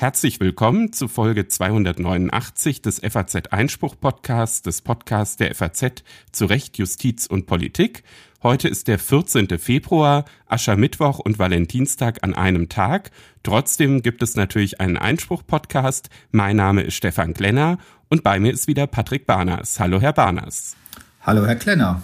[0.00, 6.78] Herzlich willkommen zu Folge 289 des FAZ Einspruch Podcasts, des Podcasts der FAZ zu Recht,
[6.78, 8.04] Justiz und Politik.
[8.42, 9.58] Heute ist der 14.
[9.58, 13.10] Februar, Aschermittwoch und Valentinstag an einem Tag.
[13.42, 16.10] Trotzdem gibt es natürlich einen Einspruch-Podcast.
[16.30, 17.78] Mein Name ist Stefan Klenner
[18.08, 19.80] und bei mir ist wieder Patrick Barners.
[19.80, 20.76] Hallo, Herr Barners.
[21.22, 22.02] Hallo, Herr Klenner.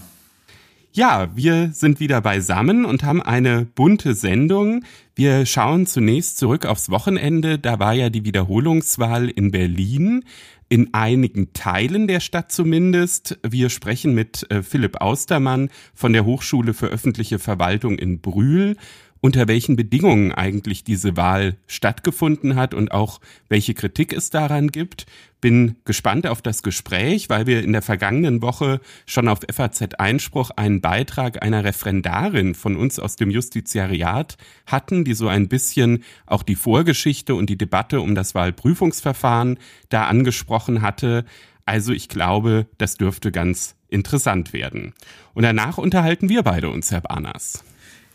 [0.96, 4.84] Ja, wir sind wieder beisammen und haben eine bunte Sendung.
[5.16, 7.58] Wir schauen zunächst zurück aufs Wochenende.
[7.58, 10.22] Da war ja die Wiederholungswahl in Berlin
[10.68, 13.40] in einigen Teilen der Stadt zumindest.
[13.42, 18.76] Wir sprechen mit äh, Philipp Austermann von der Hochschule für öffentliche Verwaltung in Brühl
[19.24, 25.06] unter welchen Bedingungen eigentlich diese Wahl stattgefunden hat und auch welche Kritik es daran gibt.
[25.40, 30.50] Bin gespannt auf das Gespräch, weil wir in der vergangenen Woche schon auf FAZ Einspruch
[30.50, 36.42] einen Beitrag einer Referendarin von uns aus dem Justiziariat hatten, die so ein bisschen auch
[36.42, 41.24] die Vorgeschichte und die Debatte um das Wahlprüfungsverfahren da angesprochen hatte.
[41.64, 44.92] Also ich glaube, das dürfte ganz interessant werden.
[45.32, 47.64] Und danach unterhalten wir beide uns, Herr Barners.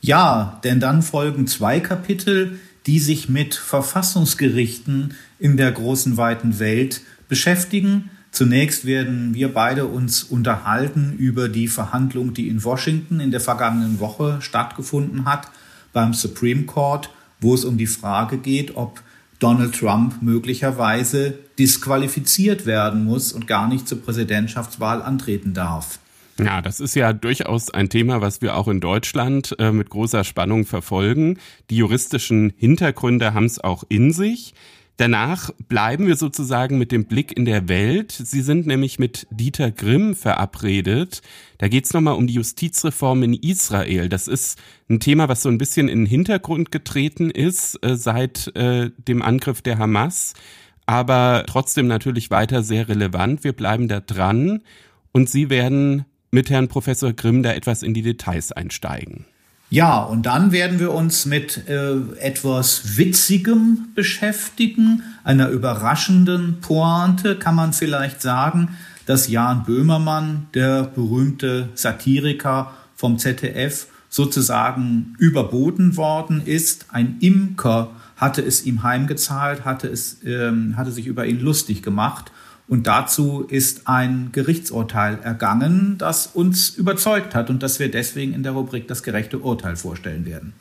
[0.01, 7.01] Ja, denn dann folgen zwei Kapitel, die sich mit Verfassungsgerichten in der großen weiten Welt
[7.27, 8.09] beschäftigen.
[8.31, 13.99] Zunächst werden wir beide uns unterhalten über die Verhandlung, die in Washington in der vergangenen
[13.99, 15.49] Woche stattgefunden hat
[15.93, 17.09] beim Supreme Court,
[17.41, 19.01] wo es um die Frage geht, ob
[19.39, 25.99] Donald Trump möglicherweise disqualifiziert werden muss und gar nicht zur Präsidentschaftswahl antreten darf.
[26.39, 30.23] Ja, das ist ja durchaus ein Thema, was wir auch in Deutschland äh, mit großer
[30.23, 31.37] Spannung verfolgen.
[31.69, 34.53] Die juristischen Hintergründe haben es auch in sich.
[34.99, 38.11] Danach bleiben wir sozusagen mit dem Blick in der Welt.
[38.11, 41.21] Sie sind nämlich mit Dieter Grimm verabredet.
[41.57, 44.09] Da geht es nochmal um die Justizreform in Israel.
[44.09, 48.53] Das ist ein Thema, was so ein bisschen in den Hintergrund getreten ist äh, seit
[48.57, 50.33] äh, dem Angriff der Hamas,
[50.85, 53.45] aber trotzdem natürlich weiter sehr relevant.
[53.45, 54.63] Wir bleiben da dran
[55.13, 59.25] und Sie werden mit Herrn Professor Grimm da etwas in die Details einsteigen.
[59.71, 67.53] Ja, und dann werden wir uns mit äh, etwas Witzigem beschäftigen, einer überraschenden Pointe, kann
[67.53, 68.69] man vielleicht sagen,
[69.05, 76.87] dass Jan Böhmermann, der berühmte Satiriker vom ZDF, sozusagen überboten worden ist.
[76.89, 82.31] Ein Imker hatte es ihm heimgezahlt, hatte, es, ähm, hatte sich über ihn lustig gemacht
[82.69, 88.43] und dazu ist ein Gerichtsurteil ergangen, das uns überzeugt hat und das wir deswegen in
[88.43, 90.53] der Rubrik das gerechte Urteil vorstellen werden.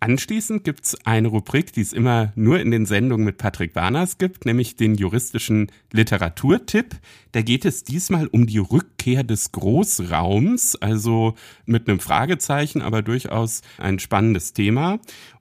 [0.00, 4.46] Anschließend gibt's eine Rubrik, die es immer nur in den Sendungen mit Patrick Barners gibt,
[4.46, 6.94] nämlich den juristischen Literaturtipp.
[7.32, 11.34] Da geht es diesmal um die Rückkehr des Großraums, also
[11.66, 15.00] mit einem Fragezeichen, aber durchaus ein spannendes Thema.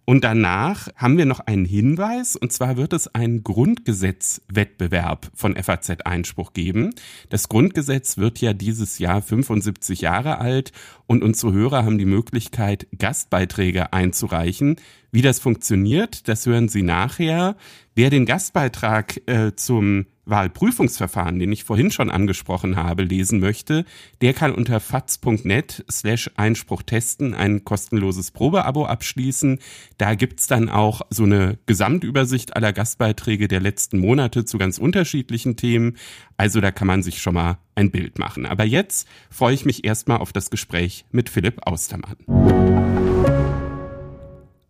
[0.10, 5.90] Und danach haben wir noch einen Hinweis, und zwar wird es einen Grundgesetzwettbewerb von FAZ
[6.06, 6.92] Einspruch geben.
[7.28, 10.72] Das Grundgesetz wird ja dieses Jahr 75 Jahre alt
[11.08, 14.78] und unsere Hörer haben die Möglichkeit, Gastbeiträge einzureichen.
[15.12, 17.58] Wie das funktioniert, das hören Sie nachher.
[17.94, 23.86] Wer den Gastbeitrag äh, zum Wahlprüfungsverfahren, den ich vorhin schon angesprochen habe, lesen möchte,
[24.22, 29.60] der kann unter faz.net slash Einspruch testen ein kostenloses Probeabo abschließen.
[29.98, 35.56] Da gibt's dann auch so eine Gesamtübersicht aller Gastbeiträge der letzten Monate zu ganz unterschiedlichen
[35.56, 35.98] Themen.
[36.38, 38.46] Also da kann man sich schon mal ein Bild machen.
[38.46, 42.97] Aber jetzt freue ich mich erstmal auf das Gespräch mit Philipp Austermann.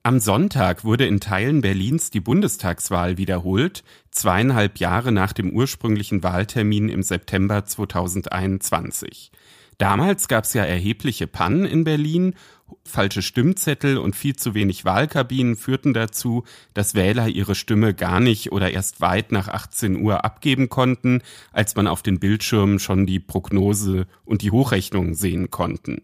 [0.08, 6.88] Am Sonntag wurde in Teilen Berlins die Bundestagswahl wiederholt, zweieinhalb Jahre nach dem ursprünglichen Wahltermin
[6.88, 9.34] im September 2021.
[9.78, 12.36] Damals gab es ja erhebliche Pannen in Berlin
[12.84, 18.52] Falsche Stimmzettel und viel zu wenig Wahlkabinen führten dazu, dass Wähler ihre Stimme gar nicht
[18.52, 23.20] oder erst weit nach 18 Uhr abgeben konnten, als man auf den Bildschirmen schon die
[23.20, 26.02] Prognose und die Hochrechnungen sehen konnten.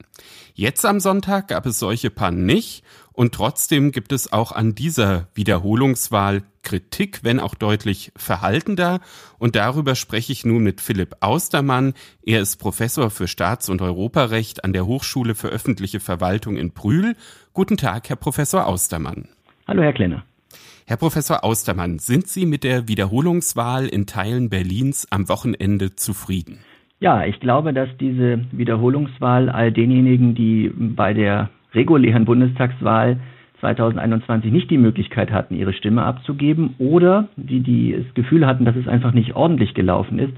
[0.53, 5.27] Jetzt am Sonntag gab es solche Pannen nicht und trotzdem gibt es auch an dieser
[5.33, 9.00] Wiederholungswahl Kritik, wenn auch deutlich verhaltender.
[9.38, 11.94] Und darüber spreche ich nun mit Philipp Austermann.
[12.25, 17.15] Er ist Professor für Staats- und Europarecht an der Hochschule für öffentliche Verwaltung in Brühl.
[17.54, 19.27] Guten Tag, Herr Professor Austermann.
[19.68, 20.24] Hallo, Herr Klenner.
[20.86, 26.59] Herr Professor Austermann, sind Sie mit der Wiederholungswahl in Teilen Berlins am Wochenende zufrieden?
[27.00, 33.19] Ja, ich glaube, dass diese Wiederholungswahl all denjenigen, die bei der regulären Bundestagswahl
[33.63, 38.75] 2021 nicht die Möglichkeit hatten, ihre Stimme abzugeben oder die, die das Gefühl hatten, dass
[38.75, 40.33] es einfach nicht ordentlich gelaufen ist,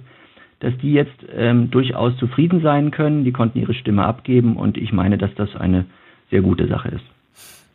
[0.60, 3.24] dass die jetzt ähm, durchaus zufrieden sein können.
[3.24, 5.86] Die konnten ihre Stimme abgeben und ich meine, dass das eine
[6.30, 7.15] sehr gute Sache ist.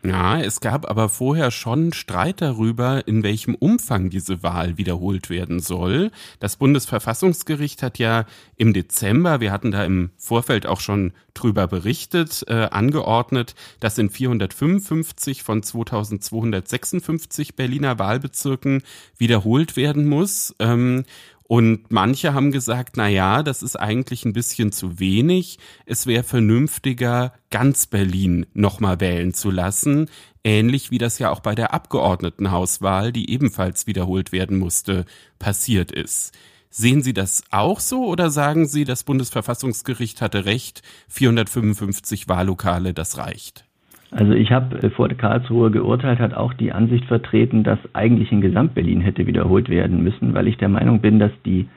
[0.02, 5.60] Ja, es gab aber vorher schon Streit darüber, in welchem Umfang diese Wahl wiederholt werden
[5.60, 6.10] soll.
[6.38, 8.24] Das Bundesverfassungsgericht hat ja
[8.56, 14.08] im Dezember, wir hatten da im Vorfeld auch schon drüber berichtet, äh, angeordnet, dass in
[14.08, 18.82] 455 von 2256 Berliner Wahlbezirken
[19.18, 20.54] wiederholt werden muss.
[20.60, 21.04] Ähm,
[21.50, 25.58] und manche haben gesagt, na ja, das ist eigentlich ein bisschen zu wenig.
[25.84, 30.08] Es wäre vernünftiger, ganz Berlin nochmal wählen zu lassen.
[30.44, 35.06] Ähnlich wie das ja auch bei der Abgeordnetenhauswahl, die ebenfalls wiederholt werden musste,
[35.40, 36.38] passiert ist.
[36.68, 43.18] Sehen Sie das auch so oder sagen Sie, das Bundesverfassungsgericht hatte recht, 455 Wahllokale, das
[43.18, 43.64] reicht?
[44.10, 48.40] Also ich habe äh, vor Karlsruhe geurteilt, hat auch die Ansicht vertreten, dass eigentlich in
[48.40, 51.68] Gesamtberlin hätte wiederholt werden müssen, weil ich der Meinung bin, dass die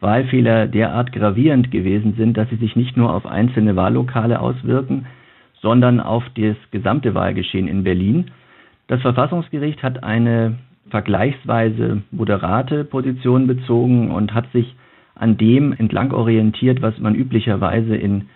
[0.00, 5.06] Wahlfehler derart gravierend gewesen sind, dass sie sich nicht nur auf einzelne Wahllokale auswirken,
[5.60, 8.30] sondern auf das gesamte Wahlgeschehen in Berlin.
[8.88, 10.58] Das Verfassungsgericht hat eine
[10.90, 14.74] vergleichsweise moderate Position bezogen und hat sich
[15.14, 18.28] an dem entlang orientiert, was man üblicherweise in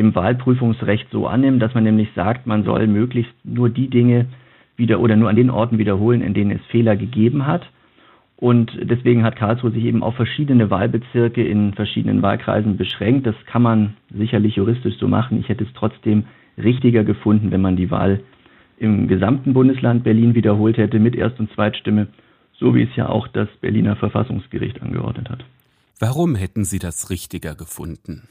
[0.00, 4.26] im Wahlprüfungsrecht so annimmt, dass man nämlich sagt, man soll möglichst nur die Dinge
[4.76, 7.68] wieder oder nur an den Orten wiederholen, in denen es Fehler gegeben hat.
[8.38, 13.26] Und deswegen hat Karlsruhe sich eben auf verschiedene Wahlbezirke in verschiedenen Wahlkreisen beschränkt.
[13.26, 15.38] Das kann man sicherlich juristisch so machen.
[15.38, 16.24] Ich hätte es trotzdem
[16.56, 18.20] richtiger gefunden, wenn man die Wahl
[18.78, 22.06] im gesamten Bundesland Berlin wiederholt hätte mit Erst- und Zweitstimme,
[22.58, 25.44] so wie es ja auch das Berliner Verfassungsgericht angeordnet hat.
[25.98, 28.22] Warum hätten Sie das richtiger gefunden?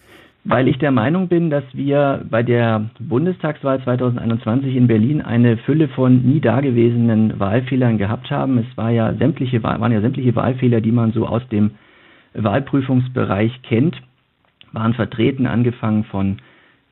[0.45, 5.89] Weil ich der Meinung bin, dass wir bei der Bundestagswahl 2021 in Berlin eine Fülle
[5.89, 8.57] von nie dagewesenen Wahlfehlern gehabt haben.
[8.57, 11.71] Es war ja sämtliche, waren ja sämtliche Wahlfehler, die man so aus dem
[12.33, 14.01] Wahlprüfungsbereich kennt,
[14.71, 16.37] waren vertreten, angefangen von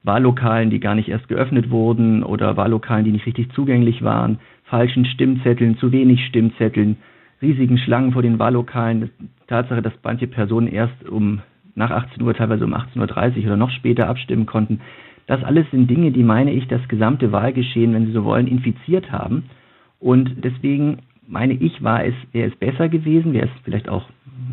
[0.03, 5.05] Wahllokalen, die gar nicht erst geöffnet wurden oder Wahllokalen, die nicht richtig zugänglich waren, falschen
[5.05, 6.97] Stimmzetteln, zu wenig Stimmzetteln,
[7.41, 9.09] riesigen Schlangen vor den Wahllokalen,
[9.47, 11.41] Tatsache, dass manche Personen erst um
[11.77, 14.81] nach 18 Uhr, teilweise um 18.30 Uhr oder noch später abstimmen konnten.
[15.27, 19.11] Das alles sind Dinge, die, meine ich, das gesamte Wahlgeschehen, wenn Sie so wollen, infiziert
[19.11, 19.43] haben.
[19.99, 24.05] Und deswegen meine ich, war es, wäre es besser gewesen, wäre es vielleicht auch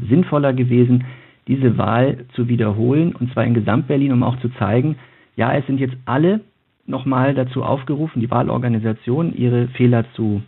[0.09, 1.05] sinnvoller gewesen,
[1.49, 4.97] diese Wahl zu wiederholen, und zwar in Gesamtberlin, um auch zu zeigen,
[5.37, 6.41] ja, es sind jetzt alle
[6.87, 10.43] nochmal dazu aufgerufen, die Wahlorganisation, ihre Fehler zu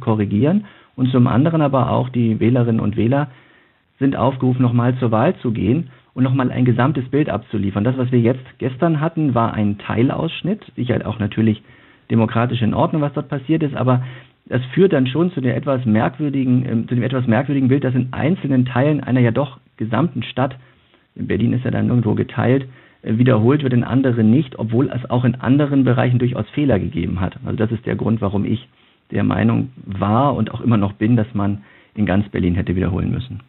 [0.00, 0.64] korrigieren
[0.96, 3.28] und zum anderen aber auch die Wählerinnen und Wähler
[3.98, 7.84] sind aufgerufen, nochmal zur Wahl zu gehen und nochmal ein gesamtes Bild abzuliefern.
[7.84, 11.62] Das, was wir jetzt gestern hatten, war ein Teilausschnitt, sicher auch natürlich
[12.10, 14.02] demokratisch in Ordnung, was dort passiert ist, aber
[14.46, 17.94] das führt dann schon zu, der etwas merkwürdigen, äh, zu dem etwas merkwürdigen Bild, dass
[17.94, 20.56] in einzelnen Teilen einer ja doch gesamten Stadt,
[21.14, 22.66] in Berlin ist ja dann irgendwo geteilt,
[23.02, 27.20] äh, wiederholt wird, in anderen nicht, obwohl es auch in anderen Bereichen durchaus Fehler gegeben
[27.20, 27.36] hat.
[27.44, 28.66] Also das ist der Grund, warum ich
[29.12, 31.62] der Meinung war und auch immer noch bin, dass man
[31.94, 33.40] in ganz Berlin hätte wiederholen müssen.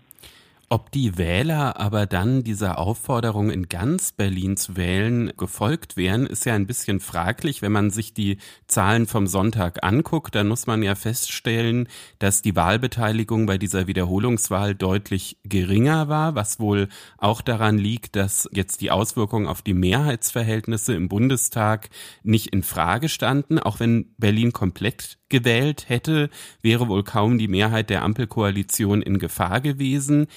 [0.72, 6.46] Ob die Wähler aber dann dieser Aufforderung in ganz Berlin zu wählen gefolgt wären, ist
[6.46, 7.64] ja ein bisschen fraglich.
[7.64, 8.38] Wenn man sich die
[8.68, 11.88] Zahlen vom Sonntag anguckt, dann muss man ja feststellen,
[12.20, 16.88] dass die Wahlbeteiligung bei dieser Wiederholungswahl deutlich geringer war, was wohl
[17.18, 21.90] auch daran liegt, dass jetzt die Auswirkungen auf die Mehrheitsverhältnisse im Bundestag
[22.22, 26.30] nicht in Frage standen, auch wenn Berlin komplett gewählt hätte,
[26.62, 30.28] wäre wohl kaum die Mehrheit der Ampelkoalition in Gefahr gewesen.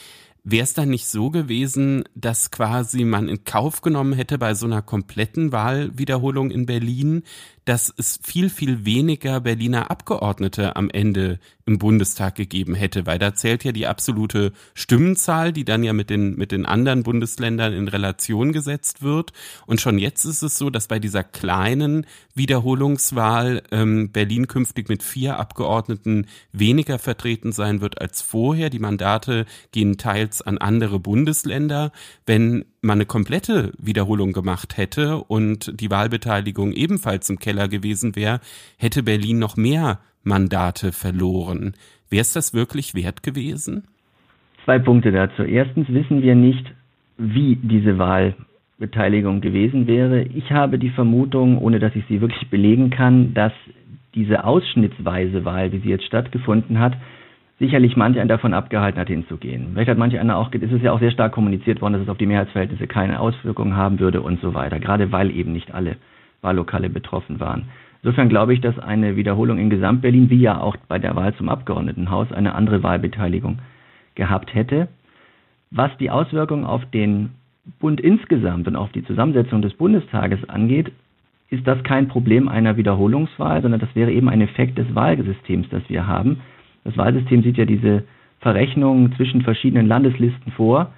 [0.44, 4.66] Wäre es dann nicht so gewesen, dass quasi man in Kauf genommen hätte bei so
[4.66, 7.22] einer kompletten Wahlwiederholung in Berlin,
[7.64, 13.35] dass es viel, viel weniger Berliner Abgeordnete am Ende im Bundestag gegeben hätte, weil da
[13.35, 17.87] zählt ja die absolute Stimmenzahl, die dann ja mit den, mit den anderen Bundesländern in
[17.87, 19.33] Relation gesetzt wird.
[19.66, 25.04] Und schon jetzt ist es so, dass bei dieser kleinen Wiederholungswahl ähm, Berlin künftig mit
[25.04, 28.71] vier Abgeordneten weniger vertreten sein wird als vorher.
[28.71, 31.92] Die Mandate gehen teils an andere Bundesländer.
[32.26, 38.41] Wenn man eine komplette Wiederholung gemacht hätte und die Wahlbeteiligung ebenfalls im Keller gewesen wäre,
[38.77, 41.75] hätte Berlin noch mehr Mandate verloren.
[42.11, 43.85] Wäre es das wirklich wert gewesen?
[44.65, 45.43] Zwei Punkte dazu.
[45.43, 46.65] Erstens wissen wir nicht,
[47.19, 50.23] wie diese Wahlbeteiligung gewesen wäre.
[50.23, 53.53] Ich habe die Vermutung, ohne dass ich sie wirklich belegen kann, dass
[54.15, 56.95] diese ausschnittsweise Wahl, wie sie jetzt stattgefunden hat,
[57.62, 59.69] sicherlich manch einen davon abgehalten hat, hinzugehen.
[59.73, 62.09] Vielleicht hat manch einer auch, es ist ja auch sehr stark kommuniziert worden, dass es
[62.09, 65.97] auf die Mehrheitsverhältnisse keine Auswirkungen haben würde und so weiter, gerade weil eben nicht alle
[66.40, 67.66] Wahllokale betroffen waren.
[68.02, 71.49] Insofern glaube ich, dass eine Wiederholung in Gesamtberlin, wie ja auch bei der Wahl zum
[71.49, 73.61] Abgeordnetenhaus, eine andere Wahlbeteiligung
[74.16, 74.88] gehabt hätte.
[75.71, 77.31] Was die Auswirkungen auf den
[77.78, 80.90] Bund insgesamt und auf die Zusammensetzung des Bundestages angeht,
[81.49, 85.83] ist das kein Problem einer Wiederholungswahl, sondern das wäre eben ein Effekt des Wahlsystems, das
[85.88, 86.40] wir haben.
[86.85, 88.05] Das Wahlsystem sieht ja diese
[88.41, 90.93] Verrechnungen zwischen verschiedenen Landeslisten vor.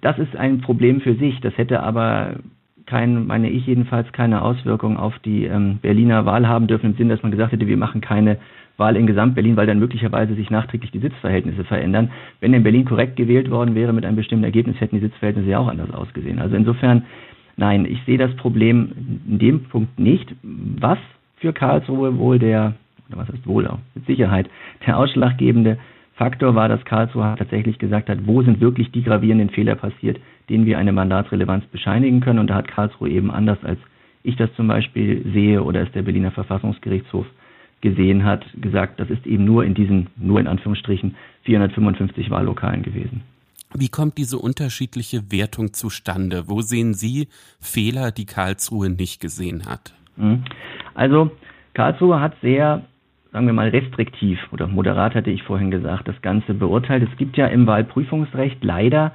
[0.00, 1.40] Das ist ein Problem für sich.
[1.40, 2.36] Das hätte aber
[2.86, 7.14] kein, meine ich jedenfalls, keine Auswirkung auf die ähm, Berliner Wahl haben dürfen, im Sinne,
[7.14, 8.38] dass man gesagt hätte, wir machen keine
[8.76, 12.10] Wahl in Gesamt-Berlin, weil dann möglicherweise sich nachträglich die Sitzverhältnisse verändern.
[12.40, 15.58] Wenn in Berlin korrekt gewählt worden wäre mit einem bestimmten Ergebnis, hätten die Sitzverhältnisse ja
[15.58, 16.38] auch anders ausgesehen.
[16.38, 17.04] Also insofern,
[17.56, 20.34] nein, ich sehe das Problem in dem Punkt nicht.
[20.42, 20.98] Was
[21.36, 22.74] für Karlsruhe wohl der,
[23.08, 24.48] oder was heißt wohl auch, mit Sicherheit,
[24.86, 25.78] der ausschlaggebende
[26.14, 30.64] Faktor war, dass Karlsruhe tatsächlich gesagt hat, wo sind wirklich die gravierenden Fehler passiert, denen
[30.64, 32.38] wir eine Mandatsrelevanz bescheinigen können.
[32.38, 33.78] Und da hat Karlsruhe eben anders als
[34.22, 37.26] ich das zum Beispiel sehe oder es der Berliner Verfassungsgerichtshof
[37.80, 43.22] gesehen hat, gesagt, das ist eben nur in diesen, nur in Anführungsstrichen, 455 Wahllokalen gewesen.
[43.74, 46.44] Wie kommt diese unterschiedliche Wertung zustande?
[46.48, 47.28] Wo sehen Sie
[47.60, 49.94] Fehler, die Karlsruhe nicht gesehen hat?
[50.16, 50.44] Mhm.
[50.94, 51.30] Also
[51.74, 52.82] Karlsruhe hat sehr,
[53.32, 57.06] sagen wir mal, restriktiv oder moderat hatte ich vorhin gesagt, das Ganze beurteilt.
[57.10, 59.12] Es gibt ja im Wahlprüfungsrecht leider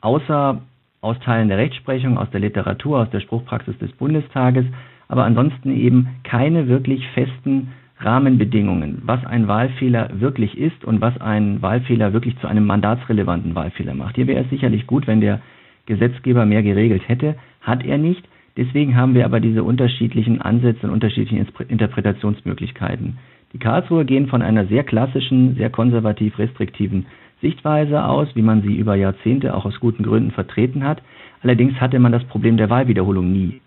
[0.00, 0.60] außer
[1.00, 4.66] aus Teilen der Rechtsprechung, aus der Literatur, aus der Spruchpraxis des Bundestages,
[5.08, 11.60] aber ansonsten eben keine wirklich festen Rahmenbedingungen, was ein Wahlfehler wirklich ist und was ein
[11.60, 14.16] Wahlfehler wirklich zu einem mandatsrelevanten Wahlfehler macht.
[14.16, 15.40] Hier wäre es sicherlich gut, wenn der
[15.86, 18.26] Gesetzgeber mehr geregelt hätte, hat er nicht.
[18.56, 23.18] Deswegen haben wir aber diese unterschiedlichen Ansätze und unterschiedlichen Interpretationsmöglichkeiten.
[23.52, 27.06] Die Karlsruher gehen von einer sehr klassischen, sehr konservativ restriktiven
[27.40, 31.02] Sichtweise aus, wie man sie über Jahrzehnte auch aus guten Gründen vertreten hat.
[31.42, 33.60] Allerdings hatte man das Problem der Wahlwiederholung nie.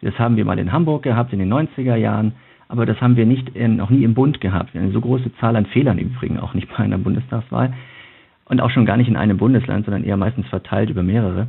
[0.00, 2.32] Das haben wir mal in Hamburg gehabt in den 90er Jahren
[2.68, 4.76] aber das haben wir nicht noch nie im Bund gehabt.
[4.76, 7.72] Eine so große Zahl an Fehlern im Übrigen, auch nicht bei einer Bundestagswahl
[8.44, 11.48] und auch schon gar nicht in einem Bundesland, sondern eher meistens verteilt über mehrere.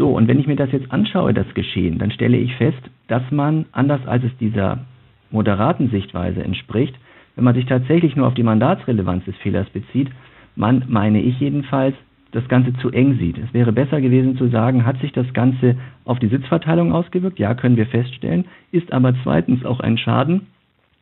[0.00, 3.22] So, und wenn ich mir das jetzt anschaue, das Geschehen, dann stelle ich fest, dass
[3.30, 4.86] man, anders als es dieser
[5.30, 6.94] moderaten Sichtweise entspricht,
[7.36, 10.08] wenn man sich tatsächlich nur auf die Mandatsrelevanz des Fehlers bezieht,
[10.56, 11.94] man, meine ich jedenfalls,
[12.32, 13.36] das Ganze zu eng sieht.
[13.36, 15.76] Es wäre besser gewesen zu sagen, hat sich das Ganze
[16.06, 17.38] auf die Sitzverteilung ausgewirkt?
[17.38, 18.46] Ja, können wir feststellen.
[18.72, 20.46] Ist aber zweitens auch ein Schaden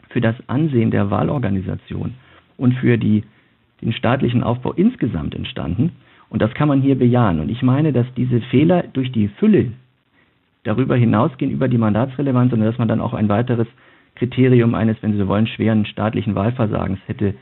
[0.09, 2.15] für das Ansehen der Wahlorganisation
[2.57, 3.23] und für die,
[3.81, 5.93] den staatlichen Aufbau insgesamt entstanden.
[6.31, 7.41] Und das kann man hier bejahen.
[7.41, 9.73] Und ich meine, dass diese Fehler durch die Fülle
[10.65, 13.67] darüber hinausgehen, über die Mandatsrelevanz, und dass man dann auch ein weiteres
[14.17, 17.35] Kriterium eines, wenn Sie so wollen, schweren staatlichen Wahlversagens hätte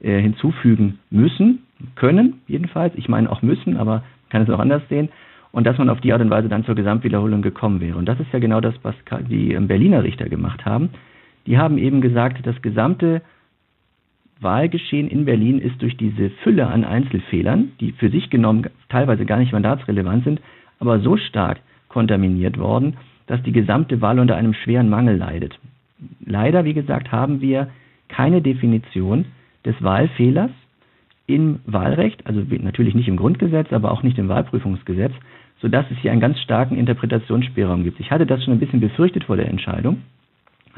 [0.00, 1.64] äh, hinzufügen müssen,
[1.96, 2.92] können jedenfalls.
[2.96, 5.08] Ich meine auch müssen, aber kann es auch anders sehen.
[5.50, 7.96] Und dass man auf die Art und Weise dann zur Gesamtwiederholung gekommen wäre.
[7.96, 8.94] Und das ist ja genau das, was
[9.28, 10.90] die ähm, Berliner Richter gemacht haben.
[11.46, 13.22] Die haben eben gesagt, das gesamte
[14.40, 19.38] Wahlgeschehen in Berlin ist durch diese Fülle an Einzelfehlern, die für sich genommen teilweise gar
[19.38, 20.40] nicht mandatsrelevant sind,
[20.78, 25.58] aber so stark kontaminiert worden, dass die gesamte Wahl unter einem schweren Mangel leidet.
[26.24, 27.68] Leider, wie gesagt, haben wir
[28.08, 29.26] keine Definition
[29.64, 30.50] des Wahlfehlers
[31.26, 35.12] im Wahlrecht, also natürlich nicht im Grundgesetz, aber auch nicht im Wahlprüfungsgesetz,
[35.60, 38.00] sodass es hier einen ganz starken Interpretationsspielraum gibt.
[38.00, 39.98] Ich hatte das schon ein bisschen befürchtet vor der Entscheidung,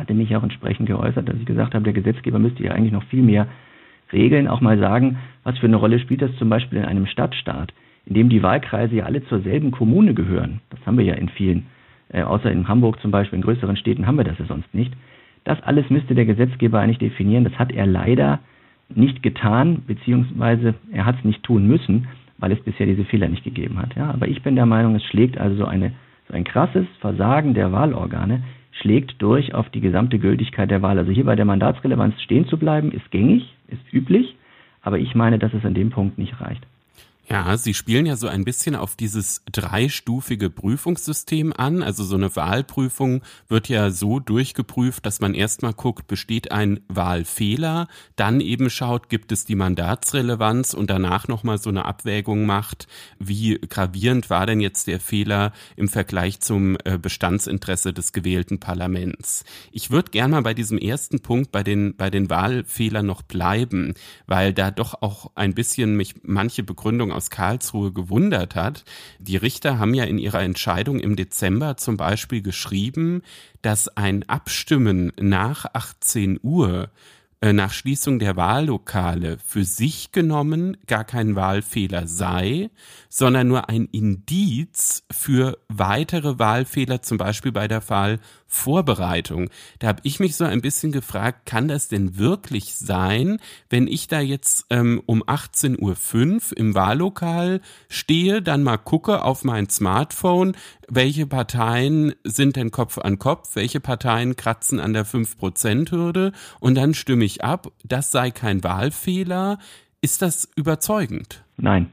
[0.01, 3.05] hatte mich auch entsprechend geäußert, dass ich gesagt habe, der Gesetzgeber müsste ja eigentlich noch
[3.05, 3.47] viel mehr
[4.13, 7.73] regeln, auch mal sagen, was für eine Rolle spielt das zum Beispiel in einem Stadtstaat,
[8.07, 10.61] in dem die Wahlkreise ja alle zur selben Kommune gehören.
[10.71, 11.67] Das haben wir ja in vielen,
[12.09, 14.93] äh, außer in Hamburg zum Beispiel, in größeren Städten haben wir das ja sonst nicht.
[15.45, 17.45] Das alles müsste der Gesetzgeber eigentlich definieren.
[17.45, 18.41] Das hat er leider
[18.89, 23.45] nicht getan, beziehungsweise er hat es nicht tun müssen, weil es bisher diese Fehler nicht
[23.45, 23.95] gegeben hat.
[23.97, 25.93] Ja, aber ich bin der Meinung, es schlägt also eine,
[26.29, 28.43] so ein krasses Versagen der Wahlorgane
[28.73, 30.99] schlägt durch auf die gesamte Gültigkeit der Wahl.
[30.99, 34.37] Also hier bei der Mandatsrelevanz stehen zu bleiben, ist gängig, ist üblich,
[34.83, 36.65] aber ich meine, dass es an dem Punkt nicht reicht.
[37.33, 41.81] Ja, Sie spielen ja so ein bisschen auf dieses dreistufige Prüfungssystem an.
[41.81, 47.87] Also so eine Wahlprüfung wird ja so durchgeprüft, dass man erstmal guckt, besteht ein Wahlfehler,
[48.17, 52.89] dann eben schaut, gibt es die Mandatsrelevanz und danach nochmal so eine Abwägung macht,
[53.21, 59.45] wie gravierend war denn jetzt der Fehler im Vergleich zum äh, Bestandsinteresse des gewählten Parlaments.
[59.71, 63.95] Ich würde gerne mal bei diesem ersten Punkt, bei den, bei den Wahlfehlern noch bleiben,
[64.27, 68.85] weil da doch auch ein bisschen mich manche Begründung aus Karlsruhe gewundert hat.
[69.19, 73.21] Die Richter haben ja in ihrer Entscheidung im Dezember zum Beispiel geschrieben,
[73.61, 76.89] dass ein Abstimmen nach 18 Uhr
[77.43, 82.71] äh, nach Schließung der Wahllokale für sich genommen gar kein Wahlfehler sei,
[83.11, 88.19] sondern nur ein Indiz für weitere Wahlfehler, zum Beispiel bei der Wahl
[88.53, 89.49] Vorbereitung.
[89.79, 93.39] Da habe ich mich so ein bisschen gefragt, kann das denn wirklich sein,
[93.71, 99.45] wenn ich da jetzt ähm, um 18.05 Uhr im Wahllokal stehe, dann mal gucke auf
[99.45, 100.57] mein Smartphone,
[100.89, 106.93] welche Parteien sind denn Kopf an Kopf, welche Parteien kratzen an der 5%-Hürde und dann
[106.93, 109.59] stimme ich ab, das sei kein Wahlfehler.
[110.03, 111.45] Ist das überzeugend?
[111.57, 111.87] Nein,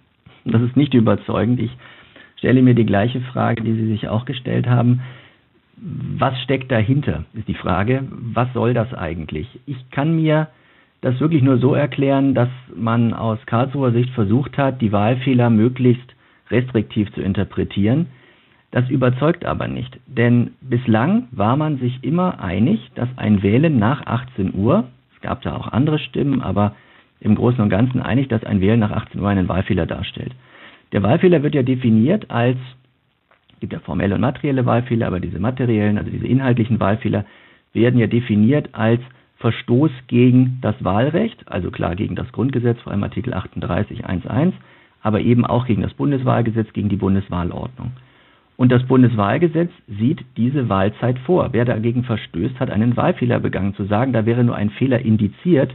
[0.43, 1.59] das ist nicht überzeugend.
[1.59, 1.71] Ich
[2.37, 5.01] stelle mir die gleiche Frage, die Sie sich auch gestellt haben
[5.77, 8.03] was steckt dahinter, ist die Frage.
[8.11, 9.47] Was soll das eigentlich?
[9.65, 10.47] Ich kann mir
[11.01, 16.15] das wirklich nur so erklären, dass man aus Karlsruher Sicht versucht hat, die Wahlfehler möglichst
[16.49, 18.07] restriktiv zu interpretieren.
[18.71, 24.05] Das überzeugt aber nicht, denn bislang war man sich immer einig, dass ein Wählen nach
[24.05, 26.75] 18 Uhr, es gab da auch andere Stimmen, aber
[27.19, 30.33] im Großen und Ganzen einig, dass ein Wählen nach 18 Uhr einen Wahlfehler darstellt.
[30.91, 32.57] Der Wahlfehler wird ja definiert als
[33.57, 37.25] es gibt ja formelle und materielle Wahlfehler, aber diese materiellen, also diese inhaltlichen Wahlfehler,
[37.73, 39.01] werden ja definiert als
[39.37, 44.53] Verstoß gegen das Wahlrecht, also klar gegen das Grundgesetz, vor allem Artikel 38 1.1,
[45.01, 47.93] aber eben auch gegen das Bundeswahlgesetz, gegen die Bundeswahlordnung.
[48.57, 51.49] Und das Bundeswahlgesetz sieht diese Wahlzeit vor.
[51.51, 53.73] Wer dagegen verstößt, hat einen Wahlfehler begangen.
[53.73, 55.73] Zu sagen, da wäre nur ein Fehler indiziert,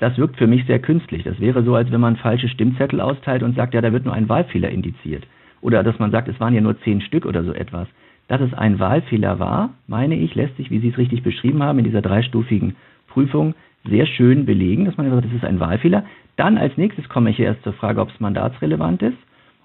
[0.00, 1.22] das wirkt für mich sehr künstlich.
[1.22, 4.14] Das wäre so, als wenn man falsche Stimmzettel austeilt und sagt, ja, da wird nur
[4.14, 5.24] ein Wahlfehler indiziert
[5.60, 7.88] oder dass man sagt, es waren ja nur zehn Stück oder so etwas.
[8.28, 11.78] Dass es ein Wahlfehler war, meine ich, lässt sich, wie Sie es richtig beschrieben haben,
[11.78, 12.76] in dieser dreistufigen
[13.08, 13.54] Prüfung
[13.88, 16.04] sehr schön belegen, dass man sagt, das ist ein Wahlfehler.
[16.36, 19.18] Dann als nächstes komme ich erst zur Frage, ob es mandatsrelevant ist.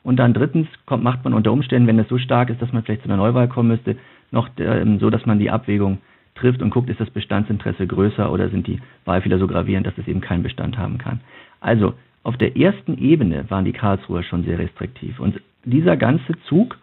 [0.04, 2.84] Und dann drittens kommt, macht man unter Umständen, wenn es so stark ist, dass man
[2.84, 3.98] vielleicht zu einer Neuwahl kommen müsste,
[4.32, 6.00] noch ähm, so, dass man die Abwägung
[6.36, 10.08] trifft und guckt, ist das Bestandsinteresse größer oder sind die Wahlfehler so gravierend, dass es
[10.08, 11.22] eben keinen Bestand haben kann.
[11.60, 15.20] Also auf der ersten Ebene waren die Karlsruher schon sehr restriktiv.
[15.20, 16.78] Und dieser ganze Zug,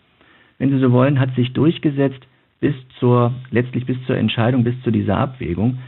[0.59, 2.21] wenn Sie so wollen, hat sich durchgesetzt
[2.61, 5.79] bis zur, letztlich bis zur Entscheidung, bis zu dieser Abwägung.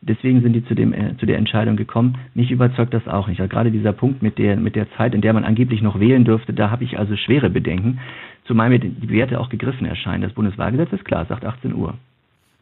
[0.00, 2.18] Deswegen sind die zu, dem, äh, zu der Entscheidung gekommen.
[2.34, 3.40] Mich überzeugt das auch nicht.
[3.40, 6.24] Also gerade dieser Punkt mit der, mit der Zeit, in der man angeblich noch wählen
[6.24, 8.00] dürfte, da habe ich also schwere Bedenken.
[8.46, 10.22] Zumal mir die Werte auch gegriffen erscheinen.
[10.22, 11.94] Das Bundeswahlgesetz ist klar, sagt 18 Uhr.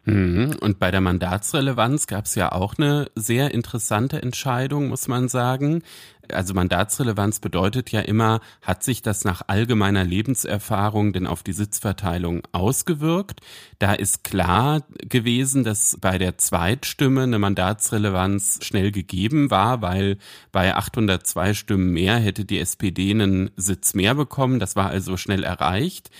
[0.04, 0.56] Mhm.
[0.60, 5.82] Und bei der Mandatsrelevanz gab es ja auch eine sehr interessante Entscheidung, muss man sagen.
[6.34, 12.42] Also Mandatsrelevanz bedeutet ja immer, hat sich das nach allgemeiner Lebenserfahrung denn auf die Sitzverteilung
[12.52, 13.40] ausgewirkt?
[13.78, 20.18] Da ist klar gewesen, dass bei der Zweitstimme eine Mandatsrelevanz schnell gegeben war, weil
[20.52, 24.58] bei 802 Stimmen mehr hätte die SPD einen Sitz mehr bekommen.
[24.58, 26.10] Das war also schnell erreicht.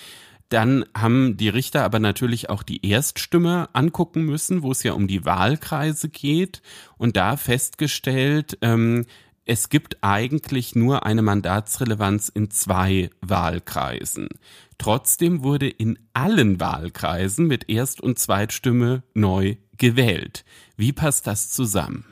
[0.53, 5.09] Dann haben die Richter aber natürlich auch die Erststimme angucken müssen, wo es ja um
[5.09, 6.61] die Wahlkreise geht
[6.99, 9.07] und da festgestellt, ähm,
[9.45, 14.29] es gibt eigentlich nur eine Mandatsrelevanz in zwei Wahlkreisen.
[14.79, 20.45] Trotzdem wurde in allen Wahlkreisen mit Erst- und Zweitstimme neu gewählt.
[20.77, 22.05] Wie passt das zusammen?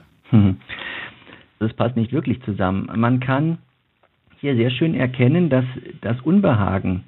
[1.60, 2.90] Das passt nicht wirklich zusammen.
[2.96, 3.58] Man kann
[4.40, 5.64] hier sehr schön erkennen, dass
[6.00, 7.04] das Unbehagen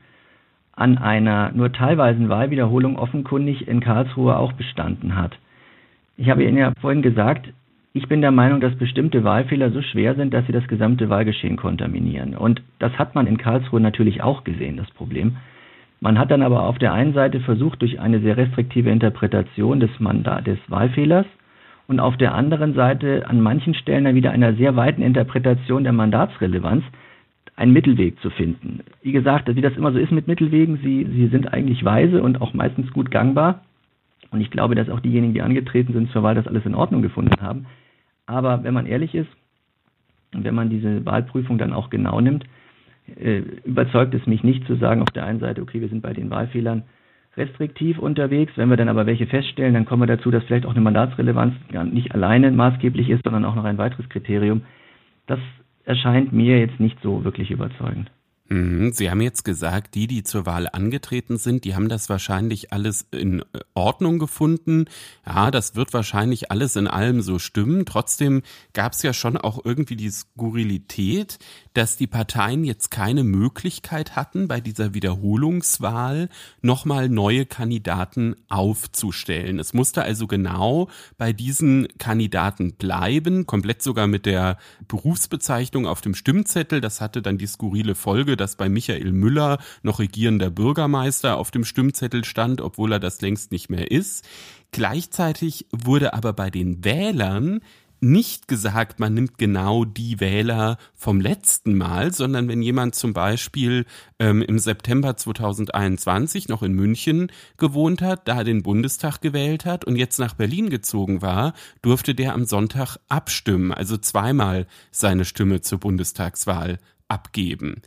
[0.72, 5.36] an einer nur teilweisen Wahlwiederholung offenkundig in Karlsruhe auch bestanden hat.
[6.16, 7.48] Ich habe Ihnen ja vorhin gesagt,
[7.94, 11.56] ich bin der Meinung, dass bestimmte Wahlfehler so schwer sind, dass sie das gesamte Wahlgeschehen
[11.56, 12.34] kontaminieren.
[12.34, 15.36] Und das hat man in Karlsruhe natürlich auch gesehen, das Problem.
[16.00, 19.90] Man hat dann aber auf der einen Seite versucht, durch eine sehr restriktive Interpretation des,
[20.00, 21.26] Mandat des Wahlfehlers
[21.86, 25.92] und auf der anderen Seite an manchen Stellen dann wieder einer sehr weiten Interpretation der
[25.92, 26.84] Mandatsrelevanz
[27.56, 28.80] einen Mittelweg zu finden.
[29.02, 32.40] Wie gesagt, wie das immer so ist mit Mittelwegen, sie, sie sind eigentlich weise und
[32.40, 33.60] auch meistens gut gangbar.
[34.30, 37.02] Und ich glaube, dass auch diejenigen, die angetreten sind zur Wahl, das alles in Ordnung
[37.02, 37.66] gefunden haben.
[38.26, 39.30] Aber wenn man ehrlich ist
[40.34, 42.44] und wenn man diese Wahlprüfung dann auch genau nimmt,
[43.16, 46.12] äh, überzeugt es mich nicht zu sagen, auf der einen Seite, okay, wir sind bei
[46.12, 46.84] den Wahlfehlern
[47.36, 48.52] restriktiv unterwegs.
[48.56, 51.54] Wenn wir dann aber welche feststellen, dann kommen wir dazu, dass vielleicht auch eine Mandatsrelevanz
[51.90, 54.62] nicht alleine maßgeblich ist, sondern auch noch ein weiteres Kriterium.
[55.26, 55.40] Das
[55.84, 58.10] erscheint mir jetzt nicht so wirklich überzeugend.
[58.52, 58.92] Mhm.
[58.92, 63.06] Sie haben jetzt gesagt, die, die zur Wahl angetreten sind, die haben das wahrscheinlich alles
[63.10, 64.84] in äh, Ordnung gefunden.
[65.26, 67.86] Ja, das wird wahrscheinlich alles in allem so stimmen.
[67.86, 68.42] Trotzdem
[68.74, 71.38] gab es ja schon auch irgendwie die Skurrilität,
[71.74, 76.28] dass die Parteien jetzt keine Möglichkeit hatten, bei dieser Wiederholungswahl
[76.60, 79.58] nochmal neue Kandidaten aufzustellen.
[79.58, 84.58] Es musste also genau bei diesen Kandidaten bleiben, komplett sogar mit der
[84.88, 86.80] Berufsbezeichnung auf dem Stimmzettel.
[86.80, 91.64] Das hatte dann die skurrile Folge, dass bei Michael Müller noch regierender Bürgermeister auf dem
[91.64, 94.24] Stimmzettel stand, obwohl er das längst nicht mehr ist.
[94.72, 97.60] Gleichzeitig wurde aber bei den Wählern
[98.02, 103.86] nicht gesagt, man nimmt genau die Wähler vom letzten Mal, sondern wenn jemand zum Beispiel
[104.18, 109.94] ähm, im September 2021 noch in München gewohnt hat, da den Bundestag gewählt hat und
[109.94, 115.78] jetzt nach Berlin gezogen war, durfte der am Sonntag abstimmen, also zweimal seine Stimme zur
[115.78, 117.82] Bundestagswahl abgeben.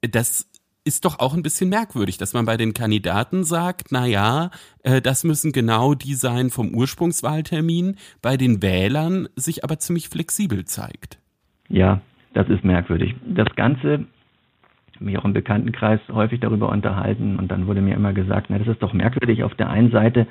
[0.00, 0.46] Das
[0.84, 4.50] ist doch auch ein bisschen merkwürdig, dass man bei den Kandidaten sagt, na ja,
[4.82, 10.64] äh, das müssen genau die sein vom Ursprungswahltermin, bei den Wählern sich aber ziemlich flexibel
[10.64, 11.18] zeigt.
[11.68, 12.00] Ja,
[12.32, 13.14] das ist merkwürdig.
[13.26, 14.04] Das Ganze,
[14.98, 18.68] mich auch im Bekanntenkreis häufig darüber unterhalten und dann wurde mir immer gesagt, na, das
[18.68, 19.44] ist doch merkwürdig.
[19.44, 20.26] Auf der einen Seite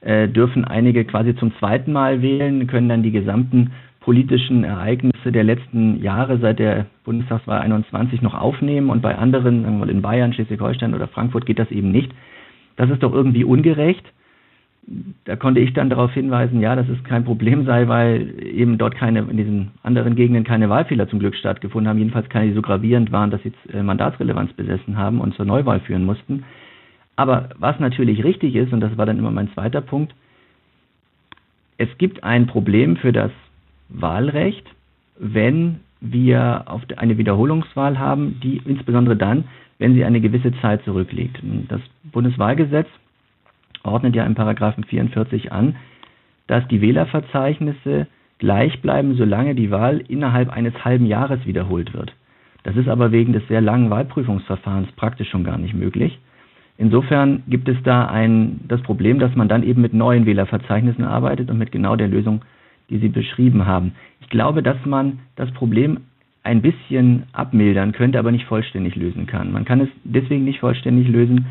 [0.00, 3.72] äh, dürfen einige quasi zum zweiten Mal wählen, können dann die gesamten
[4.08, 9.74] politischen Ereignisse der letzten Jahre seit der Bundestagswahl 21 noch aufnehmen und bei anderen, sagen
[9.74, 12.10] wir mal in Bayern, Schleswig-Holstein oder Frankfurt geht das eben nicht.
[12.76, 14.02] Das ist doch irgendwie ungerecht.
[15.26, 18.94] Da konnte ich dann darauf hinweisen, ja, dass es kein Problem sei, weil eben dort
[18.94, 22.62] keine, in diesen anderen Gegenden keine Wahlfehler zum Glück stattgefunden haben, jedenfalls keine, die so
[22.62, 26.44] gravierend waren, dass sie äh, Mandatsrelevanz besessen haben und zur Neuwahl führen mussten.
[27.16, 30.14] Aber was natürlich richtig ist, und das war dann immer mein zweiter Punkt,
[31.76, 33.32] es gibt ein Problem für das
[33.88, 34.66] Wahlrecht,
[35.18, 36.64] wenn wir
[36.96, 39.44] eine Wiederholungswahl haben, die insbesondere dann,
[39.78, 41.38] wenn sie eine gewisse Zeit zurückliegt.
[41.68, 42.88] Das Bundeswahlgesetz
[43.82, 45.76] ordnet ja in Paragraphen 44 an,
[46.46, 48.06] dass die Wählerverzeichnisse
[48.38, 52.14] gleich bleiben, solange die Wahl innerhalb eines halben Jahres wiederholt wird.
[52.62, 56.18] Das ist aber wegen des sehr langen Wahlprüfungsverfahrens praktisch schon gar nicht möglich.
[56.76, 61.50] Insofern gibt es da ein, das Problem, dass man dann eben mit neuen Wählerverzeichnissen arbeitet
[61.50, 62.42] und mit genau der Lösung
[62.90, 63.92] die Sie beschrieben haben.
[64.20, 66.00] Ich glaube, dass man das Problem
[66.42, 69.52] ein bisschen abmildern könnte, aber nicht vollständig lösen kann.
[69.52, 71.46] Man kann es deswegen nicht vollständig lösen,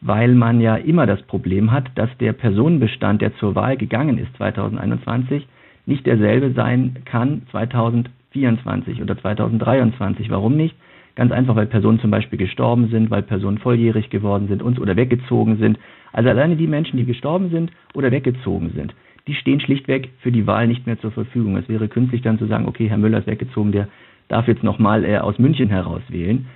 [0.00, 4.34] weil man ja immer das Problem hat, dass der Personenbestand, der zur Wahl gegangen ist
[4.36, 5.46] 2021,
[5.86, 10.30] nicht derselbe sein kann 2024 oder 2023.
[10.30, 10.76] Warum nicht?
[11.14, 14.96] Ganz einfach, weil Personen zum Beispiel gestorben sind, weil Personen volljährig geworden sind und oder
[14.96, 15.78] weggezogen sind.
[16.12, 18.94] Also alleine die Menschen, die gestorben sind oder weggezogen sind,
[19.26, 21.56] die stehen schlichtweg für die Wahl nicht mehr zur Verfügung.
[21.56, 23.88] Es wäre künstlich dann zu sagen, okay, Herr Müller ist weggezogen, der
[24.28, 26.46] darf jetzt nochmal äh, aus München heraus wählen.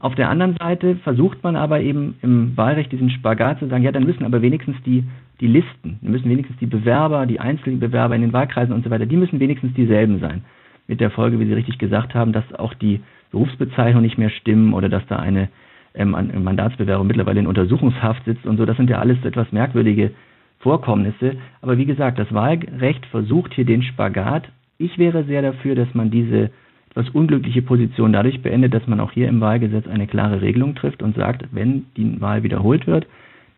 [0.00, 3.92] Auf der anderen Seite versucht man aber eben im Wahlrecht diesen Spagat zu sagen, ja,
[3.92, 5.04] dann müssen aber wenigstens die,
[5.40, 9.04] die Listen, müssen wenigstens die Bewerber, die einzelnen Bewerber in den Wahlkreisen und so weiter,
[9.04, 10.42] die müssen wenigstens dieselben sein.
[10.88, 14.72] Mit der Folge, wie Sie richtig gesagt haben, dass auch die Berufsbezeichnungen nicht mehr stimmen
[14.72, 15.50] oder dass da eine
[15.94, 18.64] ähm, Mandatsbewerber mittlerweile in Untersuchungshaft sitzt und so.
[18.64, 20.12] Das sind ja alles etwas merkwürdige
[20.60, 21.36] Vorkommnisse.
[21.60, 24.48] Aber wie gesagt, das Wahlrecht versucht hier den Spagat.
[24.78, 26.50] Ich wäre sehr dafür, dass man diese
[26.90, 31.02] etwas unglückliche Position dadurch beendet, dass man auch hier im Wahlgesetz eine klare Regelung trifft
[31.02, 33.06] und sagt, wenn die Wahl wiederholt wird,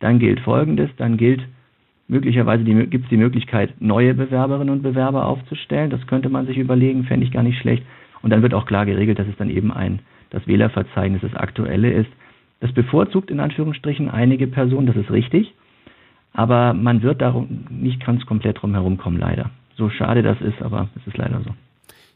[0.00, 1.42] dann gilt Folgendes, dann gilt
[2.08, 5.90] möglicherweise gibt es die Möglichkeit, neue Bewerberinnen und Bewerber aufzustellen.
[5.90, 7.84] Das könnte man sich überlegen, fände ich gar nicht schlecht.
[8.20, 11.90] Und dann wird auch klar geregelt, dass es dann eben ein, das Wählerverzeichnis das aktuelle
[11.90, 12.10] ist.
[12.60, 15.54] Das bevorzugt in Anführungsstrichen einige Personen, das ist richtig.
[16.32, 19.50] Aber man wird darum nicht ganz komplett drum herumkommen, leider.
[19.76, 21.50] So schade das ist, aber es ist leider so.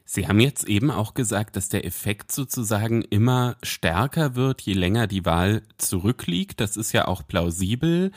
[0.08, 5.08] Sie haben jetzt eben auch gesagt, dass der Effekt sozusagen immer stärker wird, je länger
[5.08, 6.60] die Wahl zurückliegt.
[6.60, 8.12] Das ist ja auch plausibel.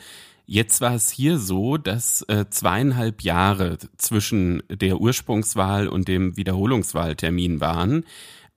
[0.46, 7.60] Jetzt war es hier so, dass äh, zweieinhalb Jahre zwischen der Ursprungswahl und dem Wiederholungswahltermin
[7.60, 8.04] waren.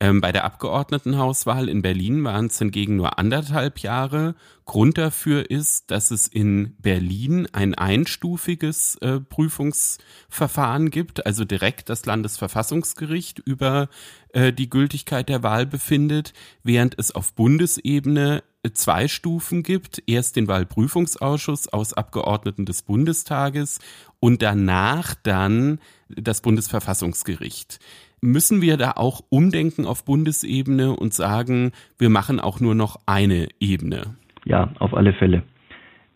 [0.03, 4.35] Ähm, bei der Abgeordnetenhauswahl in Berlin waren es hingegen nur anderthalb Jahre.
[4.65, 12.05] Grund dafür ist, dass es in Berlin ein einstufiges äh, Prüfungsverfahren gibt, also direkt das
[12.05, 13.87] Landesverfassungsgericht über
[14.33, 20.03] äh, die Gültigkeit der Wahl befindet, während es auf Bundesebene äh, zwei Stufen gibt.
[20.05, 23.79] Erst den Wahlprüfungsausschuss aus Abgeordneten des Bundestages
[24.19, 27.79] und danach dann das Bundesverfassungsgericht
[28.23, 33.49] müssen wir da auch umdenken auf Bundesebene und sagen, wir machen auch nur noch eine
[33.59, 34.15] Ebene?
[34.45, 35.43] Ja, auf alle Fälle.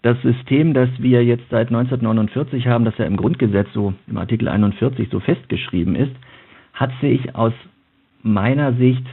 [0.04, 4.48] Das System, das wir jetzt seit 1949 haben, das ja im Grundgesetz so im Artikel
[4.48, 6.16] 41 so festgeschrieben ist,
[6.74, 7.54] hat sich aus
[8.24, 9.06] meiner Sicht,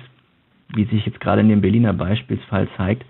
[0.75, 3.05] wie sich jetzt gerade in dem Berliner Beispielsfall zeigt,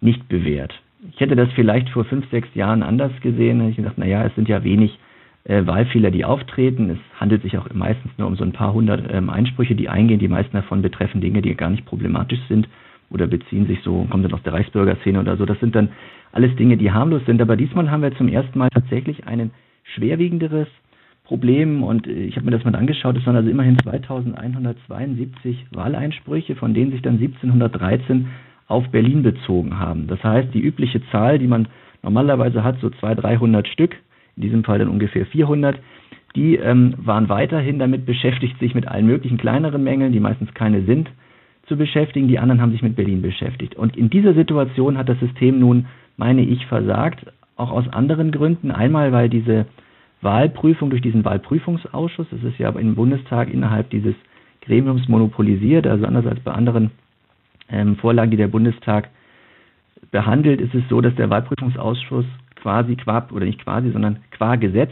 [0.00, 0.74] nicht bewährt.
[1.12, 3.68] Ich hätte das vielleicht vor fünf, sechs Jahren anders gesehen.
[3.68, 4.98] Ich gedacht, naja, es sind ja wenig
[5.44, 6.90] äh, Wahlfehler, die auftreten.
[6.90, 10.18] Es handelt sich auch meistens nur um so ein paar hundert ähm, Einsprüche, die eingehen.
[10.18, 12.68] Die meisten davon betreffen Dinge, die gar nicht problematisch sind
[13.10, 15.44] oder beziehen sich so, kommen dann aus der Reichsbürgerszene oder so.
[15.44, 15.90] Das sind dann
[16.32, 17.40] alles Dinge, die harmlos sind.
[17.40, 19.50] Aber diesmal haben wir zum ersten Mal tatsächlich ein
[19.94, 20.68] schwerwiegenderes
[21.24, 23.16] Problem und äh, ich habe mir das mal angeschaut.
[23.16, 28.28] Es waren also immerhin 2172 Wahleinsprüche, von denen sich dann 1713
[28.66, 30.06] auf Berlin bezogen haben.
[30.06, 31.68] Das heißt, die übliche Zahl, die man
[32.02, 33.96] normalerweise hat, so 200, 300 Stück,
[34.36, 35.78] in diesem Fall dann ungefähr 400,
[36.36, 40.82] die ähm, waren weiterhin damit beschäftigt, sich mit allen möglichen kleineren Mängeln, die meistens keine
[40.82, 41.10] sind,
[41.66, 42.28] zu beschäftigen.
[42.28, 43.76] Die anderen haben sich mit Berlin beschäftigt.
[43.76, 48.72] Und in dieser Situation hat das System nun, meine ich, versagt, auch aus anderen Gründen.
[48.72, 49.66] Einmal, weil diese
[50.22, 54.14] Wahlprüfung durch diesen Wahlprüfungsausschuss, das ist ja im Bundestag innerhalb dieses
[54.62, 56.90] Gremiums monopolisiert, also anders als bei anderen
[57.68, 59.10] ähm, Vorlagen, die der Bundestag
[60.10, 62.26] behandelt, ist es so, dass der Wahlprüfungsausschuss
[62.64, 64.90] quasi qua, oder nicht quasi, sondern qua Gesetz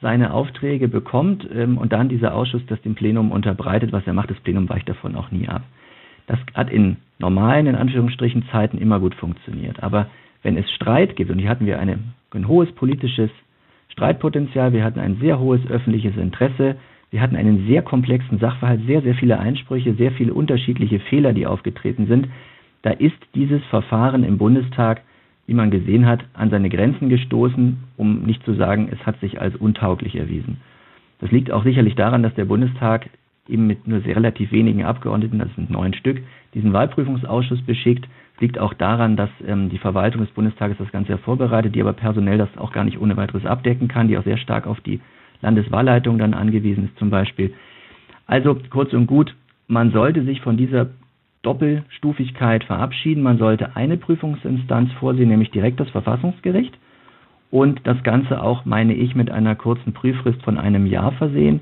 [0.00, 4.30] seine Aufträge bekommt ähm, und dann dieser Ausschuss das dem Plenum unterbreitet, was er macht.
[4.30, 5.62] Das Plenum weicht davon auch nie ab.
[6.26, 9.82] Das hat in normalen, in Anführungsstrichen, Zeiten immer gut funktioniert.
[9.82, 10.06] Aber
[10.42, 11.98] wenn es Streit gibt, und hier hatten wir eine,
[12.32, 13.30] ein hohes politisches
[13.90, 16.76] Streitpotenzial, wir hatten ein sehr hohes öffentliches Interesse,
[17.10, 21.46] wir hatten einen sehr komplexen Sachverhalt, sehr, sehr viele Einsprüche, sehr viele unterschiedliche Fehler, die
[21.46, 22.28] aufgetreten sind.
[22.80, 25.02] Da ist dieses Verfahren im Bundestag,
[25.52, 29.38] wie man gesehen hat, an seine Grenzen gestoßen, um nicht zu sagen, es hat sich
[29.38, 30.62] als untauglich erwiesen.
[31.20, 33.10] Das liegt auch sicherlich daran, dass der Bundestag
[33.46, 36.22] eben mit nur sehr relativ wenigen Abgeordneten, das sind neun Stück,
[36.54, 38.08] diesen Wahlprüfungsausschuss beschickt.
[38.40, 41.92] Liegt auch daran, dass ähm, die Verwaltung des Bundestages das Ganze ja vorbereitet, die aber
[41.92, 45.00] personell das auch gar nicht ohne weiteres abdecken kann, die auch sehr stark auf die
[45.42, 47.52] Landeswahlleitung dann angewiesen ist zum Beispiel.
[48.26, 49.36] Also kurz und gut,
[49.68, 50.88] man sollte sich von dieser
[51.42, 53.22] Doppelstufigkeit verabschieden.
[53.22, 56.76] Man sollte eine Prüfungsinstanz vorsehen, nämlich direkt das Verfassungsgericht
[57.50, 61.60] und das Ganze auch, meine ich, mit einer kurzen Prüffrist von einem Jahr versehen.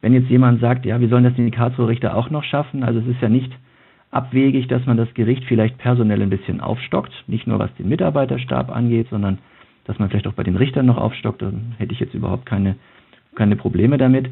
[0.00, 2.82] Wenn jetzt jemand sagt, ja, wie sollen das die Karlsruher Richter auch noch schaffen?
[2.82, 3.52] Also es ist ja nicht
[4.10, 8.74] abwegig, dass man das Gericht vielleicht personell ein bisschen aufstockt, nicht nur was den Mitarbeiterstab
[8.74, 9.38] angeht, sondern
[9.84, 11.42] dass man vielleicht auch bei den Richtern noch aufstockt.
[11.42, 12.76] Dann hätte ich jetzt überhaupt keine
[13.34, 14.30] keine Probleme damit.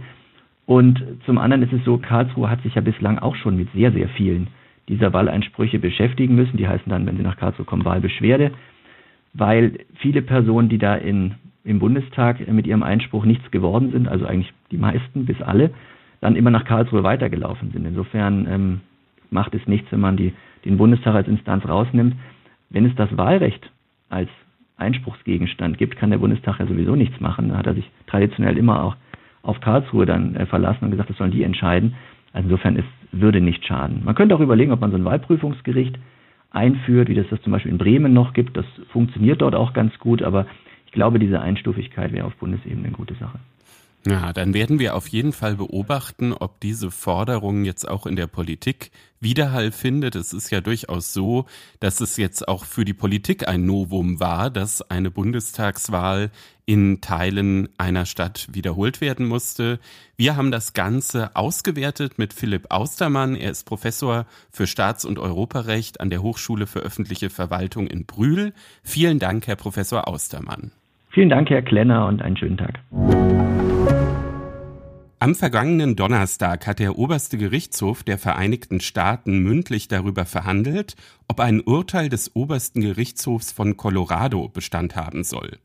[0.67, 3.93] Und zum anderen ist es so, Karlsruhe hat sich ja bislang auch schon mit sehr,
[3.93, 4.49] sehr vielen
[4.91, 6.57] dieser Wahleinsprüche beschäftigen müssen.
[6.57, 8.53] Die heißen dann, wenn sie nach Karlsruhe kommen, Wahlbeschwerde,
[9.33, 14.27] weil viele Personen, die da in, im Bundestag mit ihrem Einspruch nichts geworden sind, also
[14.27, 15.71] eigentlich die meisten bis alle,
[16.21, 17.87] dann immer nach Karlsruhe weitergelaufen sind.
[17.87, 18.81] Insofern ähm,
[19.31, 20.33] macht es nichts, wenn man die,
[20.65, 22.17] den Bundestag als Instanz rausnimmt.
[22.69, 23.71] Wenn es das Wahlrecht
[24.09, 24.29] als
[24.77, 27.51] Einspruchsgegenstand gibt, kann der Bundestag ja sowieso nichts machen.
[27.51, 28.97] Da hat er sich traditionell immer auch
[29.43, 31.95] auf Karlsruhe dann äh, verlassen und gesagt, das sollen die entscheiden.
[32.33, 34.03] Also insofern ist, würde nicht schaden.
[34.05, 35.99] Man könnte auch überlegen, ob man so ein Wahlprüfungsgericht
[36.51, 38.57] einführt, wie das das zum Beispiel in Bremen noch gibt.
[38.57, 40.47] Das funktioniert dort auch ganz gut, aber
[40.87, 43.39] ich glaube, diese Einstufigkeit wäre auf Bundesebene eine gute Sache.
[44.07, 48.27] Ja, dann werden wir auf jeden Fall beobachten, ob diese Forderung jetzt auch in der
[48.27, 50.15] Politik Widerhall findet.
[50.15, 51.45] Es ist ja durchaus so,
[51.81, 56.31] dass es jetzt auch für die Politik ein Novum war, dass eine Bundestagswahl
[56.65, 59.79] in Teilen einer Stadt wiederholt werden musste.
[60.17, 63.37] Wir haben das Ganze ausgewertet mit Philipp Austermann.
[63.37, 68.55] Er ist Professor für Staats- und Europarecht an der Hochschule für öffentliche Verwaltung in Brühl.
[68.83, 70.73] Vielen Dank, Herr Professor Austermann.
[71.11, 72.79] Vielen Dank, Herr Klenner, und einen schönen Tag.
[75.23, 80.97] Am vergangenen Donnerstag hat der oberste Gerichtshof der Vereinigten Staaten mündlich darüber verhandelt,
[81.29, 85.59] ob ein Urteil des obersten Gerichtshofs von Colorado Bestand haben soll.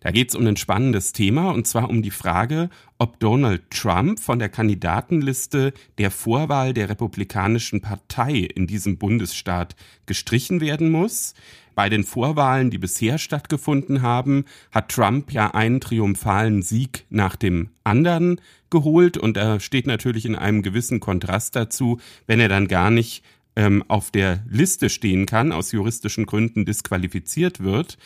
[0.00, 4.20] Da geht es um ein spannendes Thema, und zwar um die Frage, ob Donald Trump
[4.20, 9.74] von der Kandidatenliste der Vorwahl der Republikanischen Partei in diesem Bundesstaat
[10.06, 11.34] gestrichen werden muss.
[11.80, 17.70] Bei den Vorwahlen, die bisher stattgefunden haben, hat Trump ja einen triumphalen Sieg nach dem
[17.84, 18.38] anderen
[18.68, 23.24] geholt und er steht natürlich in einem gewissen Kontrast dazu, wenn er dann gar nicht
[23.56, 27.96] ähm, auf der Liste stehen kann, aus juristischen Gründen disqualifiziert wird.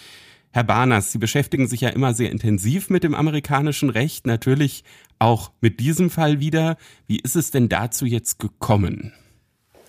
[0.53, 4.85] Herr Barners, Sie beschäftigen sich ja immer sehr intensiv mit dem amerikanischen Recht, natürlich
[5.19, 6.77] auch mit diesem Fall wieder.
[7.09, 9.13] Wie ist es denn dazu jetzt gekommen?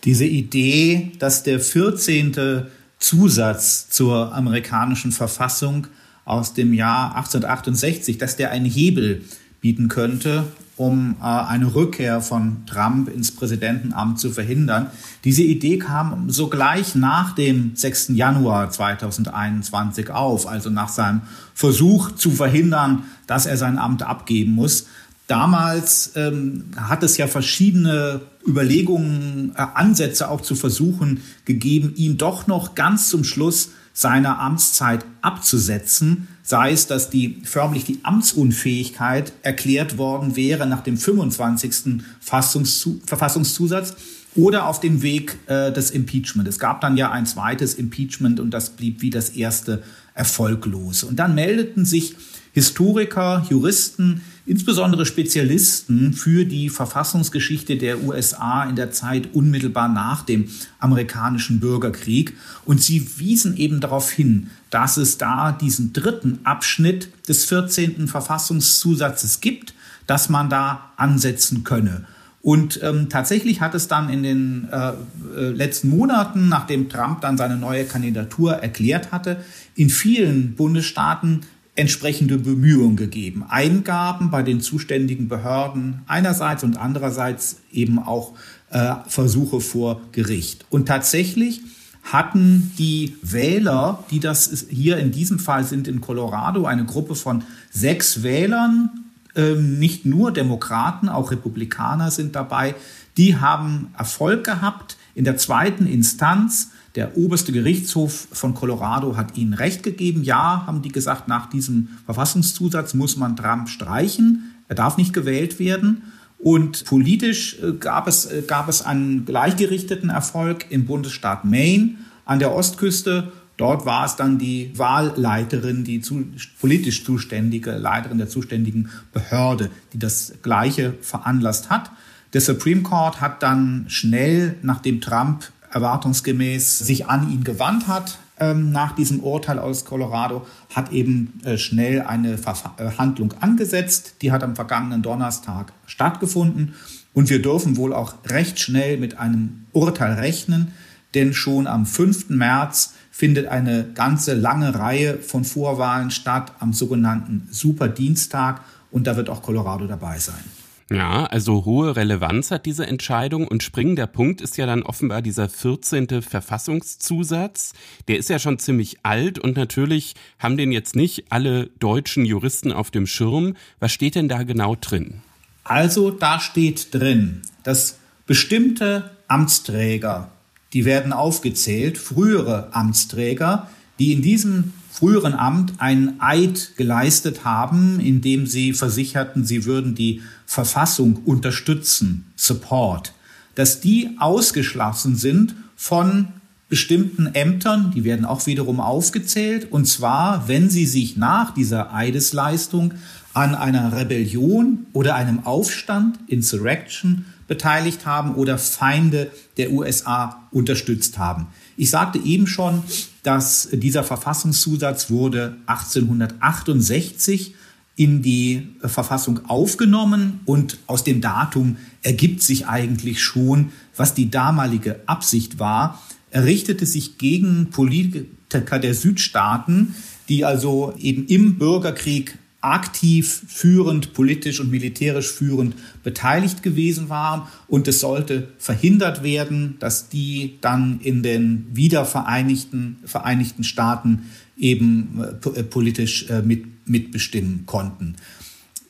[0.06, 2.66] Diese Idee, dass der 14.
[3.06, 5.86] Zusatz zur amerikanischen Verfassung
[6.26, 9.24] aus dem Jahr 1868, dass der einen Hebel
[9.62, 14.88] bieten könnte, um äh, eine Rückkehr von Trump ins Präsidentenamt zu verhindern.
[15.24, 18.10] Diese Idee kam sogleich nach dem 6.
[18.16, 21.22] Januar 2021 auf, also nach seinem
[21.54, 24.88] Versuch zu verhindern, dass er sein Amt abgeben muss.
[25.28, 32.46] Damals ähm, hat es ja verschiedene Überlegungen, äh, Ansätze auch zu versuchen gegeben, ihn doch
[32.46, 39.98] noch ganz zum Schluss seiner Amtszeit abzusetzen, sei es, dass die förmlich die Amtsunfähigkeit erklärt
[39.98, 42.04] worden wäre nach dem 25.
[42.20, 43.96] Verfassungszusatz
[44.36, 46.48] oder auf dem Weg äh, des Impeachment.
[46.48, 49.82] Es gab dann ja ein zweites Impeachment und das blieb wie das erste
[50.16, 51.04] erfolglos.
[51.04, 52.16] Und dann meldeten sich
[52.54, 60.48] Historiker, Juristen, insbesondere Spezialisten für die Verfassungsgeschichte der USA in der Zeit unmittelbar nach dem
[60.80, 62.34] amerikanischen Bürgerkrieg.
[62.64, 68.08] Und sie wiesen eben darauf hin, dass es da diesen dritten Abschnitt des 14.
[68.08, 69.74] Verfassungszusatzes gibt,
[70.08, 72.06] dass man da ansetzen könne.
[72.46, 74.90] Und ähm, tatsächlich hat es dann in den äh,
[75.36, 79.38] äh, letzten Monaten, nachdem Trump dann seine neue Kandidatur erklärt hatte,
[79.74, 81.42] in vielen Bundesstaaten
[81.74, 83.46] entsprechende Bemühungen gegeben.
[83.50, 88.34] Eingaben bei den zuständigen Behörden einerseits und andererseits eben auch
[88.70, 90.68] äh, Versuche vor Gericht.
[90.70, 91.62] Und tatsächlich
[92.04, 97.44] hatten die Wähler, die das hier in diesem Fall sind in Colorado, eine Gruppe von
[97.72, 99.05] sechs Wählern,
[99.36, 102.76] nicht nur Demokraten, auch Republikaner sind dabei,
[103.18, 106.72] die haben Erfolg gehabt in der zweiten Instanz.
[106.96, 110.24] Der oberste Gerichtshof von Colorado hat ihnen Recht gegeben.
[110.24, 114.56] Ja, haben die gesagt, nach diesem Verfassungszusatz muss man Trump streichen.
[114.68, 116.04] Er darf nicht gewählt werden.
[116.38, 121.96] Und politisch äh, gab es, äh, gab es einen gleichgerichteten Erfolg im Bundesstaat Maine
[122.26, 123.32] an der Ostküste.
[123.58, 126.26] Dort war es dann die Wahlleiterin, die zu,
[126.60, 131.92] politisch zuständige Leiterin der zuständigen Behörde, die das Gleiche veranlasst hat.
[132.34, 138.72] Der Supreme Court hat dann schnell, nachdem Trump erwartungsgemäß sich an ihn gewandt hat, ähm,
[138.72, 144.16] nach diesem Urteil aus Colorado, hat eben äh, schnell eine Verhandlung äh, angesetzt.
[144.22, 146.74] Die hat am vergangenen Donnerstag stattgefunden.
[147.14, 150.74] Und wir dürfen wohl auch recht schnell mit einem Urteil rechnen,
[151.14, 152.30] denn schon am 5.
[152.30, 158.60] März findet eine ganze lange Reihe von Vorwahlen statt am sogenannten Superdienstag
[158.92, 160.44] und da wird auch Colorado dabei sein.
[160.92, 165.48] Ja, also hohe Relevanz hat diese Entscheidung und springender Punkt ist ja dann offenbar dieser
[165.48, 166.24] 14.
[166.24, 167.72] Verfassungszusatz.
[168.10, 172.74] Der ist ja schon ziemlich alt und natürlich haben den jetzt nicht alle deutschen Juristen
[172.74, 173.56] auf dem Schirm.
[173.80, 175.22] Was steht denn da genau drin?
[175.64, 180.32] Also da steht drin, dass bestimmte Amtsträger,
[180.76, 188.46] die werden aufgezählt, frühere Amtsträger, die in diesem früheren Amt einen Eid geleistet haben, indem
[188.46, 193.14] sie versicherten, sie würden die Verfassung unterstützen, Support,
[193.56, 196.28] dass die ausgeschlossen sind von
[196.68, 202.96] bestimmten Ämtern, die werden auch wiederum aufgezählt, und zwar, wenn sie sich nach dieser Eidesleistung
[203.34, 211.48] an einer Rebellion oder einem Aufstand, Insurrection, beteiligt haben oder Feinde der USA unterstützt haben.
[211.78, 212.84] Ich sagte eben schon,
[213.24, 217.56] dass dieser Verfassungszusatz wurde 1868
[217.96, 225.00] in die Verfassung aufgenommen und aus dem Datum ergibt sich eigentlich schon, was die damalige
[225.06, 226.02] Absicht war.
[226.30, 229.96] Er richtete sich gegen Politiker der Südstaaten,
[230.28, 237.44] die also eben im Bürgerkrieg aktiv führend, politisch und militärisch führend beteiligt gewesen waren.
[237.68, 244.24] Und es sollte verhindert werden, dass die dann in den wiedervereinigten Vereinigten Staaten
[244.58, 245.22] eben
[245.56, 248.16] äh, politisch äh, mit, mitbestimmen konnten.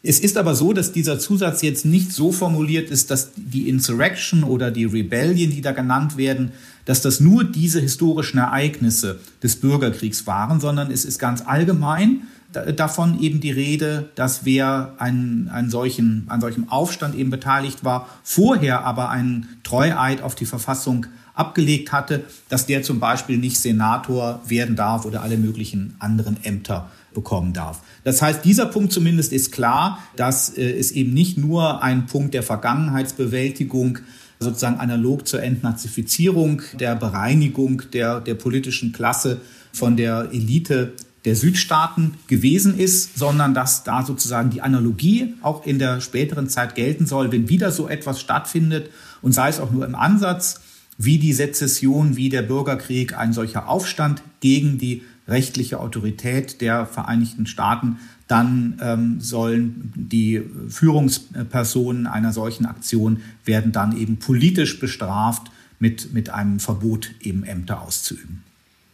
[0.07, 4.43] Es ist aber so, dass dieser Zusatz jetzt nicht so formuliert ist, dass die Insurrection
[4.43, 6.51] oder die Rebellion, die da genannt werden,
[6.85, 12.21] dass das nur diese historischen Ereignisse des Bürgerkriegs waren, sondern es ist ganz allgemein
[12.55, 18.09] davon eben die Rede, dass wer einen, einen solchen, an solchem Aufstand eben beteiligt war,
[18.23, 24.41] vorher aber einen Treueid auf die Verfassung abgelegt hatte, dass der zum Beispiel nicht Senator
[24.47, 27.81] werden darf oder alle möglichen anderen Ämter bekommen darf.
[28.03, 32.33] Das heißt, dieser Punkt zumindest ist klar, dass äh, es eben nicht nur ein Punkt
[32.33, 33.99] der Vergangenheitsbewältigung
[34.39, 39.41] sozusagen analog zur Entnazifizierung, der Bereinigung der, der politischen Klasse
[39.71, 40.93] von der Elite
[41.25, 46.75] der Südstaaten gewesen ist, sondern dass da sozusagen die Analogie auch in der späteren Zeit
[46.75, 50.61] gelten soll, wenn wieder so etwas stattfindet und sei es auch nur im Ansatz,
[50.97, 57.47] wie die Sezession, wie der Bürgerkrieg, ein solcher Aufstand gegen die rechtliche Autorität der Vereinigten
[57.47, 66.13] Staaten, dann ähm, sollen die Führungspersonen einer solchen Aktion werden dann eben politisch bestraft mit,
[66.13, 68.43] mit einem Verbot, eben Ämter auszuüben.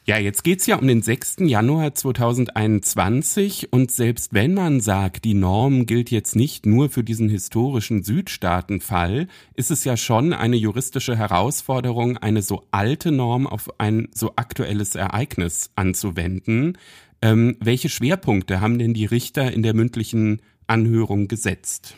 [0.04, 1.42] Ja, jetzt geht's ja um den 6.
[1.42, 7.30] Januar 2021 und selbst wenn man sagt, die Norm gilt jetzt nicht nur für diesen
[7.30, 14.08] historischen Südstaatenfall, ist es ja schon eine juristische Herausforderung, eine so alte Norm auf ein
[14.12, 16.80] so aktuelles Ereignis anzuwenden.
[17.22, 21.94] Ähm, welche Schwerpunkte haben denn die Richter in der mündlichen Anhörung gesetzt?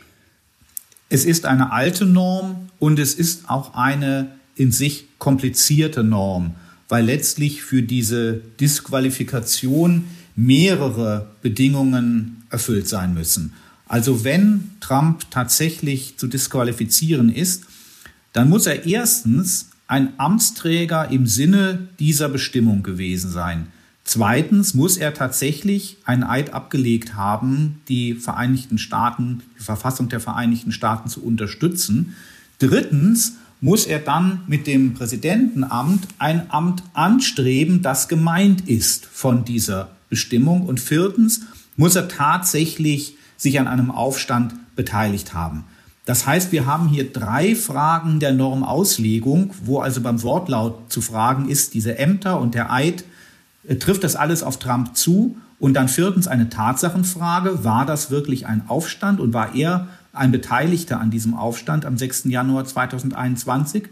[1.08, 6.54] Es ist eine alte Norm und es ist auch eine in sich komplizierte Norm
[6.88, 10.04] weil letztlich für diese Disqualifikation
[10.36, 13.52] mehrere Bedingungen erfüllt sein müssen.
[13.86, 17.64] Also wenn Trump tatsächlich zu disqualifizieren ist,
[18.32, 23.68] dann muss er erstens ein Amtsträger im Sinne dieser Bestimmung gewesen sein.
[24.02, 30.72] Zweitens muss er tatsächlich einen Eid abgelegt haben, die Vereinigten Staaten, die Verfassung der Vereinigten
[30.72, 32.14] Staaten zu unterstützen.
[32.58, 33.34] Drittens
[33.64, 40.66] muss er dann mit dem Präsidentenamt ein Amt anstreben, das gemeint ist von dieser Bestimmung.
[40.66, 45.64] Und viertens muss er tatsächlich sich an einem Aufstand beteiligt haben.
[46.04, 51.48] Das heißt, wir haben hier drei Fragen der Normauslegung, wo also beim Wortlaut zu fragen
[51.48, 53.06] ist, diese Ämter und der Eid,
[53.66, 55.38] äh, trifft das alles auf Trump zu?
[55.58, 61.00] Und dann viertens eine Tatsachenfrage, war das wirklich ein Aufstand und war er ein Beteiligter
[61.00, 62.24] an diesem Aufstand am 6.
[62.24, 63.84] Januar 2021?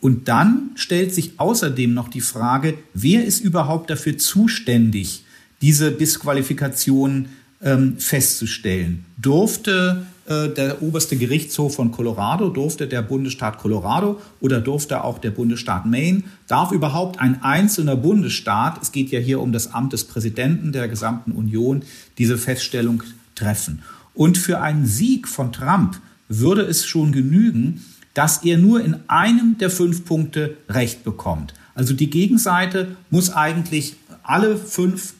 [0.00, 5.24] Und dann stellt sich außerdem noch die Frage, wer ist überhaupt dafür zuständig,
[5.60, 7.28] diese Disqualifikation
[7.62, 9.04] ähm, festzustellen?
[9.16, 15.30] Durfte äh, der oberste Gerichtshof von Colorado, durfte der Bundesstaat Colorado oder durfte auch der
[15.30, 20.04] Bundesstaat Maine, darf überhaupt ein einzelner Bundesstaat, es geht ja hier um das Amt des
[20.04, 21.82] Präsidenten der gesamten Union,
[22.18, 23.02] diese Feststellung
[23.34, 23.82] treffen.
[24.18, 29.58] Und für einen Sieg von Trump würde es schon genügen, dass er nur in einem
[29.58, 31.54] der fünf Punkte Recht bekommt.
[31.76, 33.94] Also die Gegenseite muss eigentlich
[34.24, 35.14] alle fünf,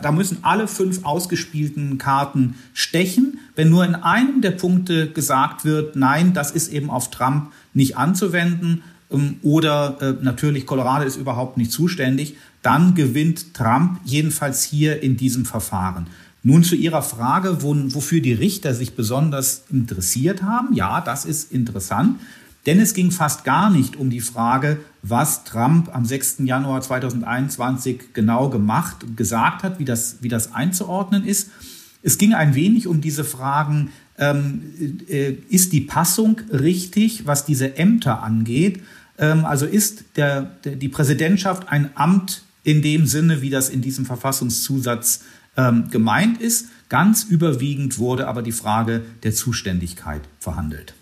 [0.00, 3.38] da müssen alle fünf ausgespielten Karten stechen.
[3.54, 7.98] Wenn nur in einem der Punkte gesagt wird, nein, das ist eben auf Trump nicht
[7.98, 15.02] anzuwenden ähm, oder äh, natürlich Colorado ist überhaupt nicht zuständig, dann gewinnt Trump jedenfalls hier
[15.02, 16.06] in diesem Verfahren.
[16.42, 20.72] Nun zu Ihrer Frage, wo, wofür die Richter sich besonders interessiert haben.
[20.72, 22.20] Ja, das ist interessant.
[22.66, 26.40] Denn es ging fast gar nicht um die Frage, was Trump am 6.
[26.40, 31.50] Januar 2021 genau gemacht und gesagt hat, wie das, wie das einzuordnen ist.
[32.02, 37.76] Es ging ein wenig um diese Fragen, ähm, äh, ist die Passung richtig, was diese
[37.76, 38.82] Ämter angeht?
[39.16, 43.80] Ähm, also ist der, der, die Präsidentschaft ein Amt in dem Sinne, wie das in
[43.80, 45.20] diesem Verfassungszusatz
[45.58, 46.68] ähm, gemeint ist?
[46.88, 50.94] Ganz überwiegend wurde aber die Frage der Zuständigkeit verhandelt.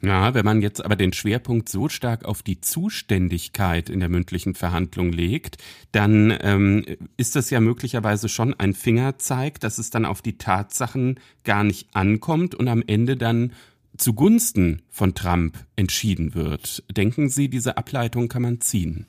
[0.00, 4.54] Ja, wenn man jetzt aber den Schwerpunkt so stark auf die Zuständigkeit in der mündlichen
[4.54, 5.58] Verhandlung legt,
[5.90, 6.84] dann ähm,
[7.16, 11.88] ist das ja möglicherweise schon ein Fingerzeig, dass es dann auf die Tatsachen gar nicht
[11.94, 13.52] ankommt und am Ende dann
[13.96, 16.84] zugunsten von Trump entschieden wird.
[16.90, 19.06] Denken Sie, diese Ableitung kann man ziehen?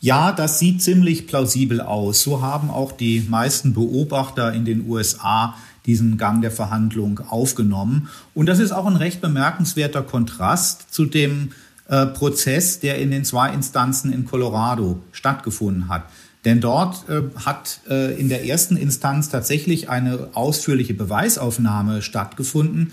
[0.00, 2.22] Ja, das sieht ziemlich plausibel aus.
[2.22, 8.08] So haben auch die meisten Beobachter in den USA diesen Gang der Verhandlung aufgenommen.
[8.34, 11.50] Und das ist auch ein recht bemerkenswerter Kontrast zu dem
[11.88, 16.04] äh, Prozess, der in den zwei Instanzen in Colorado stattgefunden hat.
[16.44, 22.92] Denn dort äh, hat äh, in der ersten Instanz tatsächlich eine ausführliche Beweisaufnahme stattgefunden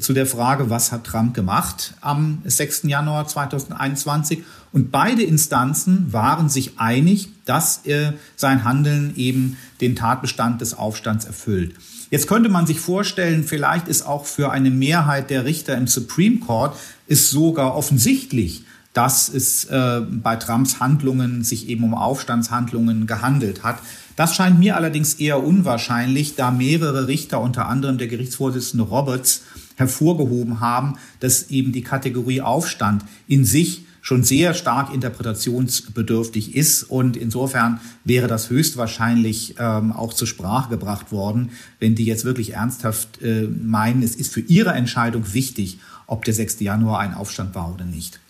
[0.00, 2.82] zu der Frage, was hat Trump gemacht am 6.
[2.84, 4.42] Januar 2021.
[4.72, 11.24] Und beide Instanzen waren sich einig, dass äh, sein Handeln eben den Tatbestand des Aufstands
[11.24, 11.74] erfüllt.
[12.10, 16.38] Jetzt könnte man sich vorstellen, vielleicht ist auch für eine Mehrheit der Richter im Supreme
[16.40, 16.76] Court
[17.06, 23.78] ist sogar offensichtlich, dass es äh, bei Trumps Handlungen sich eben um Aufstandshandlungen gehandelt hat.
[24.14, 29.42] Das scheint mir allerdings eher unwahrscheinlich, da mehrere Richter, unter anderem der Gerichtsvorsitzende Roberts,
[29.76, 36.84] hervorgehoben haben, dass eben die Kategorie Aufstand in sich schon sehr stark interpretationsbedürftig ist.
[36.84, 41.50] Und insofern wäre das höchstwahrscheinlich ähm, auch zur Sprache gebracht worden,
[41.80, 46.34] wenn die jetzt wirklich ernsthaft äh, meinen, es ist für ihre Entscheidung wichtig, ob der
[46.34, 46.60] 6.
[46.60, 48.20] Januar ein Aufstand war oder nicht.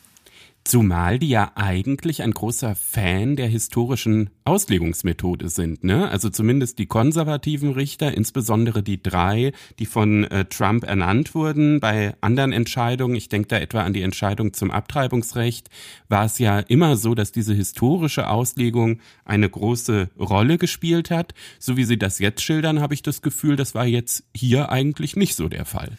[0.67, 6.09] Zumal die ja eigentlich ein großer Fan der historischen Auslegungsmethode sind, ne?
[6.11, 11.79] Also zumindest die konservativen Richter, insbesondere die drei, die von äh, Trump ernannt wurden.
[11.79, 15.71] Bei anderen Entscheidungen, ich denke da etwa an die Entscheidung zum Abtreibungsrecht,
[16.09, 21.33] war es ja immer so, dass diese historische Auslegung eine große Rolle gespielt hat.
[21.61, 25.15] So wie Sie das jetzt schildern, habe ich das Gefühl, das war jetzt hier eigentlich
[25.15, 25.93] nicht so der Fall.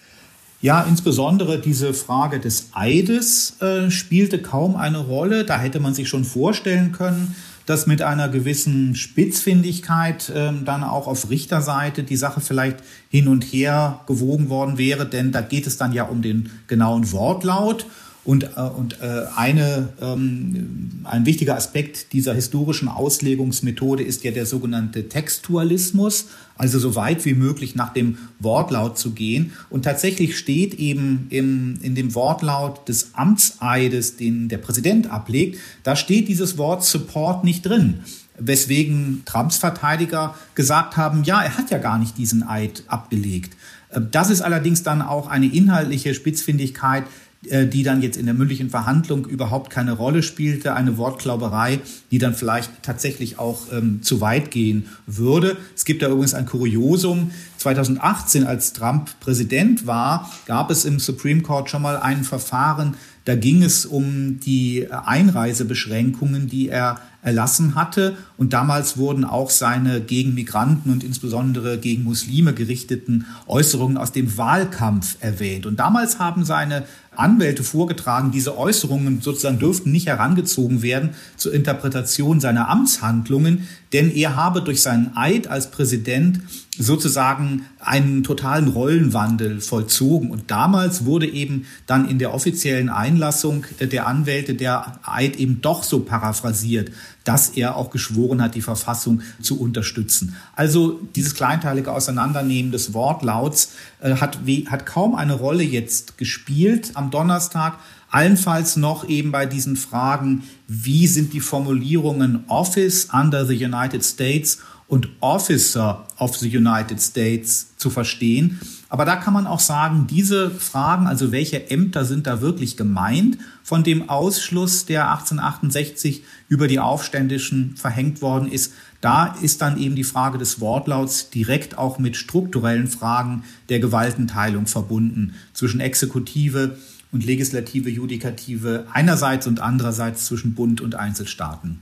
[0.60, 5.46] Ja, insbesondere diese Frage des Eides äh, spielte kaum eine Rolle.
[5.46, 7.36] Da hätte man sich schon vorstellen können,
[7.68, 12.78] dass mit einer gewissen Spitzfindigkeit äh, dann auch auf Richterseite die Sache vielleicht
[13.10, 17.12] hin und her gewogen worden wäre, denn da geht es dann ja um den genauen
[17.12, 17.86] Wortlaut.
[18.28, 24.46] Und, äh, und äh, eine, ähm, ein wichtiger Aspekt dieser historischen Auslegungsmethode ist ja der
[24.46, 26.26] sogenannte Textualismus,
[26.58, 29.54] also so weit wie möglich nach dem Wortlaut zu gehen.
[29.70, 35.96] Und tatsächlich steht eben im, in dem Wortlaut des Amtseides, den der Präsident ablegt, da
[35.96, 38.02] steht dieses Wort Support nicht drin
[38.40, 43.58] weswegen Trumps Verteidiger gesagt haben, ja, er hat ja gar nicht diesen Eid abgelegt.
[43.90, 47.06] Äh, das ist allerdings dann auch eine inhaltliche Spitzfindigkeit,
[47.42, 51.80] die dann jetzt in der mündlichen Verhandlung überhaupt keine Rolle spielte, eine Wortklauberei,
[52.12, 55.58] die dann vielleicht tatsächlich auch ähm, zu weit gehen würde.
[55.76, 57.32] Es gibt da übrigens ein Kuriosum.
[57.58, 62.96] 2018, als Trump Präsident war, gab es im Supreme Court schon mal ein Verfahren,
[63.28, 68.16] da ging es um die Einreisebeschränkungen, die er erlassen hatte.
[68.38, 74.38] Und damals wurden auch seine gegen Migranten und insbesondere gegen Muslime gerichteten Äußerungen aus dem
[74.38, 75.66] Wahlkampf erwähnt.
[75.66, 76.86] Und damals haben seine
[77.20, 84.36] Anwälte vorgetragen, diese Äußerungen sozusagen dürften nicht herangezogen werden zur Interpretation seiner Amtshandlungen, denn er
[84.36, 86.42] habe durch seinen Eid als Präsident
[86.78, 90.30] sozusagen einen totalen Rollenwandel vollzogen.
[90.30, 95.84] Und damals wurde eben dann in der offiziellen Einlassung der Anwälte der Eid eben doch
[95.84, 96.92] so paraphrasiert,
[97.28, 100.36] dass er auch geschworen hat, die Verfassung zu unterstützen.
[100.56, 107.12] Also dieses kleinteilige Auseinandernehmen des Wortlauts äh, hat, hat kaum eine Rolle jetzt gespielt am
[107.12, 107.78] Donnerstag.
[108.10, 114.60] Allenfalls noch eben bei diesen Fragen, wie sind die Formulierungen Office under the United States
[114.88, 118.62] und Officer of the United States zu verstehen.
[118.90, 123.38] Aber da kann man auch sagen, diese Fragen, also welche Ämter sind da wirklich gemeint,
[123.64, 129.96] von dem Ausschluss, der 1868 über die Aufständischen verhängt worden ist, da ist dann eben
[129.96, 136.78] die Frage des Wortlauts direkt auch mit strukturellen Fragen der Gewaltenteilung verbunden zwischen Exekutive
[137.12, 141.82] und Legislative, Judikative einerseits und andererseits zwischen Bund und Einzelstaaten.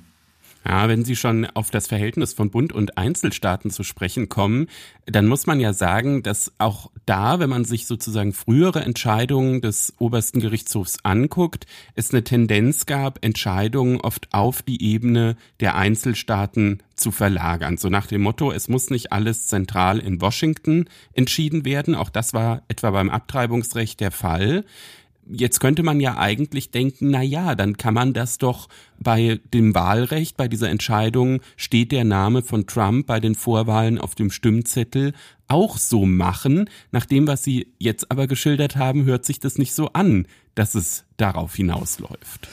[0.68, 4.68] Ja, wenn Sie schon auf das Verhältnis von Bund und Einzelstaaten zu sprechen kommen,
[5.06, 9.94] dann muss man ja sagen, dass auch da, wenn man sich sozusagen frühere Entscheidungen des
[10.00, 17.12] obersten Gerichtshofs anguckt, es eine Tendenz gab, Entscheidungen oft auf die Ebene der Einzelstaaten zu
[17.12, 17.78] verlagern.
[17.78, 21.94] So nach dem Motto, es muss nicht alles zentral in Washington entschieden werden.
[21.94, 24.66] Auch das war etwa beim Abtreibungsrecht der Fall.
[25.28, 28.70] Jetzt könnte man ja eigentlich denken, na ja, dann kann man das doch
[29.00, 34.14] bei dem Wahlrecht, bei dieser Entscheidung steht der Name von Trump bei den Vorwahlen auf
[34.14, 35.14] dem Stimmzettel
[35.48, 36.70] auch so machen.
[36.92, 40.76] Nach dem, was Sie jetzt aber geschildert haben, hört sich das nicht so an, dass
[40.76, 42.48] es darauf hinausläuft.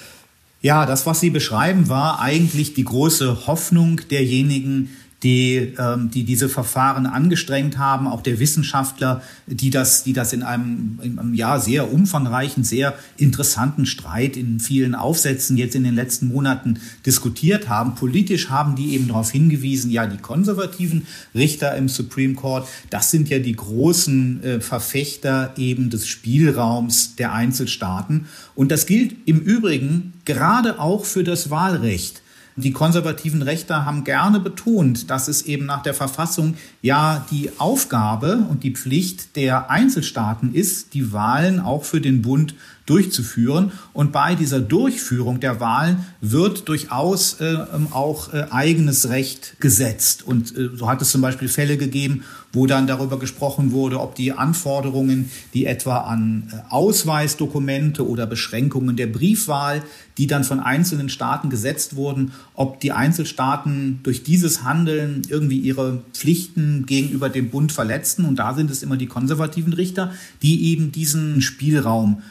[0.63, 6.49] Ja, das, was Sie beschreiben, war eigentlich die große Hoffnung derjenigen, die, ähm, die diese
[6.49, 11.61] Verfahren angestrengt haben, auch der Wissenschaftler, die das, die das in einem, in einem ja
[11.61, 17.95] sehr umfangreichen, sehr interessanten Streit in vielen Aufsätzen jetzt in den letzten Monaten diskutiert haben.
[17.95, 23.29] Politisch haben die eben darauf hingewiesen, ja, die konservativen Richter im Supreme Court, das sind
[23.29, 28.27] ja die großen äh, Verfechter eben des Spielraums der Einzelstaaten.
[28.55, 32.23] Und das gilt im Übrigen gerade auch für das Wahlrecht.
[32.57, 38.47] Die konservativen Rechter haben gerne betont, dass es eben nach der Verfassung ja die Aufgabe
[38.49, 42.55] und die Pflicht der Einzelstaaten ist, die Wahlen auch für den Bund
[42.87, 43.73] durchzuführen.
[43.93, 50.25] Und bei dieser Durchführung der Wahlen wird durchaus äh, ähm, auch äh, eigenes Recht gesetzt.
[50.25, 54.15] Und äh, so hat es zum Beispiel Fälle gegeben, wo dann darüber gesprochen wurde, ob
[54.15, 59.83] die Anforderungen, die etwa an äh, Ausweisdokumente oder Beschränkungen der Briefwahl,
[60.19, 66.03] die dann von einzelnen Staaten gesetzt wurden, ob die Einzelstaaten durch dieses Handeln irgendwie ihre
[66.13, 68.27] Pflichten gegenüber dem Bund verletzten.
[68.27, 70.13] Und da sind es immer die konservativen Richter,
[70.43, 72.23] die eben diesen Spielraum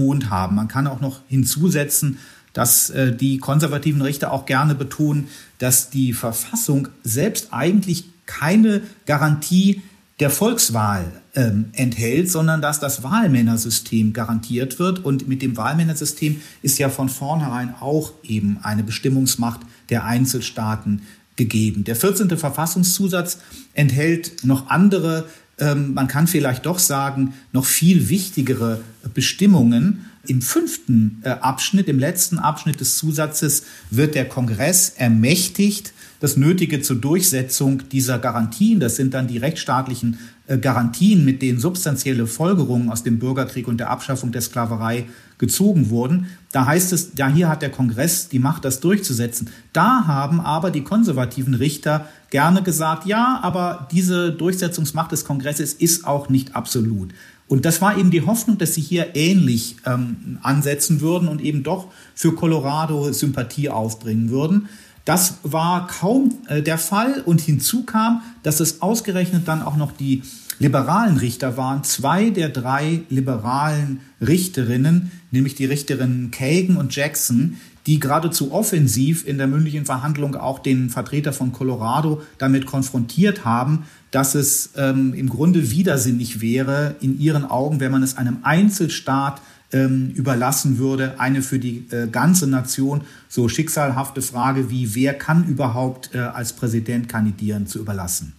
[0.00, 0.56] betont haben.
[0.56, 2.18] Man kann auch noch hinzusetzen,
[2.52, 5.28] dass äh, die konservativen Richter auch gerne betonen,
[5.58, 9.82] dass die Verfassung selbst eigentlich keine Garantie
[10.18, 15.04] der Volkswahl ähm, enthält, sondern dass das Wahlmännersystem garantiert wird.
[15.04, 21.02] Und mit dem Wahlmännersystem ist ja von vornherein auch eben eine Bestimmungsmacht der Einzelstaaten
[21.36, 21.84] gegeben.
[21.84, 22.36] Der 14.
[22.36, 23.38] Verfassungszusatz
[23.72, 25.26] enthält noch andere,
[25.60, 28.80] ähm, man kann vielleicht doch sagen, noch viel wichtigere
[29.14, 30.06] Bestimmungen.
[30.26, 36.82] Im fünften äh, Abschnitt, im letzten Abschnitt des Zusatzes wird der Kongress ermächtigt, das Nötige
[36.82, 42.90] zur Durchsetzung dieser Garantien, das sind dann die rechtsstaatlichen äh, Garantien, mit denen substanzielle Folgerungen
[42.90, 45.06] aus dem Bürgerkrieg und der Abschaffung der Sklaverei
[45.40, 46.26] gezogen wurden.
[46.52, 49.48] Da heißt es, ja, hier hat der Kongress die Macht, das durchzusetzen.
[49.72, 56.06] Da haben aber die konservativen Richter gerne gesagt, ja, aber diese Durchsetzungsmacht des Kongresses ist
[56.06, 57.12] auch nicht absolut.
[57.48, 61.62] Und das war eben die Hoffnung, dass sie hier ähnlich ähm, ansetzen würden und eben
[61.62, 64.68] doch für Colorado Sympathie aufbringen würden.
[65.06, 69.92] Das war kaum äh, der Fall und hinzu kam, dass es ausgerechnet dann auch noch
[69.92, 70.22] die
[70.60, 71.82] liberalen Richter waren.
[71.82, 77.56] Zwei der drei liberalen Richterinnen, nämlich die Richterinnen Kagan und Jackson,
[77.86, 83.84] die geradezu offensiv in der mündlichen Verhandlung auch den Vertreter von Colorado damit konfrontiert haben,
[84.10, 89.40] dass es ähm, im Grunde widersinnig wäre in ihren Augen, wenn man es einem Einzelstaat
[89.72, 91.18] ähm, überlassen würde.
[91.18, 96.52] Eine für die äh, ganze Nation so schicksalhafte Frage wie, wer kann überhaupt äh, als
[96.52, 98.34] Präsident kandidieren, zu überlassen.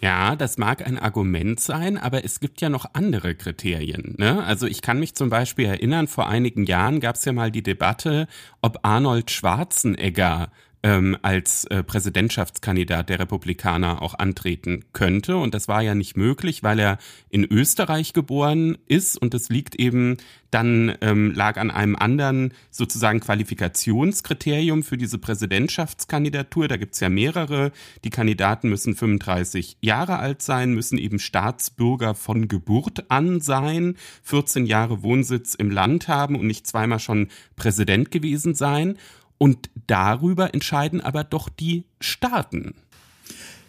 [0.00, 4.14] Ja, das mag ein Argument sein, aber es gibt ja noch andere Kriterien.
[4.18, 4.44] Ne?
[4.44, 7.62] Also ich kann mich zum Beispiel erinnern, vor einigen Jahren gab es ja mal die
[7.62, 8.28] Debatte,
[8.60, 10.50] ob Arnold Schwarzenegger
[10.86, 15.36] ähm, als äh, Präsidentschaftskandidat der Republikaner auch antreten könnte.
[15.36, 19.74] Und das war ja nicht möglich, weil er in Österreich geboren ist und das liegt
[19.74, 20.16] eben
[20.52, 26.68] dann ähm, lag an einem anderen sozusagen Qualifikationskriterium für diese Präsidentschaftskandidatur.
[26.68, 27.72] Da gibt's ja mehrere.
[28.04, 34.66] Die Kandidaten müssen 35 Jahre alt sein, müssen eben Staatsbürger von Geburt an sein, 14
[34.66, 37.26] Jahre Wohnsitz im Land haben und nicht zweimal schon
[37.56, 38.96] Präsident gewesen sein.
[39.38, 42.74] Und darüber entscheiden aber doch die Staaten.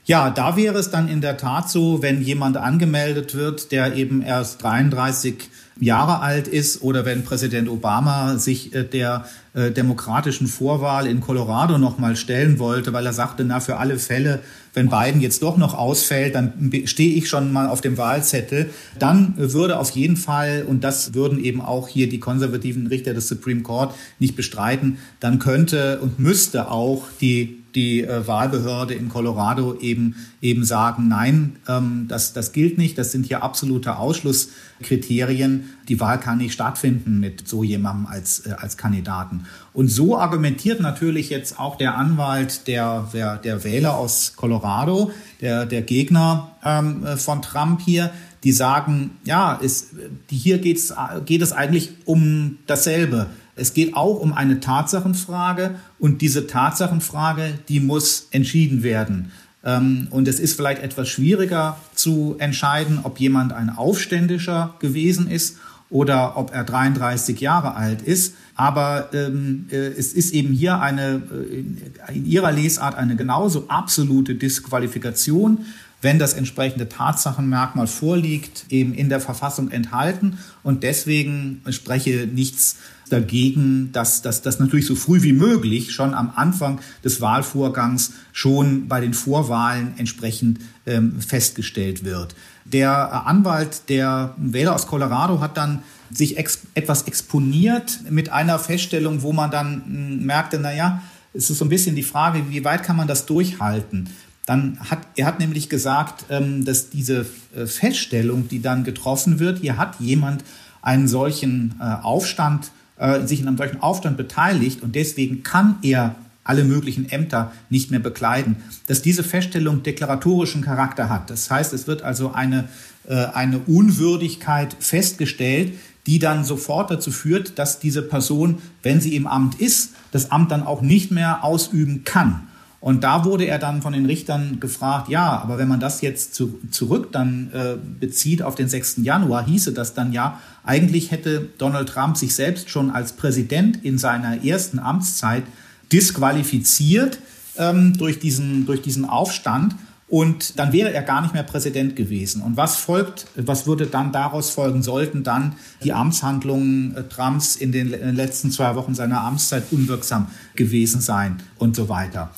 [0.07, 4.21] Ja, da wäre es dann in der Tat so, wenn jemand angemeldet wird, der eben
[4.21, 5.49] erst 33
[5.81, 11.77] Jahre alt ist oder wenn Präsident Obama sich äh, der äh, demokratischen Vorwahl in Colorado
[11.77, 14.39] nochmal stellen wollte, weil er sagte, na, für alle Fälle,
[14.73, 19.33] wenn Biden jetzt doch noch ausfällt, dann stehe ich schon mal auf dem Wahlzettel, dann
[19.35, 23.61] würde auf jeden Fall, und das würden eben auch hier die konservativen Richter des Supreme
[23.61, 30.15] Court nicht bestreiten, dann könnte und müsste auch die die äh, Wahlbehörde in Colorado eben,
[30.41, 36.19] eben sagen, nein, ähm, das, das gilt nicht, das sind hier absolute Ausschlusskriterien, die Wahl
[36.19, 39.45] kann nicht stattfinden mit so jemandem als, äh, als Kandidaten.
[39.73, 45.67] Und so argumentiert natürlich jetzt auch der Anwalt der, der, der Wähler aus Colorado, der,
[45.67, 48.09] der Gegner ähm, äh, von Trump hier,
[48.43, 49.89] die sagen, ja, ist,
[50.31, 50.91] hier geht's,
[51.25, 53.27] geht es eigentlich um dasselbe.
[53.57, 59.31] Es geht auch um eine Tatsachenfrage und diese Tatsachenfrage, die muss entschieden werden.
[59.63, 65.57] Ähm, und es ist vielleicht etwas schwieriger zu entscheiden, ob jemand ein Aufständischer gewesen ist
[65.89, 68.35] oder ob er 33 Jahre alt ist.
[68.55, 74.35] Aber ähm, äh, es ist eben hier eine, äh, in Ihrer Lesart eine genauso absolute
[74.35, 75.65] Disqualifikation,
[76.01, 80.37] wenn das entsprechende Tatsachenmerkmal vorliegt, eben in der Verfassung enthalten.
[80.63, 82.77] Und deswegen spreche nichts
[83.09, 89.01] dagegen, dass das natürlich so früh wie möglich schon am Anfang des Wahlvorgangs schon bei
[89.01, 92.35] den Vorwahlen entsprechend ähm, festgestellt wird.
[92.65, 99.21] Der Anwalt der Wähler aus Colorado hat dann sich ex etwas exponiert mit einer Feststellung,
[99.21, 101.01] wo man dann hm, merkte, naja,
[101.33, 104.09] es ist so ein bisschen die Frage, wie weit kann man das durchhalten?
[104.45, 109.59] Dann hat er hat nämlich gesagt, ähm, dass diese äh, Feststellung, die dann getroffen wird,
[109.59, 110.43] hier hat jemand
[110.81, 116.15] einen solchen äh, Aufstand äh, sich in einem solchen Aufstand beteiligt und deswegen kann er
[116.43, 121.29] alle möglichen Ämter nicht mehr bekleiden, dass diese Feststellung deklaratorischen Charakter hat.
[121.29, 122.69] Das heißt, es wird also eine,
[123.07, 125.73] äh, eine Unwürdigkeit festgestellt,
[126.05, 130.51] die dann sofort dazu führt, dass diese Person, wenn sie im Amt ist, das Amt
[130.51, 132.47] dann auch nicht mehr ausüben kann.
[132.87, 136.33] Und da wurde er dann von den Richtern gefragt, ja, aber wenn man das jetzt
[136.33, 138.99] zu, zurück dann äh, bezieht auf den 6.
[139.01, 143.97] Januar, hieße das dann ja, eigentlich hätte Donald Trump sich selbst schon als Präsident in
[143.97, 145.43] seiner ersten Amtszeit
[145.91, 147.19] disqualifiziert
[147.57, 149.75] ähm, durch, diesen, durch diesen Aufstand.
[150.07, 152.41] Und dann wäre er gar nicht mehr Präsident gewesen.
[152.41, 154.81] Und was folgt, was würde dann daraus folgen?
[154.81, 161.01] Sollten dann die Amtshandlungen äh, Trumps in den letzten zwei Wochen seiner Amtszeit unwirksam gewesen
[161.01, 162.31] sein und so weiter.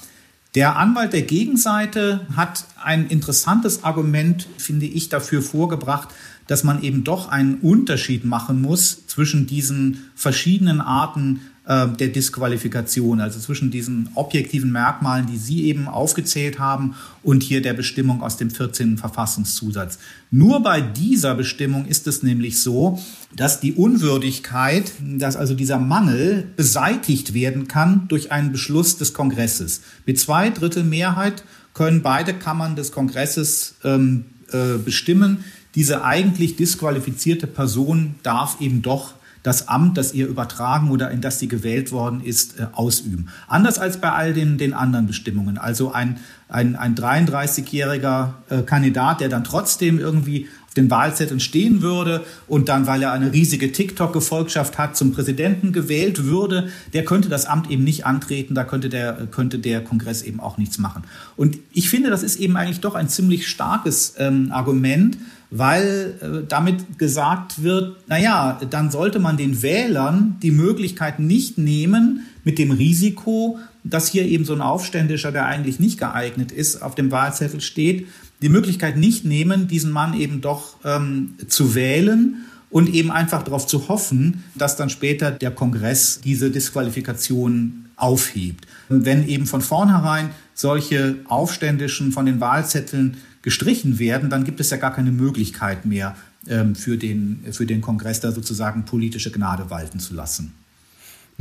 [0.56, 6.10] Der Anwalt der Gegenseite hat ein interessantes Argument, finde ich, dafür vorgebracht,
[6.48, 13.22] dass man eben doch einen Unterschied machen muss zwischen diesen verschiedenen Arten äh, der Disqualifikation,
[13.22, 18.38] also zwischen diesen objektiven Merkmalen, die Sie eben aufgezählt haben, und hier der Bestimmung aus
[18.38, 18.98] dem 14.
[18.98, 20.00] Verfassungszusatz.
[20.32, 23.00] Nur bei dieser Bestimmung ist es nämlich so,
[23.36, 29.82] dass die Unwürdigkeit, dass also dieser Mangel beseitigt werden kann durch einen Beschluss des Kongresses.
[30.08, 31.44] Mit zwei Drittel Mehrheit
[31.76, 35.44] können beide Kammern des Kongresses ähm, äh, bestimmen,
[35.76, 39.14] diese eigentlich disqualifizierte Person darf eben doch
[39.44, 43.30] das Amt, das ihr übertragen oder in das sie gewählt worden ist, äh, ausüben.
[43.48, 45.58] Anders als bei all den, den anderen Bestimmungen.
[45.58, 46.20] Also ein,
[46.50, 50.48] ein, ein 33-jähriger äh, Kandidat, der dann trotzdem irgendwie
[50.78, 56.26] den Wahlzetteln stehen würde und dann, weil er eine riesige TikTok-Gefolgschaft hat, zum Präsidenten gewählt
[56.26, 60.40] würde, der könnte das Amt eben nicht antreten, da könnte der, könnte der Kongress eben
[60.40, 61.04] auch nichts machen.
[61.36, 65.18] Und ich finde, das ist eben eigentlich doch ein ziemlich starkes ähm, Argument,
[65.52, 72.26] weil äh, damit gesagt wird, naja, dann sollte man den Wählern die Möglichkeit nicht nehmen,
[72.44, 76.96] mit dem Risiko, dass hier eben so ein Aufständischer, der eigentlich nicht geeignet ist, auf
[76.96, 78.08] dem Wahlzettel steht,
[78.42, 83.68] die Möglichkeit nicht nehmen, diesen Mann eben doch ähm, zu wählen und eben einfach darauf
[83.68, 88.66] zu hoffen, dass dann später der Kongress diese Disqualifikation aufhebt.
[88.88, 94.78] Wenn eben von vornherein solche Aufständischen von den Wahlzetteln gestrichen werden, dann gibt es ja
[94.78, 96.16] gar keine Möglichkeit mehr
[96.48, 100.54] ähm, für, den, für den Kongress da sozusagen politische Gnade walten zu lassen.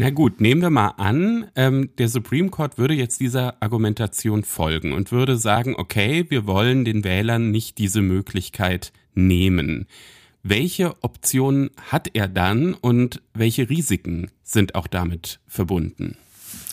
[0.01, 4.92] Na gut, nehmen wir mal an, ähm, der Supreme Court würde jetzt dieser Argumentation folgen
[4.92, 9.88] und würde sagen, okay, wir wollen den Wählern nicht diese Möglichkeit nehmen.
[10.44, 16.16] Welche Optionen hat er dann und welche Risiken sind auch damit verbunden?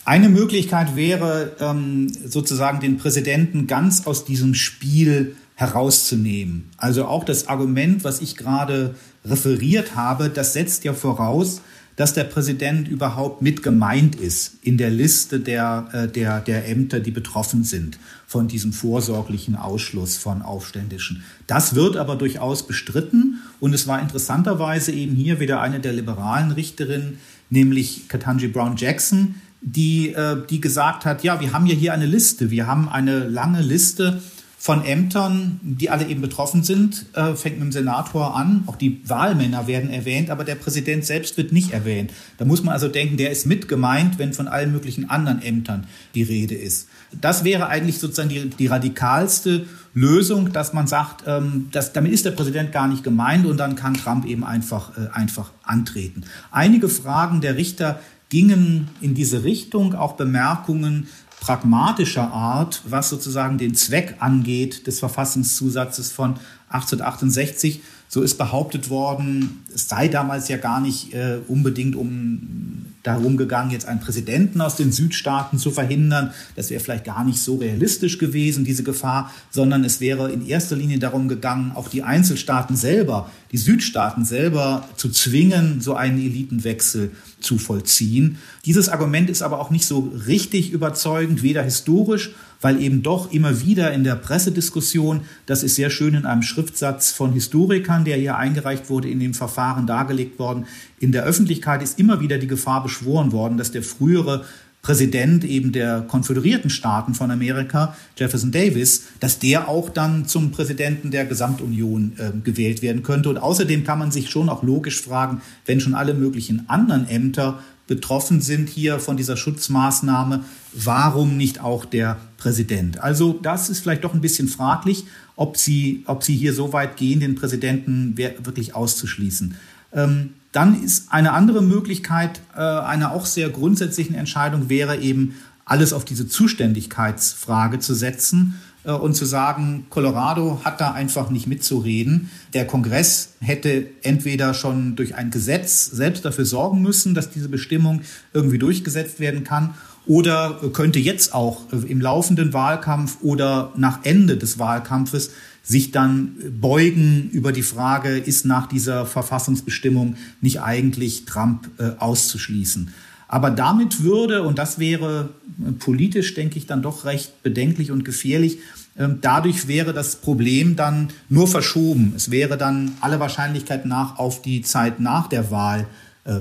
[0.04, 6.70] Eine Möglichkeit wäre ähm, sozusagen den Präsidenten ganz aus diesem Spiel herauszunehmen.
[6.76, 11.60] Also auch das Argument, was ich gerade referiert habe, das setzt ja voraus,
[11.96, 17.00] dass der Präsident überhaupt mit gemeint ist in der Liste der, äh, der, der Ämter,
[17.00, 21.24] die betroffen sind von diesem vorsorglichen Ausschluss von Aufständischen.
[21.46, 26.52] Das wird aber durchaus bestritten und es war interessanterweise eben hier wieder eine der liberalen
[26.52, 27.18] Richterinnen,
[27.48, 32.06] nämlich Katanji Brown Jackson, die, äh, die gesagt hat, ja, wir haben ja hier eine
[32.06, 34.20] Liste, wir haben eine lange Liste
[34.66, 38.64] von Ämtern, die alle eben betroffen sind, äh, fängt mit dem Senator an.
[38.66, 42.12] Auch die Wahlmänner werden erwähnt, aber der Präsident selbst wird nicht erwähnt.
[42.38, 45.86] Da muss man also denken, der ist mit gemeint, wenn von allen möglichen anderen Ämtern
[46.16, 46.88] die Rede ist.
[47.20, 52.24] Das wäre eigentlich sozusagen die, die radikalste Lösung, dass man sagt, ähm, dass, damit ist
[52.24, 56.24] der Präsident gar nicht gemeint und dann kann Trump eben einfach, äh, einfach antreten.
[56.50, 58.00] Einige Fragen der Richter
[58.30, 61.06] gingen in diese Richtung, auch Bemerkungen
[61.40, 67.82] pragmatischer Art, was sozusagen den Zweck angeht des Verfassungszusatzes von 1868.
[68.08, 73.70] So ist behauptet worden, es sei damals ja gar nicht äh, unbedingt um darum gegangen,
[73.70, 76.32] jetzt einen Präsidenten aus den Südstaaten zu verhindern.
[76.56, 80.76] Das wäre vielleicht gar nicht so realistisch gewesen, diese Gefahr, sondern es wäre in erster
[80.76, 87.12] Linie darum gegangen, auch die Einzelstaaten selber, die Südstaaten selber zu zwingen, so einen Elitenwechsel
[87.40, 88.38] zu vollziehen.
[88.64, 93.60] Dieses Argument ist aber auch nicht so richtig überzeugend, weder historisch, weil eben doch immer
[93.62, 98.36] wieder in der Pressediskussion, das ist sehr schön in einem Schriftsatz von Historikern, der hier
[98.36, 100.66] eingereicht wurde, in dem Verfahren dargelegt worden,
[100.98, 104.44] in der Öffentlichkeit ist immer wieder die Gefahr beschworen worden, dass der frühere
[104.86, 111.10] Präsident eben der konföderierten Staaten von Amerika, Jefferson Davis, dass der auch dann zum Präsidenten
[111.10, 113.28] der Gesamtunion äh, gewählt werden könnte.
[113.28, 117.58] Und außerdem kann man sich schon auch logisch fragen, wenn schon alle möglichen anderen Ämter
[117.88, 120.44] betroffen sind hier von dieser Schutzmaßnahme,
[120.84, 122.98] warum nicht auch der Präsident?
[122.98, 126.96] Also das ist vielleicht doch ein bisschen fraglich, ob Sie, ob Sie hier so weit
[126.96, 129.56] gehen, den Präsidenten wirklich auszuschließen.
[129.92, 135.92] Ähm, dann ist eine andere Möglichkeit äh, einer auch sehr grundsätzlichen Entscheidung wäre eben alles
[135.92, 138.54] auf diese Zuständigkeitsfrage zu setzen
[138.84, 142.30] äh, und zu sagen, Colorado hat da einfach nicht mitzureden.
[142.54, 148.02] Der Kongress hätte entweder schon durch ein Gesetz selbst dafür sorgen müssen, dass diese Bestimmung
[148.32, 149.74] irgendwie durchgesetzt werden kann
[150.06, 155.30] oder könnte jetzt auch äh, im laufenden Wahlkampf oder nach Ende des Wahlkampfes
[155.62, 162.94] sich dann beugen über die Frage, ist nach dieser Verfassungsbestimmung nicht eigentlich Trump äh, auszuschließen.
[163.26, 165.30] Aber damit würde, und das wäre
[165.66, 168.58] äh, politisch, denke ich, dann doch recht bedenklich und gefährlich,
[168.94, 172.12] äh, dadurch wäre das Problem dann nur verschoben.
[172.14, 175.86] Es wäre dann alle Wahrscheinlichkeit nach auf die Zeit nach der Wahl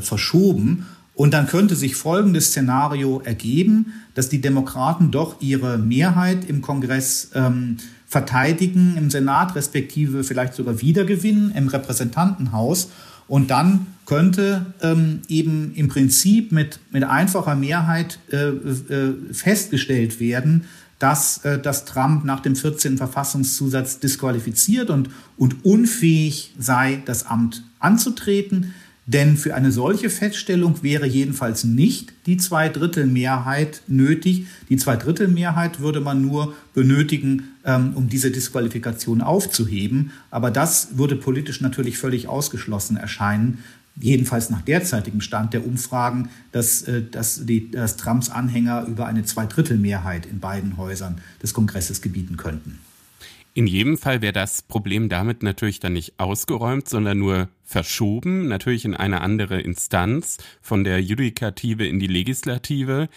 [0.02, 0.88] verschoben.
[1.16, 7.32] Und dann könnte sich folgendes Szenario ergeben, dass die Demokraten doch ihre Mehrheit im Kongress
[7.34, 12.90] ähm, verteidigen im Senat, respektive vielleicht sogar wiedergewinnen im Repräsentantenhaus.
[13.28, 20.66] Und dann könnte ähm, eben im Prinzip mit, mit einfacher Mehrheit äh, äh, festgestellt werden,
[21.00, 22.98] dass, äh, dass Trump nach dem 14.
[22.98, 28.74] Verfassungszusatz disqualifiziert und, und unfähig sei, das Amt anzutreten.
[29.08, 34.48] Denn für eine solche Feststellung wäre jedenfalls nicht die Zweidrittelmehrheit nötig.
[34.70, 40.12] Die Zweidrittelmehrheit würde man nur benötigen, ähm, um diese Disqualifikation aufzuheben.
[40.32, 43.60] Aber das würde politisch natürlich völlig ausgeschlossen erscheinen.
[43.98, 49.24] Jedenfalls nach derzeitigem Stand der Umfragen, dass, äh, dass, die, dass Trumps Anhänger über eine
[49.24, 52.80] Zweidrittelmehrheit in beiden Häusern des Kongresses gebieten könnten.
[53.58, 58.84] In jedem Fall wäre das Problem damit natürlich dann nicht ausgeräumt, sondern nur verschoben, natürlich
[58.84, 63.08] in eine andere Instanz, von der Judikative in die Legislative.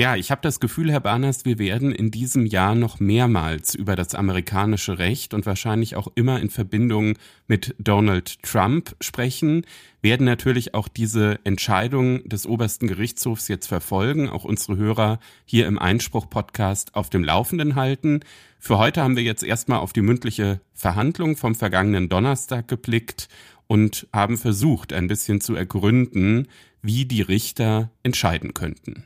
[0.00, 3.96] Ja, ich habe das Gefühl, Herr Barners, wir werden in diesem Jahr noch mehrmals über
[3.96, 9.66] das amerikanische Recht und wahrscheinlich auch immer in Verbindung mit Donald Trump sprechen,
[10.00, 15.78] werden natürlich auch diese Entscheidung des obersten Gerichtshofs jetzt verfolgen, auch unsere Hörer hier im
[15.78, 18.20] Einspruch-Podcast auf dem Laufenden halten.
[18.58, 23.28] Für heute haben wir jetzt erstmal auf die mündliche Verhandlung vom vergangenen Donnerstag geblickt
[23.66, 26.48] und haben versucht, ein bisschen zu ergründen,
[26.80, 29.04] wie die Richter entscheiden könnten.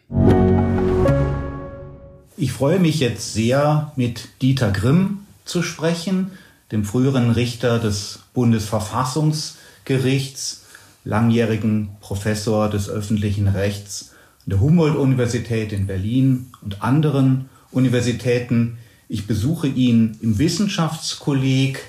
[2.36, 6.32] Ich freue mich jetzt sehr, mit Dieter Grimm zu sprechen,
[6.72, 10.64] dem früheren Richter des Bundesverfassungsgerichts,
[11.04, 14.10] langjährigen Professor des öffentlichen Rechts
[14.46, 18.78] an der Humboldt-Universität in Berlin und anderen Universitäten.
[19.08, 21.82] Ich besuche ihn im Wissenschaftskolleg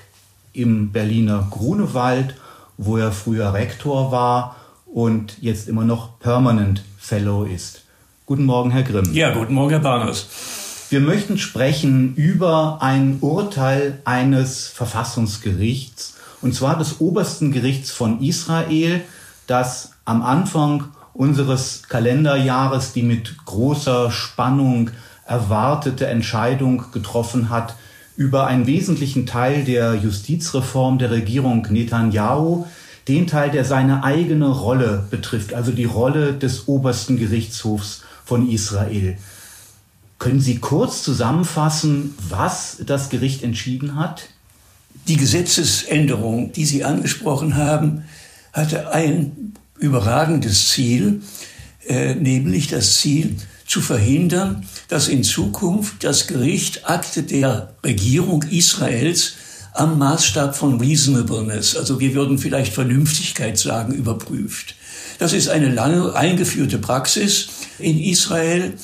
[0.52, 2.36] im Berliner Grunewald,
[2.76, 4.54] wo er früher Rektor war
[4.86, 7.85] und jetzt immer noch Permanent Fellow ist.
[8.28, 9.14] Guten Morgen, Herr Grimm.
[9.14, 10.26] Ja, guten Morgen, Herr Barnes.
[10.90, 19.02] Wir möchten sprechen über ein Urteil eines Verfassungsgerichts, und zwar des obersten Gerichts von Israel,
[19.46, 24.90] das am Anfang unseres Kalenderjahres die mit großer Spannung
[25.24, 27.76] erwartete Entscheidung getroffen hat
[28.16, 32.66] über einen wesentlichen Teil der Justizreform der Regierung Netanyahu,
[33.06, 39.16] den Teil, der seine eigene Rolle betrifft, also die Rolle des obersten Gerichtshofs von Israel.
[40.18, 44.28] Können Sie kurz zusammenfassen, was das Gericht entschieden hat?
[45.08, 48.04] Die Gesetzesänderung, die Sie angesprochen haben,
[48.52, 51.22] hatte ein überragendes Ziel,
[51.86, 59.34] äh, nämlich das Ziel zu verhindern, dass in Zukunft das Gericht Akte der Regierung Israels
[59.74, 64.74] am Maßstab von Reasonableness, also wir würden vielleicht Vernünftigkeit sagen, überprüft.
[65.18, 67.48] Das ist eine lange eingeführte Praxis
[67.78, 68.74] in Israel,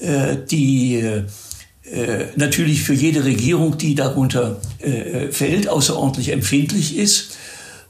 [0.00, 7.36] äh, die äh, natürlich für jede Regierung, die darunter äh, fällt, außerordentlich empfindlich ist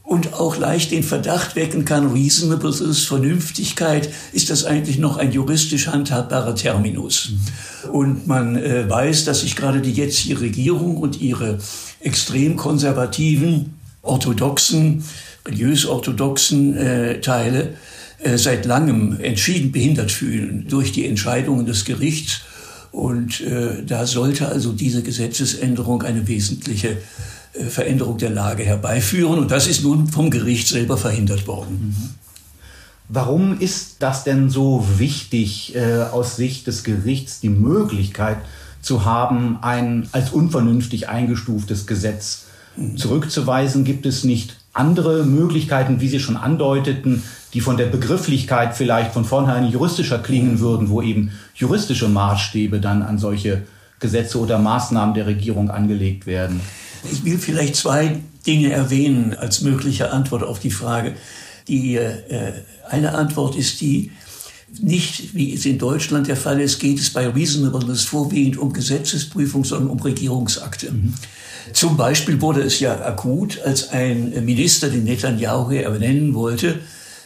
[0.03, 5.89] und auch leicht den Verdacht wecken kann, Reasonableness, Vernünftigkeit, ist das eigentlich noch ein juristisch
[5.89, 7.31] handhabbarer Terminus.
[7.91, 11.59] Und man weiß, dass sich gerade die jetzige Regierung und ihre
[11.99, 15.03] extrem konservativen, orthodoxen,
[15.47, 17.75] religiös-orthodoxen äh, Teile
[18.37, 22.41] seit langem entschieden behindert fühlen durch die Entscheidungen des Gerichts.
[22.93, 26.97] Und äh, da sollte also diese Gesetzesänderung eine wesentliche
[27.53, 29.39] äh, Veränderung der Lage herbeiführen.
[29.39, 31.95] Und das ist nun vom Gericht selber verhindert worden.
[31.95, 32.11] Mhm.
[33.09, 38.39] Warum ist das denn so wichtig äh, aus Sicht des Gerichts, die Möglichkeit
[38.83, 42.47] zu haben, ein als unvernünftig eingestuftes Gesetz
[42.77, 42.97] mhm.
[42.97, 43.85] zurückzuweisen?
[43.85, 47.23] Gibt es nicht andere Möglichkeiten, wie Sie schon andeuteten,
[47.55, 53.03] die von der Begrifflichkeit vielleicht von vornherein juristischer klingen würden, wo eben juristische Maßstäbe dann
[53.03, 53.63] an solche
[53.99, 56.61] Gesetze oder Maßnahmen der Regierung angelegt werden?
[57.11, 61.15] Ich will vielleicht zwei Dinge erwähnen als mögliche Antwort auf die Frage.
[61.69, 62.53] Die äh,
[62.89, 64.13] eine Antwort ist die,
[64.81, 69.65] nicht wie es in Deutschland der Fall ist, geht es bei Reasonableness vorwiegend um Gesetzesprüfung,
[69.65, 70.93] sondern um Regierungsakte.
[70.93, 71.15] Mhm.
[71.73, 76.81] Zum Beispiel wurde es ja akut, als ein Minister den Netanyahu ernennen wollte,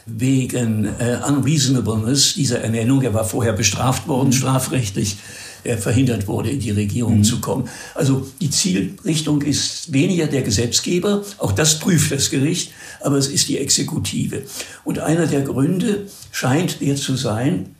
[0.07, 3.03] wegen äh, Unreasonableness dieser Ernennung.
[3.03, 4.33] Er war vorher bestraft worden, mhm.
[4.33, 5.17] strafrechtlich
[5.63, 7.25] er verhindert wurde, in die Regierung mhm.
[7.25, 7.69] zu kommen.
[7.95, 12.73] Also die Zielrichtung ist weniger der Gesetzgeber, auch das prüft das Gericht,
[13.03, 14.43] aber es ist die Exekutive.
[14.85, 17.75] Und einer der Gründe scheint der zu sein,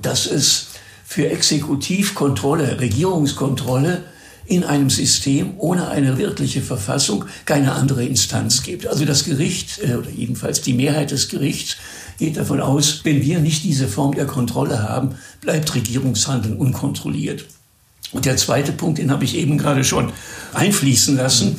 [0.00, 0.68] dass es
[1.04, 4.04] für Exekutivkontrolle, Regierungskontrolle
[4.52, 8.86] in einem System ohne eine wirkliche Verfassung keine andere Instanz gibt.
[8.86, 11.76] Also das Gericht, äh, oder jedenfalls die Mehrheit des Gerichts,
[12.18, 17.46] geht davon aus, wenn wir nicht diese Form der Kontrolle haben, bleibt Regierungshandeln unkontrolliert.
[18.12, 20.12] Und der zweite Punkt, den habe ich eben gerade schon
[20.52, 21.56] einfließen lassen.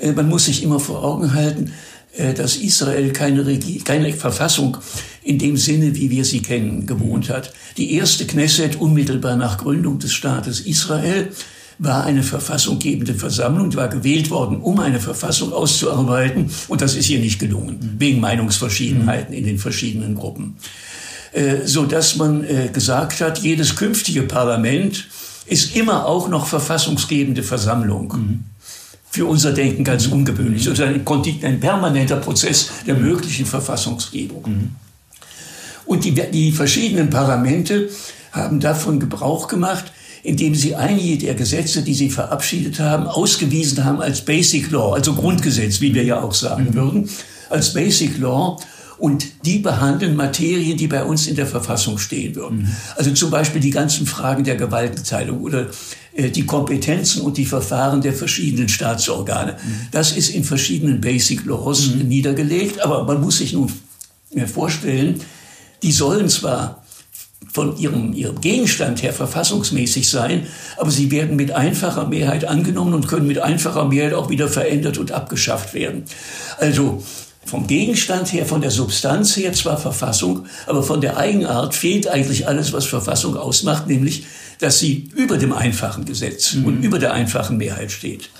[0.00, 1.72] Äh, man muss sich immer vor Augen halten,
[2.16, 4.76] äh, dass Israel keine, Regie keine Verfassung
[5.24, 7.52] in dem Sinne, wie wir sie kennen, gewohnt hat.
[7.78, 11.32] Die erste Knesset unmittelbar nach Gründung des Staates Israel
[11.78, 16.50] war eine verfassunggebende Versammlung, die war gewählt worden, um eine Verfassung auszuarbeiten.
[16.66, 20.56] Und das ist hier nicht gelungen, wegen Meinungsverschiedenheiten in den verschiedenen Gruppen.
[21.32, 25.06] Äh, so dass man äh, gesagt hat, jedes künftige Parlament
[25.46, 28.12] ist immer auch noch verfassungsgebende Versammlung.
[28.16, 28.44] Mhm.
[29.10, 30.68] Für unser Denken ganz ungewöhnlich.
[30.68, 31.02] Also ein,
[31.42, 34.42] ein permanenter Prozess der möglichen Verfassungsgebung.
[34.46, 34.70] Mhm.
[35.86, 37.88] Und die, die verschiedenen Parlamente
[38.32, 39.90] haben davon Gebrauch gemacht,
[40.22, 45.14] indem sie einige der Gesetze, die sie verabschiedet haben, ausgewiesen haben als Basic Law, also
[45.14, 46.74] Grundgesetz, wie wir ja auch sagen mhm.
[46.74, 47.10] würden,
[47.50, 48.58] als Basic Law.
[48.98, 52.62] Und die behandeln Materien, die bei uns in der Verfassung stehen würden.
[52.62, 52.68] Mhm.
[52.96, 55.68] Also zum Beispiel die ganzen Fragen der Gewaltenteilung oder
[56.14, 59.52] äh, die Kompetenzen und die Verfahren der verschiedenen Staatsorgane.
[59.52, 59.86] Mhm.
[59.92, 62.08] Das ist in verschiedenen Basic Laws mhm.
[62.08, 63.72] niedergelegt, aber man muss sich nun
[64.52, 65.20] vorstellen,
[65.82, 66.82] die sollen zwar
[67.58, 70.46] von ihrem, ihrem Gegenstand her verfassungsmäßig sein,
[70.76, 74.96] aber sie werden mit einfacher Mehrheit angenommen und können mit einfacher Mehrheit auch wieder verändert
[74.96, 76.04] und abgeschafft werden.
[76.58, 77.02] Also
[77.44, 82.46] vom Gegenstand her, von der Substanz her zwar Verfassung, aber von der Eigenart fehlt eigentlich
[82.46, 84.26] alles, was Verfassung ausmacht, nämlich,
[84.60, 86.64] dass sie über dem einfachen Gesetz mhm.
[86.64, 88.30] und über der einfachen Mehrheit steht.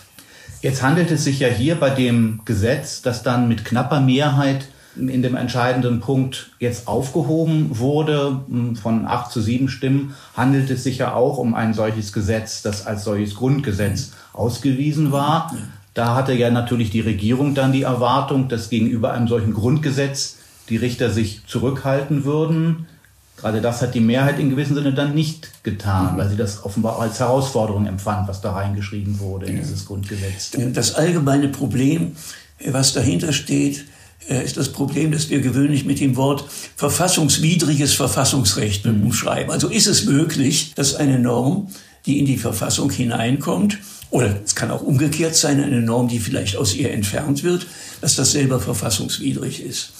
[0.63, 5.23] Jetzt handelt es sich ja hier bei dem Gesetz, das dann mit knapper Mehrheit in
[5.23, 8.41] dem entscheidenden Punkt jetzt aufgehoben wurde,
[8.83, 12.87] von acht zu sieben Stimmen, handelt es sich ja auch um ein solches Gesetz, das
[12.87, 15.55] als solches Grundgesetz ausgewiesen war.
[15.95, 20.37] Da hatte ja natürlich die Regierung dann die Erwartung, dass gegenüber einem solchen Grundgesetz
[20.69, 22.87] die Richter sich zurückhalten würden.
[23.37, 26.99] Gerade das hat die Mehrheit in gewissem Sinne dann nicht getan, weil sie das offenbar
[27.01, 30.51] als Herausforderung empfand, was da reingeschrieben wurde in dieses Grundgesetz.
[30.73, 32.17] Das allgemeine Problem,
[32.67, 33.85] was dahinter steht,
[34.35, 36.45] ist das Problem, dass wir gewöhnlich mit dem Wort
[36.77, 39.51] verfassungswidriges Verfassungsrecht umschreiben.
[39.51, 41.69] Also ist es möglich, dass eine Norm,
[42.07, 43.79] die in die Verfassung hineinkommt,
[44.11, 47.67] oder es kann auch umgekehrt sein, eine Norm, die vielleicht aus ihr entfernt wird,
[48.01, 49.93] dass das selber verfassungswidrig ist.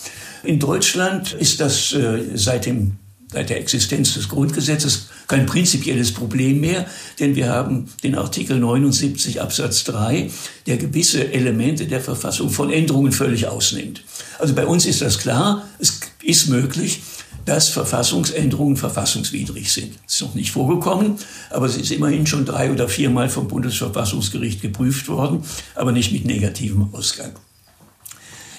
[0.45, 2.97] In Deutschland ist das äh, seit dem
[3.33, 6.87] seit der Existenz des Grundgesetzes kein prinzipielles Problem mehr,
[7.21, 10.31] denn wir haben den Artikel 79 Absatz 3,
[10.67, 14.03] der gewisse Elemente der Verfassung von Änderungen völlig ausnimmt.
[14.39, 17.03] Also bei uns ist das klar, es ist möglich,
[17.45, 19.95] dass Verfassungsänderungen verfassungswidrig sind.
[20.05, 21.17] Das ist noch nicht vorgekommen,
[21.51, 25.43] aber es ist immerhin schon drei oder viermal vom Bundesverfassungsgericht geprüft worden,
[25.75, 27.33] aber nicht mit negativem Ausgang.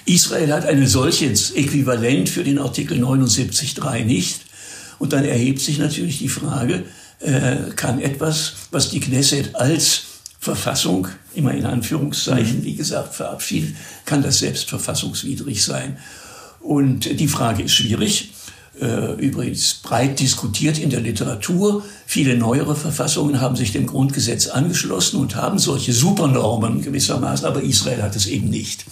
[0.06, 4.40] Israel hat ein solches Äquivalent für den Artikel 79.3 nicht.
[5.00, 6.84] Und dann erhebt sich natürlich die Frage,
[7.20, 10.02] äh, kann etwas, was die Knesset als
[10.38, 15.96] Verfassung, immer in Anführungszeichen, wie gesagt, verabschiedet, kann das selbst verfassungswidrig sein?
[16.60, 18.34] Und die Frage ist schwierig,
[18.78, 21.82] äh, übrigens breit diskutiert in der Literatur.
[22.04, 28.02] Viele neuere Verfassungen haben sich dem Grundgesetz angeschlossen und haben solche Supernormen gewissermaßen, aber Israel
[28.02, 28.84] hat es eben nicht.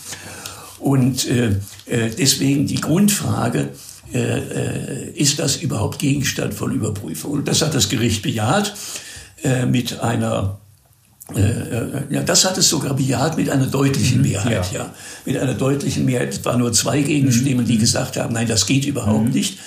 [0.78, 3.68] Und äh, äh deswegen die Grundfrage,
[4.12, 7.32] äh, äh, ist das überhaupt Gegenstand von Überprüfung?
[7.32, 8.74] Und das hat das Gericht bejaht
[9.42, 10.58] äh, mit einer
[11.34, 14.84] äh, äh, ja, das hat es sogar bejaht mit einer deutlichen mhm, Mehrheit, ja.
[14.84, 14.94] ja.
[15.26, 16.32] Mit einer deutlichen Mehrheit.
[16.32, 17.80] Es waren nur zwei Gegenstimmen, die mhm.
[17.80, 19.32] gesagt haben, nein, das geht überhaupt mhm.
[19.32, 19.58] nicht.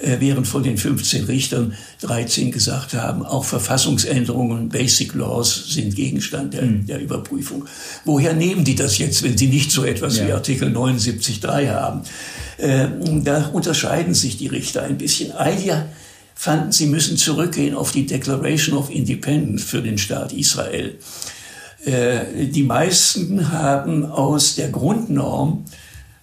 [0.00, 6.54] Äh, während von den 15 Richtern 13 gesagt haben, auch Verfassungsänderungen, Basic Laws sind Gegenstand
[6.54, 6.86] der, mhm.
[6.86, 7.66] der Überprüfung.
[8.06, 10.26] Woher nehmen die das jetzt, wenn sie nicht so etwas ja.
[10.26, 12.02] wie Artikel 79.3 haben?
[12.56, 12.86] Äh,
[13.22, 15.32] da unterscheiden sich die Richter ein bisschen.
[15.32, 15.86] Einige
[16.34, 20.96] fanden, sie müssen zurückgehen auf die Declaration of Independence für den Staat Israel.
[21.84, 25.66] Äh, die meisten haben aus der Grundnorm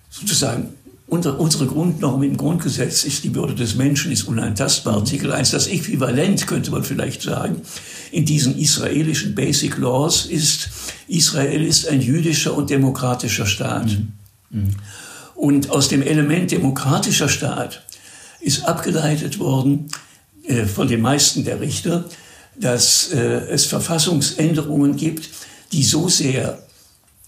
[0.09, 0.69] sozusagen
[1.07, 4.93] unsere Grundnorm im Grundgesetz ist, die Würde des Menschen ist unantastbar.
[4.93, 4.99] Mhm.
[4.99, 7.61] Artikel 1, das Äquivalent, könnte man vielleicht sagen,
[8.11, 10.69] in diesen israelischen Basic Laws ist,
[11.07, 13.87] Israel ist ein jüdischer und demokratischer Staat.
[13.87, 14.13] Mhm.
[14.49, 14.75] Mhm.
[15.35, 17.83] Und aus dem Element demokratischer Staat
[18.41, 19.87] ist abgeleitet worden
[20.45, 22.05] äh, von den meisten der Richter,
[22.59, 25.29] dass äh, es Verfassungsänderungen gibt,
[25.71, 26.66] die so sehr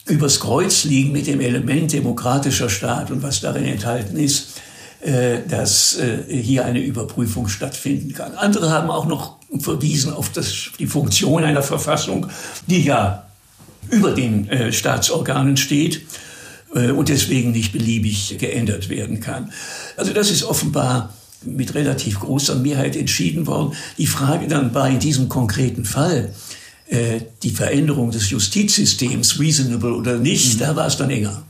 [0.10, 4.60] übers Kreuz liegen mit dem Element demokratischer Staat und was darin enthalten ist,
[5.02, 8.34] äh, dass äh, hier eine Überprüfung stattfinden kann.
[8.34, 12.28] Andere haben auch noch verwiesen auf das, die Funktion einer Verfassung,
[12.68, 13.26] die ja
[13.90, 16.02] über den äh, Staatsorganen steht
[16.72, 19.52] und deswegen nicht beliebig geändert werden kann.
[19.98, 21.12] Also das ist offenbar
[21.44, 23.76] mit relativ großer Mehrheit entschieden worden.
[23.98, 26.32] Die Frage dann war in diesem konkreten Fall,
[26.90, 30.60] äh, die Veränderung des Justizsystems reasonable oder nicht, mhm.
[30.60, 31.44] da war es dann enger.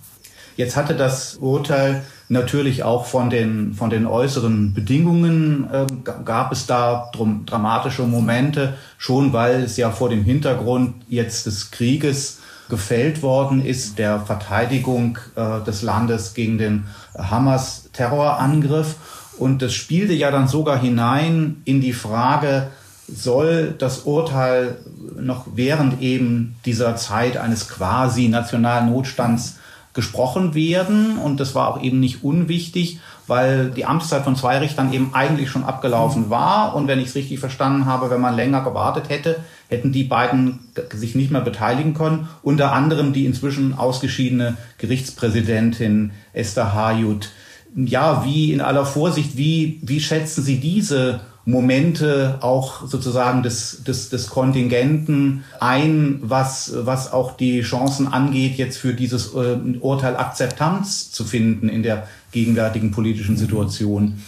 [0.57, 5.87] Jetzt hatte das Urteil natürlich auch von den, von den äußeren Bedingungen, äh,
[6.25, 11.71] gab es da drum, dramatische Momente, schon weil es ja vor dem Hintergrund jetzt des
[11.71, 16.83] Krieges gefällt worden ist, der Verteidigung äh, des Landes gegen den
[17.17, 18.95] Hamas-Terrorangriff.
[19.37, 22.67] Und das spielte ja dann sogar hinein in die Frage,
[23.13, 24.77] soll das Urteil
[25.19, 29.57] noch während eben dieser Zeit eines quasi nationalen Notstands
[29.93, 31.17] gesprochen werden.
[31.17, 35.49] Und das war auch eben nicht unwichtig, weil die Amtszeit von zwei Richtern eben eigentlich
[35.49, 36.75] schon abgelaufen war.
[36.75, 39.37] Und wenn ich es richtig verstanden habe, wenn man länger gewartet hätte,
[39.67, 40.59] hätten die beiden
[40.93, 42.27] sich nicht mehr beteiligen können.
[42.43, 47.29] Unter anderem die inzwischen ausgeschiedene Gerichtspräsidentin Esther Hayut.
[47.75, 51.19] Ja, wie in aller Vorsicht, wie, wie schätzen Sie diese
[51.49, 58.77] Momente auch sozusagen des, des, des Kontingenten ein, was, was auch die Chancen angeht, jetzt
[58.77, 64.21] für dieses äh, Urteil Akzeptanz zu finden in der gegenwärtigen politischen Situation.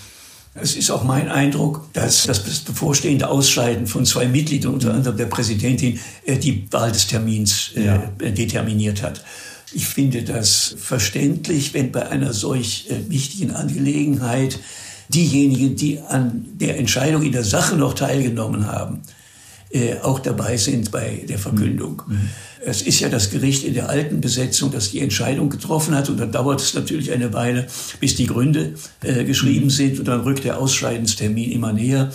[0.54, 5.28] Es ist auch mein Eindruck, dass das bevorstehende Ausscheiden von zwei Mitgliedern, unter anderem der
[5.28, 7.98] Präsidentin, äh, die Wahl des Termins äh, ja.
[8.20, 9.24] determiniert hat.
[9.74, 14.60] Ich finde das verständlich, wenn bei einer solch äh, wichtigen Angelegenheit
[15.14, 19.02] diejenigen, die an der Entscheidung in der Sache noch teilgenommen haben,
[19.72, 22.02] äh, auch dabei sind bei der Verkündung.
[22.08, 22.30] Mhm.
[22.64, 26.10] Es ist ja das Gericht in der alten Besetzung, das die Entscheidung getroffen hat.
[26.10, 27.68] Und dann dauert es natürlich eine Weile,
[28.00, 29.72] bis die Gründe äh, geschrieben mhm.
[29.72, 30.00] sind.
[30.00, 32.12] Und dann rückt der Ausscheidenstermin immer näher.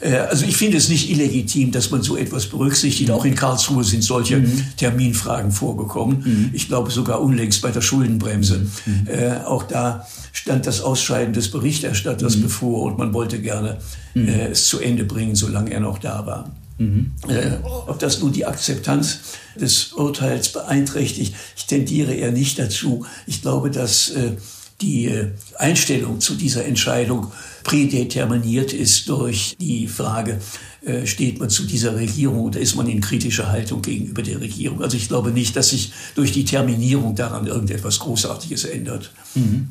[0.00, 3.10] Äh, also ich finde es nicht illegitim, dass man so etwas berücksichtigt.
[3.10, 4.64] Auch in Karlsruhe sind solche mhm.
[4.76, 6.22] Terminfragen vorgekommen.
[6.24, 6.50] Mhm.
[6.52, 8.66] Ich glaube sogar unlängst bei der Schuldenbremse.
[8.86, 9.06] Mhm.
[9.06, 12.42] Äh, auch da stand das Ausscheiden des Berichterstatters mhm.
[12.42, 13.78] bevor und man wollte gerne
[14.14, 14.28] mhm.
[14.28, 16.50] äh, es zu Ende bringen, solange er noch da war.
[16.78, 17.12] Mhm.
[17.28, 19.20] Äh, ob das nun die Akzeptanz
[19.58, 23.06] des Urteils beeinträchtigt, ich tendiere eher nicht dazu.
[23.26, 24.32] Ich glaube, dass äh,
[24.80, 27.32] die äh, Einstellung zu dieser Entscheidung
[27.64, 30.40] prädeterminiert ist durch die Frage,
[30.84, 34.82] äh, steht man zu dieser Regierung oder ist man in kritischer Haltung gegenüber der Regierung.
[34.82, 39.12] Also ich glaube nicht, dass sich durch die Terminierung daran irgendetwas Großartiges ändert.
[39.34, 39.68] Mhm.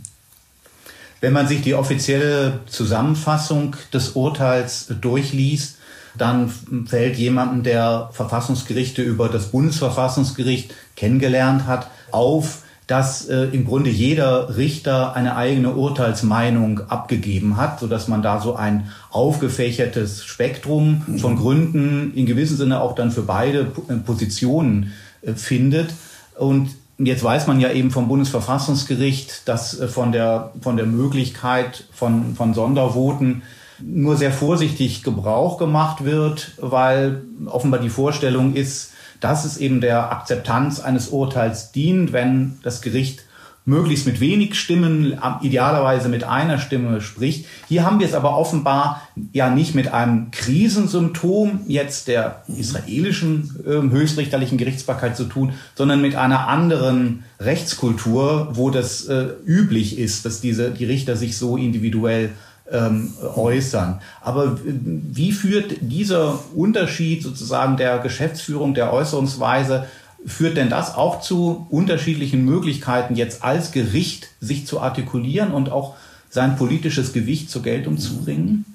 [1.22, 5.78] Wenn man sich die offizielle Zusammenfassung des Urteils durchliest,
[6.18, 6.52] dann
[6.86, 14.58] fällt jemandem, der Verfassungsgerichte über das Bundesverfassungsgericht kennengelernt hat, auf, dass äh, im Grunde jeder
[14.58, 21.36] Richter eine eigene Urteilsmeinung abgegeben hat, so dass man da so ein aufgefächertes Spektrum von
[21.36, 25.94] Gründen in gewissem Sinne auch dann für beide äh, Positionen äh, findet.
[26.38, 26.70] Und
[27.00, 32.36] jetzt weiß man ja eben vom Bundesverfassungsgericht, dass äh, von der, von der Möglichkeit von,
[32.36, 33.42] von Sondervoten
[33.80, 40.12] nur sehr vorsichtig Gebrauch gemacht wird, weil offenbar die Vorstellung ist, dass es eben der
[40.12, 43.24] Akzeptanz eines Urteils dient, wenn das Gericht
[43.66, 47.48] möglichst mit wenig Stimmen, idealerweise mit einer Stimme spricht.
[47.68, 49.02] Hier haben wir es aber offenbar
[49.34, 56.16] ja nicht mit einem Krisensymptom jetzt der israelischen äh, höchstrichterlichen Gerichtsbarkeit zu tun, sondern mit
[56.16, 62.30] einer anderen Rechtskultur, wo das äh, üblich ist, dass diese, die Richter sich so individuell
[62.72, 64.02] ähm, äußern.
[64.22, 69.88] Aber wie führt dieser Unterschied sozusagen der Geschäftsführung, der Äußerungsweise,
[70.26, 75.96] führt denn das auch zu unterschiedlichen Möglichkeiten, jetzt als Gericht sich zu artikulieren und auch
[76.30, 78.66] sein politisches Gewicht zur Geltung zu bringen?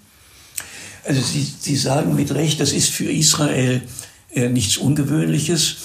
[1.04, 3.82] Also Sie, Sie sagen mit Recht, das ist für Israel
[4.32, 5.76] äh, nichts Ungewöhnliches.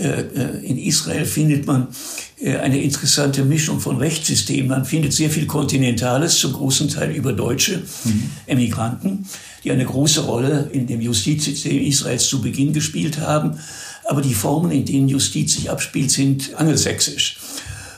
[0.00, 1.88] Äh, äh, in Israel findet man
[2.40, 4.68] äh, eine interessante Mischung von Rechtssystemen.
[4.68, 8.30] Man findet sehr viel Kontinentales, zum großen Teil über deutsche mhm.
[8.46, 9.26] Emigranten,
[9.62, 13.58] die eine große Rolle in dem Justizsystem Israels zu Beginn gespielt haben.
[14.08, 17.38] Aber die Formen, in denen Justiz sich abspielt, sind angelsächsisch.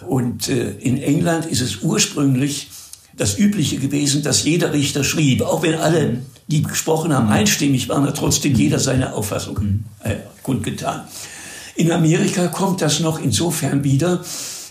[0.07, 2.69] Und in England ist es ursprünglich
[3.17, 6.19] das Übliche gewesen, dass jeder Richter schrieb, auch wenn alle, mhm.
[6.49, 7.33] die gesprochen haben, mhm.
[7.33, 11.03] einstimmig waren, hat trotzdem jeder seine Auffassung äh, kundgetan.
[11.75, 14.23] In Amerika kommt das noch insofern wieder,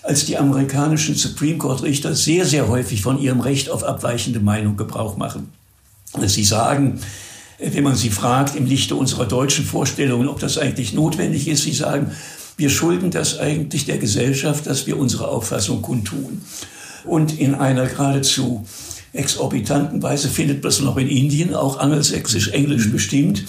[0.04, 4.78] als die amerikanischen Supreme Court Richter sehr, sehr häufig von ihrem Recht auf abweichende Meinung
[4.78, 5.50] Gebrauch machen.
[6.26, 7.00] Sie sagen,
[7.60, 11.74] wenn man sie fragt im Lichte unserer deutschen Vorstellungen, ob das eigentlich notwendig ist, sie
[11.74, 12.12] sagen,
[12.58, 16.42] wir schulden das eigentlich der Gesellschaft, dass wir unsere Auffassung kundtun.
[17.06, 18.66] Und in einer geradezu
[19.14, 23.44] exorbitanten Weise findet man es noch in Indien, auch angelsächsisch, englisch bestimmt.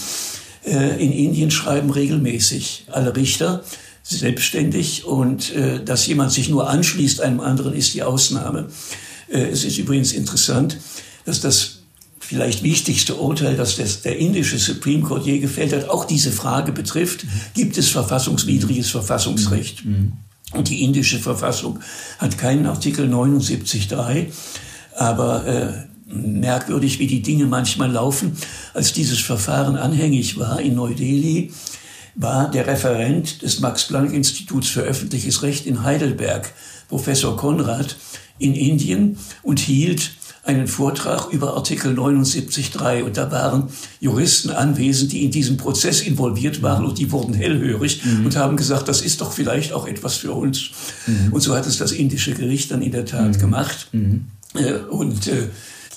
[0.65, 3.65] Äh, in Indien schreiben regelmäßig alle Richter
[4.03, 8.69] selbstständig und äh, dass jemand sich nur anschließt einem anderen ist die Ausnahme.
[9.29, 10.79] Äh, es ist übrigens interessant,
[11.25, 11.79] dass das
[12.19, 17.27] vielleicht wichtigste Urteil, das der indische Supreme Court je gefällt hat, auch diese Frage betrifft,
[17.55, 19.85] gibt es verfassungswidriges Verfassungsrecht?
[19.85, 20.13] Mhm.
[20.53, 21.81] Und die indische Verfassung
[22.19, 24.27] hat keinen Artikel 79.3,
[24.97, 28.37] aber äh, merkwürdig, wie die Dinge manchmal laufen.
[28.75, 31.53] Als dieses Verfahren anhängig war in Neu-Delhi,
[32.15, 36.53] war der Referent des Max-Planck-Instituts für öffentliches Recht in Heidelberg,
[36.89, 37.97] Professor Konrad,
[38.39, 40.13] in Indien und hielt
[40.45, 43.69] einen Vortrag über Artikel 79.3 und da waren
[44.01, 48.27] Juristen anwesend, die in diesem Prozess involviert waren und die wurden hellhörig mhm.
[48.27, 50.70] und haben gesagt, das ist doch vielleicht auch etwas für uns.
[51.07, 51.32] Mhm.
[51.32, 53.39] Und so hat es das indische Gericht dann in der Tat mhm.
[53.39, 53.89] gemacht.
[53.93, 54.27] Mhm.
[54.55, 55.49] Äh, und äh,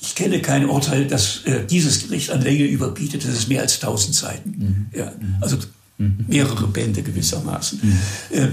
[0.06, 3.23] ich kenne kein Urteil, das äh, dieses Gericht an Länge überbietet.
[3.23, 4.49] Das ist mehr als 1000 Seiten.
[4.49, 4.99] Mhm.
[4.99, 5.11] Ja,
[5.41, 5.57] also
[5.98, 6.26] mhm.
[6.27, 7.80] mehrere Bände gewissermaßen.
[7.82, 8.38] Mhm.
[8.38, 8.48] Äh,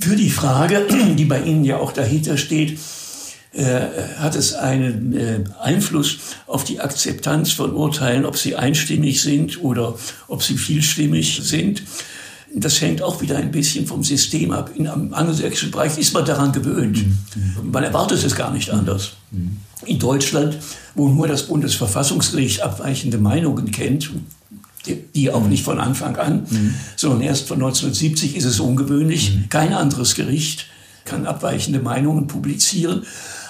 [0.00, 0.86] für die Frage,
[1.16, 2.78] die bei Ihnen ja auch dahinter steht,
[3.52, 3.80] äh,
[4.16, 9.96] hat es einen äh, Einfluss auf die Akzeptanz von Urteilen, ob sie einstimmig sind oder
[10.26, 11.82] ob sie vielstimmig sind.
[12.54, 14.70] Das hängt auch wieder ein bisschen vom System ab.
[14.74, 16.98] In, Am angelsächsischen Bereich ist man daran gewöhnt.
[17.06, 17.70] Mhm.
[17.70, 19.12] Man erwartet es gar nicht anders.
[19.30, 20.58] Mhm in Deutschland,
[20.94, 24.10] wo nur das Bundesverfassungsgericht abweichende Meinungen kennt,
[25.14, 26.74] die auch nicht von Anfang an, mhm.
[26.96, 29.34] sondern erst von 1970 ist es ungewöhnlich.
[29.34, 29.48] Mhm.
[29.48, 30.66] Kein anderes Gericht
[31.04, 33.04] kann abweichende Meinungen publizieren.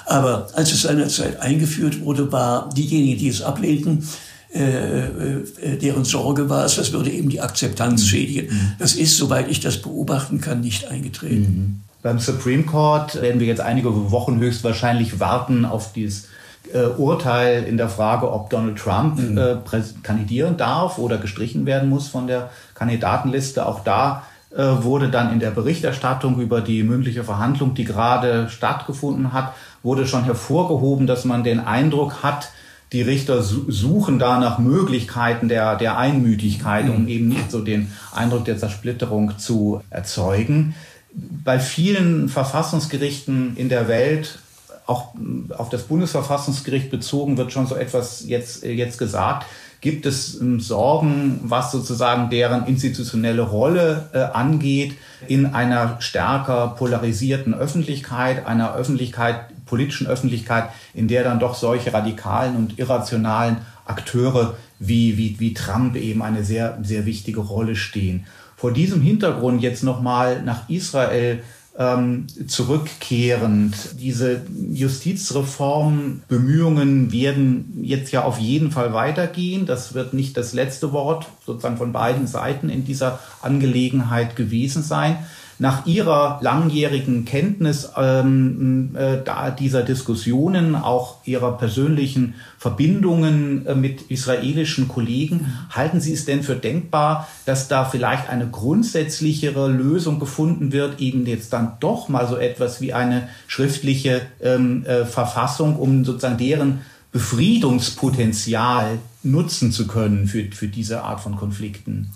[0.05, 4.07] Aber als es seinerzeit eingeführt wurde, war diejenigen, die es ablehnten,
[4.53, 8.07] äh, äh, deren Sorge war es, das würde eben die Akzeptanz mhm.
[8.07, 8.47] schädigen.
[8.55, 8.73] Mhm.
[8.79, 11.83] Das ist, soweit ich das beobachten kann, nicht eingetreten.
[12.03, 12.09] Mhm.
[12.09, 16.29] Beim Supreme Court werden wir jetzt einige Wochen höchstwahrscheinlich warten auf dieses
[16.73, 19.39] äh, Urteil in der Frage, ob Donald Trump mhm.
[19.39, 19.57] äh,
[20.03, 23.67] kandidieren darf oder gestrichen werden muss von der Kandidatenliste.
[23.67, 24.25] Auch da
[24.55, 30.07] äh, wurde dann in der Berichterstattung über die mündliche Verhandlung, die gerade stattgefunden hat, wurde
[30.07, 32.51] schon hervorgehoben, dass man den Eindruck hat,
[32.93, 38.45] die Richter suchen da nach Möglichkeiten der, der Einmütigkeit, um eben nicht so den Eindruck
[38.45, 40.75] der Zersplitterung zu erzeugen.
[41.15, 44.39] Bei vielen Verfassungsgerichten in der Welt
[44.87, 45.15] auch
[45.57, 49.47] auf das Bundesverfassungsgericht bezogen wird schon so etwas jetzt, jetzt gesagt.
[49.81, 54.95] Gibt es ähm, Sorgen, was sozusagen deren institutionelle Rolle äh, angeht
[55.27, 62.57] in einer stärker polarisierten Öffentlichkeit, einer Öffentlichkeit, politischen Öffentlichkeit, in der dann doch solche radikalen
[62.57, 68.27] und irrationalen Akteure wie, wie, wie Trump eben eine sehr, sehr wichtige Rolle stehen.
[68.63, 71.43] Vor diesem Hintergrund jetzt nochmal nach Israel
[71.77, 73.99] ähm, zurückkehrend.
[73.99, 79.67] Diese Justizreformbemühungen werden jetzt ja auf jeden Fall weitergehen.
[79.67, 85.19] Das wird nicht das letzte Wort sozusagen von beiden Seiten in dieser Angelegenheit gewesen sein
[85.59, 89.19] nach ihrer langjährigen Kenntnis ähm, äh,
[89.59, 96.57] dieser Diskussionen, auch ihrer persönlichen Verbindungen äh, mit israelischen Kollegen, halten Sie es denn für
[96.57, 102.37] denkbar, dass da vielleicht eine grundsätzlichere Lösung gefunden wird, eben jetzt dann doch mal so
[102.37, 106.81] etwas wie eine schriftliche ähm, äh, Verfassung, um sozusagen deren
[107.13, 112.11] Befriedungspotenzial nutzen zu können für, für diese Art von Konflikten?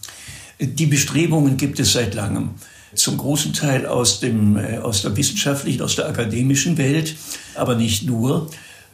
[0.59, 2.51] Die Bestrebungen gibt es seit langem
[2.97, 7.17] zum großen Teil aus, dem, äh, aus der wissenschaftlichen, aus der akademischen Welt,
[7.55, 8.51] aber nicht nur.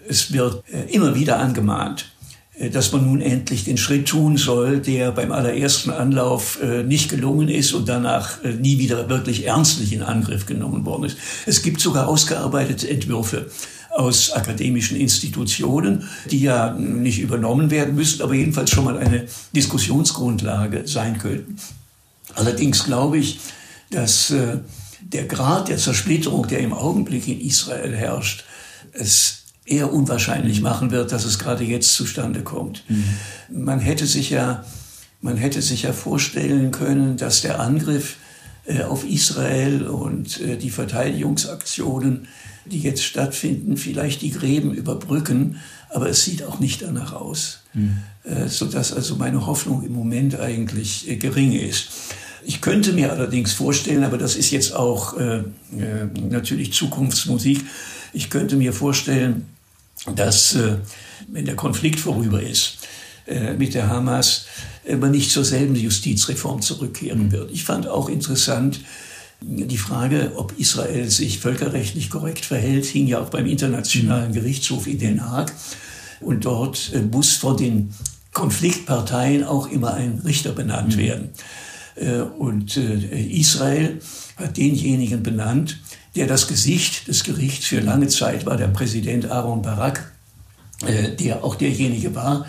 [0.09, 2.11] Es wird äh, immer wieder angemahnt,
[2.59, 7.49] äh, dass man nun endlich den Schritt tun soll, der beim allerersten Anlauf nicht gelungen
[7.49, 11.17] ist und danach nie wieder wirklich ernstlich in Angriff genommen worden ist.
[11.47, 13.51] Es gibt sogar ausgearbeitete Entwürfe
[13.91, 20.87] aus akademischen Institutionen, die ja nicht übernommen werden müssen, aber jedenfalls schon mal eine Diskussionsgrundlage
[20.87, 21.57] sein könnten.
[22.35, 23.41] Allerdings glaube ich,
[23.93, 24.59] dass äh,
[25.01, 28.45] der Grad der Zersplitterung, der im Augenblick in Israel herrscht,
[28.93, 30.65] es eher unwahrscheinlich mhm.
[30.65, 32.85] machen wird, dass es gerade jetzt zustande kommt.
[32.89, 33.05] Mhm.
[33.65, 34.65] Man hätte sich ja,
[35.21, 38.17] man hätte sich ja vorstellen können, dass der Angriff
[38.65, 42.29] äh, auf Israel und äh, die Verteidigungsaktionen,
[42.65, 45.57] die jetzt stattfinden, vielleicht die Gräben überbrücken,
[45.91, 47.99] aber es sieht auch nicht danach aus, mhm.
[48.25, 51.89] äh, sodass also meine Hoffnung im Moment eigentlich äh, gering ist.
[52.45, 55.45] Ich könnte mir allerdings vorstellen, aber das ist jetzt auch äh, äh,
[56.29, 57.65] natürlich Zukunftsmusik,
[58.13, 59.47] ich könnte mir vorstellen,
[60.15, 60.77] dass äh,
[61.29, 62.79] wenn der Konflikt vorüber ist
[63.27, 64.47] äh, mit der Hamas,
[64.85, 67.51] äh, man nicht zur selben Justizreform zurückkehren wird.
[67.53, 68.81] Ich fand auch interessant,
[69.41, 74.99] die Frage, ob Israel sich völkerrechtlich korrekt verhält, hing ja auch beim Internationalen Gerichtshof in
[74.99, 75.53] Den Haag.
[76.21, 77.95] Und dort äh, muss vor den
[78.33, 81.01] Konfliktparteien auch immer ein Richter benannt mhm.
[81.01, 81.25] werden.
[81.25, 81.72] Äh,
[82.11, 84.01] und äh, Israel
[84.37, 85.79] hat denjenigen benannt,
[86.17, 90.13] der das Gesicht des Gerichts für lange Zeit war, der Präsident Aaron Barak,
[90.87, 92.47] äh, der auch derjenige war,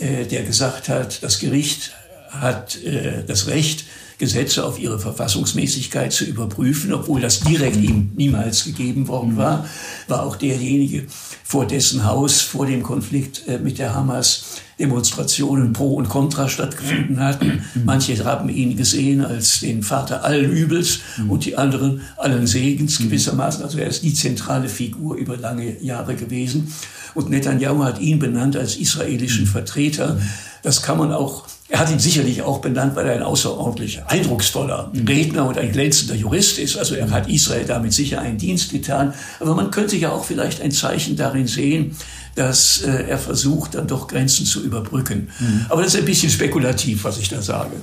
[0.00, 1.92] der gesagt hat, das Gericht
[2.30, 2.78] hat
[3.26, 3.84] das Recht,
[4.20, 9.66] Gesetze auf ihre Verfassungsmäßigkeit zu überprüfen, obwohl das direkt ihm niemals gegeben worden war,
[10.06, 11.06] war auch derjenige,
[11.42, 14.44] vor dessen Haus vor dem Konflikt mit der Hamas
[14.78, 17.64] Demonstrationen pro und contra stattgefunden hatten.
[17.84, 23.62] Manche haben ihn gesehen als den Vater allen Übels und die anderen allen Segens gewissermaßen.
[23.62, 26.72] Also er ist die zentrale Figur über lange Jahre gewesen.
[27.14, 30.18] Und Netanyahu hat ihn benannt als israelischen Vertreter.
[30.62, 34.90] Das kann man auch er hat ihn sicherlich auch benannt, weil er ein außerordentlich eindrucksvoller
[35.08, 36.76] Redner und ein glänzender Jurist ist.
[36.76, 39.14] Also er hat Israel damit sicher einen Dienst getan.
[39.38, 41.96] Aber man könnte ja auch vielleicht ein Zeichen darin sehen,
[42.34, 45.28] dass äh, er versucht, dann doch Grenzen zu überbrücken.
[45.38, 45.66] Mhm.
[45.68, 47.76] Aber das ist ein bisschen spekulativ, was ich da sage.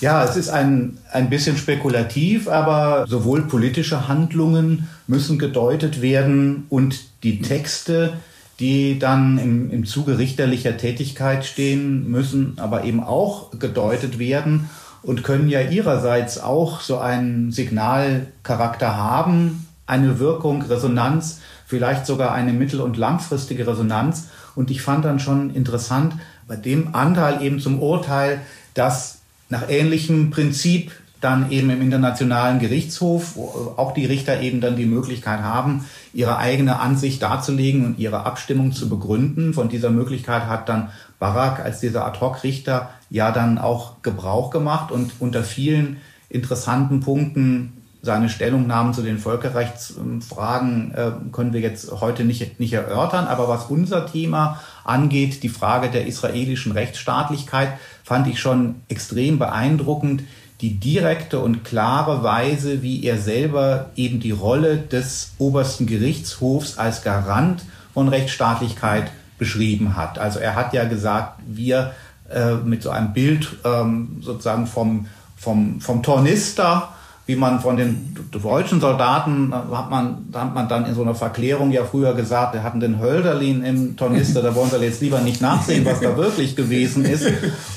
[0.00, 7.00] Ja, es ist ein, ein bisschen spekulativ, aber sowohl politische Handlungen müssen gedeutet werden und
[7.22, 8.14] die Texte,
[8.60, 14.68] die dann im, im Zuge richterlicher Tätigkeit stehen, müssen aber eben auch gedeutet werden
[15.02, 22.52] und können ja ihrerseits auch so einen Signalcharakter haben, eine Wirkung, Resonanz, vielleicht sogar eine
[22.52, 24.28] mittel- und langfristige Resonanz.
[24.54, 26.14] Und ich fand dann schon interessant,
[26.48, 28.40] bei dem Anteil eben zum Urteil,
[28.74, 29.18] dass
[29.48, 33.36] nach ähnlichem Prinzip dann eben im Internationalen Gerichtshof
[33.76, 38.72] auch die Richter eben dann die Möglichkeit haben, ihre eigene Ansicht darzulegen und ihre Abstimmung
[38.72, 39.54] zu begründen.
[39.54, 45.12] Von dieser Möglichkeit hat dann Barak als dieser Ad-Hoc-Richter ja dann auch Gebrauch gemacht und
[45.18, 45.96] unter vielen
[46.28, 53.26] interessanten Punkten seine Stellungnahmen zu den Völkerrechtsfragen äh, können wir jetzt heute nicht, nicht erörtern.
[53.26, 57.70] Aber was unser Thema angeht, die Frage der israelischen Rechtsstaatlichkeit,
[58.04, 60.22] fand ich schon extrem beeindruckend,
[60.60, 67.02] die direkte und klare Weise, wie er selber eben die Rolle des obersten Gerichtshofs als
[67.02, 67.64] Garant
[67.94, 70.18] von Rechtsstaatlichkeit beschrieben hat.
[70.18, 71.92] Also er hat ja gesagt, wir
[72.28, 75.06] äh, mit so einem Bild ähm, sozusagen vom,
[75.36, 76.92] vom, vom Tornister,
[77.28, 81.70] wie man von den deutschen Soldaten, hat man, hat man dann in so einer Verklärung
[81.72, 85.42] ja früher gesagt, wir hatten den Hölderlin im Tornister, da wollen wir jetzt lieber nicht
[85.42, 87.30] nachsehen, was da wirklich gewesen ist.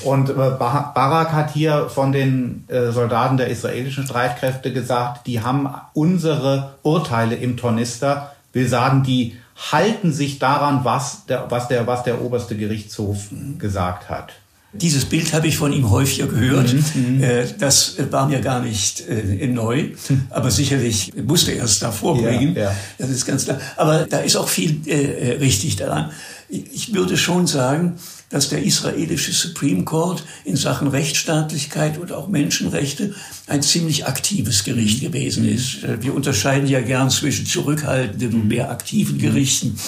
[0.04, 5.68] Und äh, Barak hat hier von den äh, Soldaten der israelischen Streitkräfte gesagt, die haben
[5.92, 9.36] unsere Urteile im Tornister, will sagen, die
[9.70, 14.32] halten sich daran, was der, was der, was der oberste Gerichtshof gesagt hat.
[14.74, 16.72] Dieses Bild habe ich von ihm häufiger gehört.
[16.72, 17.22] Mhm, mhm.
[17.22, 19.90] Äh, das war mir gar nicht äh, neu,
[20.30, 22.54] aber sicherlich musste er es da vorbringen.
[22.54, 22.76] Ja, ja.
[22.96, 23.60] Das ist ganz klar.
[23.76, 26.10] Aber da ist auch viel äh, richtig daran.
[26.48, 27.96] Ich würde schon sagen,
[28.30, 33.14] dass der israelische Supreme Court in Sachen Rechtsstaatlichkeit und auch Menschenrechte
[33.46, 35.06] ein ziemlich aktives Gericht mhm.
[35.06, 35.78] gewesen ist.
[36.00, 39.78] Wir unterscheiden ja gern zwischen zurückhaltenden und mehr aktiven Gerichten.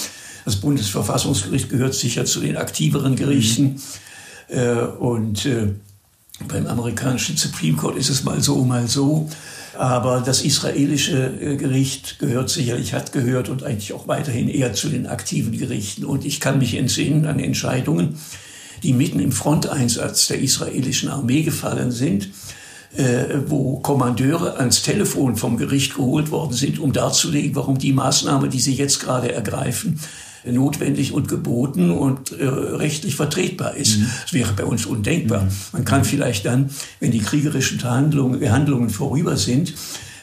[0.44, 3.80] Das Bundesverfassungsgericht gehört sicher zu den aktiveren Gerichten.
[4.48, 5.68] Äh, und äh,
[6.48, 9.28] beim amerikanischen Supreme Court ist es mal so, mal so.
[9.76, 14.88] Aber das israelische äh, Gericht gehört sicherlich, hat gehört und eigentlich auch weiterhin eher zu
[14.88, 16.04] den aktiven Gerichten.
[16.04, 18.16] Und ich kann mich entsinnen an Entscheidungen,
[18.82, 22.28] die mitten im Fronteinsatz der israelischen Armee gefallen sind,
[22.96, 28.48] äh, wo Kommandeure ans Telefon vom Gericht geholt worden sind, um darzulegen, warum die Maßnahme,
[28.48, 29.98] die sie jetzt gerade ergreifen,
[30.46, 33.98] notwendig und geboten und äh, rechtlich vertretbar ist.
[33.98, 34.06] Mhm.
[34.22, 35.44] Das wäre bei uns undenkbar.
[35.44, 35.50] Mhm.
[35.72, 39.74] Man kann vielleicht dann, wenn die kriegerischen Verhandlungen, Handlungen vorüber sind,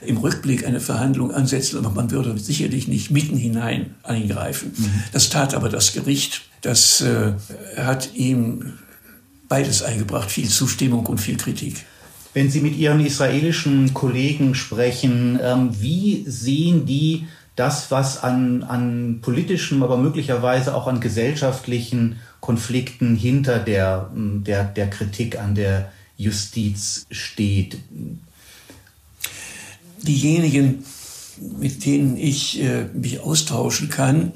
[0.04, 4.74] im Rückblick eine Verhandlung ansetzen, aber man würde sicherlich nicht mitten hinein eingreifen.
[4.76, 5.04] Mhm.
[5.12, 6.42] Das tat aber das Gericht.
[6.62, 7.34] Das äh,
[7.78, 8.74] hat ihm
[9.48, 11.86] beides eingebracht, viel Zustimmung und viel Kritik.
[12.34, 17.28] Wenn Sie mit Ihren israelischen Kollegen sprechen, ähm, wie sehen die
[17.62, 24.90] das, was an, an politischen, aber möglicherweise auch an gesellschaftlichen Konflikten hinter der, der, der
[24.90, 27.78] Kritik an der Justiz steht.
[30.02, 30.84] Diejenigen,
[31.60, 34.32] mit denen ich äh, mich austauschen kann,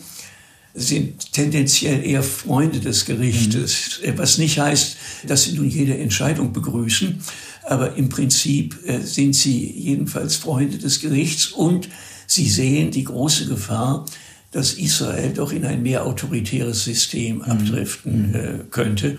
[0.76, 4.19] sind tendenziell eher Freunde des Gerichtes, mhm.
[4.19, 7.23] was nicht heißt, dass sie nun jede Entscheidung begrüßen,
[7.64, 11.89] aber im Prinzip äh, sind sie jedenfalls Freunde des Gerichts und
[12.27, 14.06] Sie sehen die große Gefahr,
[14.52, 17.41] dass Israel doch in ein mehr autoritäres System mhm.
[17.43, 18.35] abdriften mhm.
[18.35, 19.18] äh, könnte.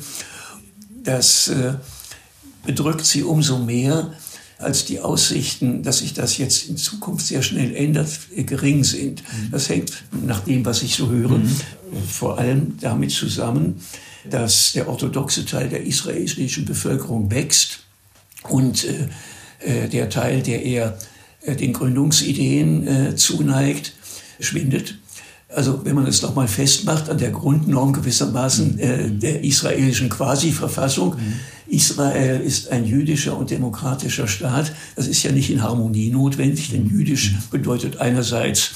[1.04, 1.74] Das äh,
[2.64, 4.14] bedrückt sie umso mehr,
[4.58, 9.22] als die Aussichten, dass sich das jetzt in Zukunft sehr schnell ändert, äh, gering sind.
[9.22, 9.50] Mhm.
[9.50, 11.56] Das hängt nach dem, was ich so höre, mhm.
[12.08, 13.80] vor allem damit zusammen,
[14.30, 17.80] dass der orthodoxe Teil der israelischen Bevölkerung wächst
[18.48, 19.08] und äh,
[19.60, 21.15] äh der Teil, der eher äh,
[21.54, 23.92] den Gründungsideen äh, zuneigt,
[24.40, 24.96] schwindet.
[25.48, 29.20] Also wenn man es nochmal festmacht an der Grundnorm gewissermaßen äh, mhm.
[29.20, 31.34] der israelischen Quasi-Verfassung, mhm.
[31.68, 34.72] Israel ist ein jüdischer und demokratischer Staat.
[34.96, 36.98] Das ist ja nicht in Harmonie notwendig, denn mhm.
[36.98, 38.72] jüdisch bedeutet einerseits,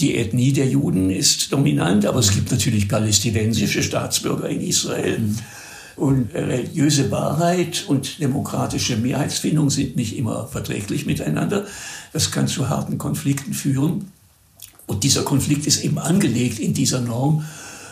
[0.00, 5.20] die Ethnie der Juden ist dominant, aber es gibt natürlich palästinensische Staatsbürger in Israel.
[5.96, 11.66] Und religiöse Wahrheit und demokratische Mehrheitsfindung sind nicht immer verträglich miteinander.
[12.12, 14.10] Das kann zu harten Konflikten führen.
[14.86, 17.44] Und dieser Konflikt ist eben angelegt in dieser Norm.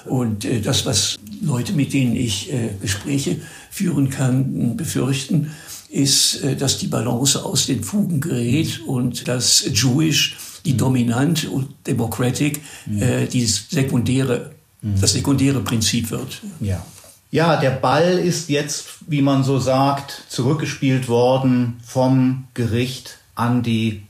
[0.04, 3.40] Und äh, das, was Leute, mit denen ich äh, Gespräche
[3.70, 5.52] führen kann, befürchten,
[5.90, 10.78] ist, äh, dass die Balance aus den Fugen gerät und dass Jewish, die mhm.
[10.78, 13.28] dominant und democratic, mhm.
[13.32, 14.50] die sekundäre,
[14.82, 15.00] mhm.
[15.00, 16.42] das sekundäre Prinzip wird.
[16.60, 16.84] Ja.
[17.30, 24.02] Ja, der Ball ist jetzt, wie man so sagt, zurückgespielt worden vom Gericht an die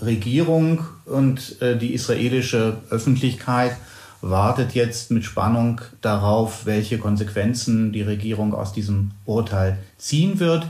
[0.00, 3.76] Regierung und äh, die israelische Öffentlichkeit
[4.22, 10.66] wartet jetzt mit Spannung darauf, welche Konsequenzen die Regierung aus diesem Urteil ziehen wird.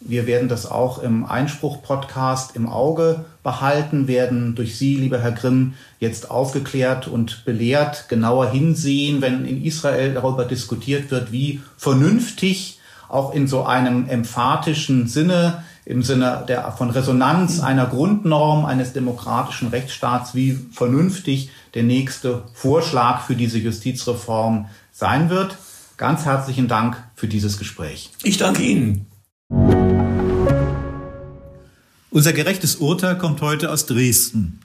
[0.00, 5.74] Wir werden das auch im Einspruch-Podcast im Auge behalten, werden durch Sie, lieber Herr Grimm,
[6.00, 13.34] jetzt aufgeklärt und belehrt, genauer hinsehen, wenn in Israel darüber diskutiert wird, wie vernünftig auch
[13.34, 20.34] in so einem emphatischen Sinne, im Sinne der, von Resonanz einer Grundnorm eines demokratischen Rechtsstaats,
[20.34, 25.56] wie vernünftig der nächste Vorschlag für diese Justizreform sein wird.
[25.96, 28.10] Ganz herzlichen Dank für dieses Gespräch.
[28.24, 29.06] Ich danke Ihnen.
[32.10, 34.58] Unser gerechtes Urteil kommt heute aus Dresden.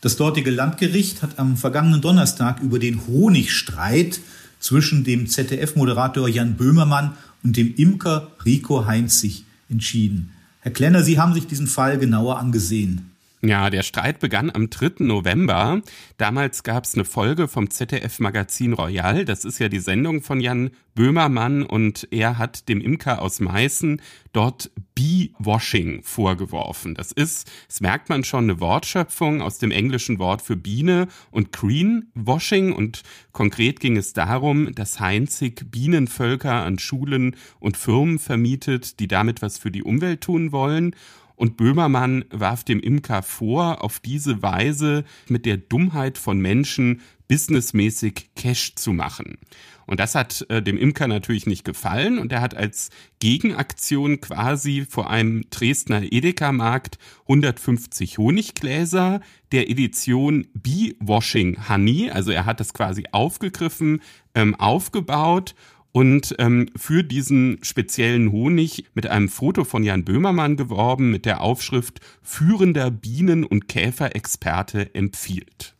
[0.00, 4.20] Das dortige Landgericht hat am vergangenen Donnerstag über den Honigstreit
[4.60, 10.30] zwischen dem ZDF-Moderator Jan Böhmermann und dem Imker Rico Heinzig entschieden.
[10.60, 13.07] Herr Klenner, Sie haben sich diesen Fall genauer angesehen.
[13.40, 15.04] Ja, der Streit begann am 3.
[15.04, 15.80] November.
[16.16, 19.24] Damals gab es eine Folge vom ZDF-Magazin Royal.
[19.24, 24.02] Das ist ja die Sendung von Jan Böhmermann und er hat dem Imker aus Meißen
[24.32, 26.96] dort Bee-Washing vorgeworfen.
[26.96, 31.52] Das ist, das merkt man schon, eine Wortschöpfung aus dem englischen Wort für Biene und
[31.52, 39.06] Greenwashing und konkret ging es darum, dass Heinzig Bienenvölker an Schulen und Firmen vermietet, die
[39.06, 40.96] damit was für die Umwelt tun wollen
[41.38, 48.30] und Böhmermann warf dem Imker vor, auf diese Weise mit der Dummheit von Menschen businessmäßig
[48.34, 49.38] Cash zu machen.
[49.86, 52.90] Und das hat äh, dem Imker natürlich nicht gefallen und er hat als
[53.20, 59.20] Gegenaktion quasi vor einem Dresdner Edeka-Markt 150 Honiggläser
[59.52, 64.02] der Edition Bee Washing Honey, also er hat das quasi aufgegriffen,
[64.34, 65.54] ähm, aufgebaut
[65.92, 71.40] und ähm, für diesen speziellen Honig mit einem Foto von Jan Böhmermann geworben mit der
[71.40, 75.74] Aufschrift Führender Bienen- und Käferexperte empfiehlt.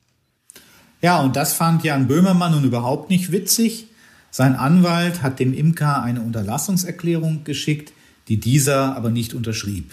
[1.01, 3.87] Ja, und das fand Jan Böhmermann nun überhaupt nicht witzig.
[4.31, 7.93] Sein Anwalt hat dem Imker eine Unterlassungserklärung geschickt,
[8.29, 9.93] die dieser aber nicht unterschrieb.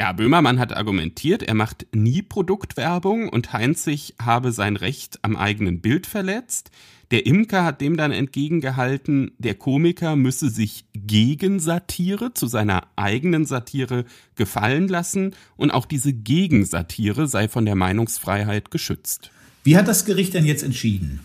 [0.00, 5.82] Ja, Böhmermann hat argumentiert, er macht nie Produktwerbung und Heinzig habe sein Recht am eigenen
[5.82, 6.70] Bild verletzt.
[7.10, 13.44] Der Imker hat dem dann entgegengehalten, der Komiker müsse sich gegen Satire zu seiner eigenen
[13.44, 14.06] Satire
[14.36, 19.30] gefallen lassen und auch diese Gegensatire sei von der Meinungsfreiheit geschützt.
[19.64, 21.20] Wie hat das Gericht denn jetzt entschieden?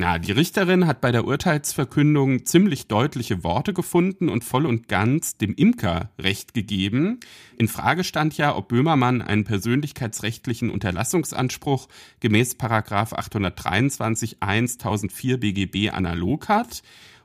[0.00, 5.36] Ja, die Richterin hat bei der Urteilsverkündung ziemlich deutliche Worte gefunden und voll und ganz
[5.36, 7.20] dem Imker Recht gegeben.
[7.58, 11.88] In Frage stand ja, ob Böhmermann einen persönlichkeitsrechtlichen Unterlassungsanspruch
[12.20, 16.82] gemäß Paragraph 823 1 1004 BGB analog hat.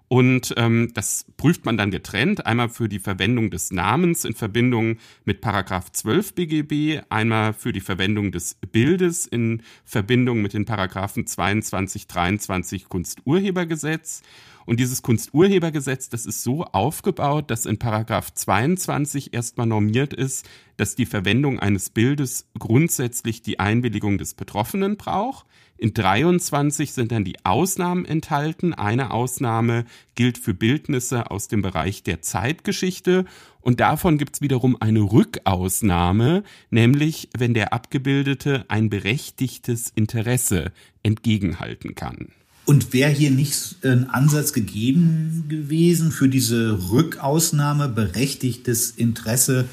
[0.08, 4.98] Und ähm, das prüft man dann getrennt, einmal für die Verwendung des Namens in Verbindung
[5.24, 11.26] mit Paragraph 12 BGB, einmal für die Verwendung des Bildes in Verbindung mit den Paragraphen
[11.26, 14.22] 22, 23 Kunsturhebergesetz.
[14.66, 20.96] Und dieses Kunsturhebergesetz, das ist so aufgebaut, dass in Paragraph 22 erstmal normiert ist, dass
[20.96, 25.46] die Verwendung eines Bildes grundsätzlich die Einwilligung des Betroffenen braucht.
[25.78, 28.74] In 23 sind dann die Ausnahmen enthalten.
[28.74, 29.86] Eine Ausnahme
[30.16, 33.26] gilt für Bildnisse aus dem Bereich der Zeitgeschichte
[33.66, 40.72] und davon gibt es wiederum eine Rückausnahme, nämlich wenn der Abgebildete ein berechtigtes Interesse
[41.02, 42.28] entgegenhalten kann.
[42.66, 49.66] Und wäre hier nicht ein Ansatz gegeben gewesen für diese Rückausnahme berechtigtes Interesse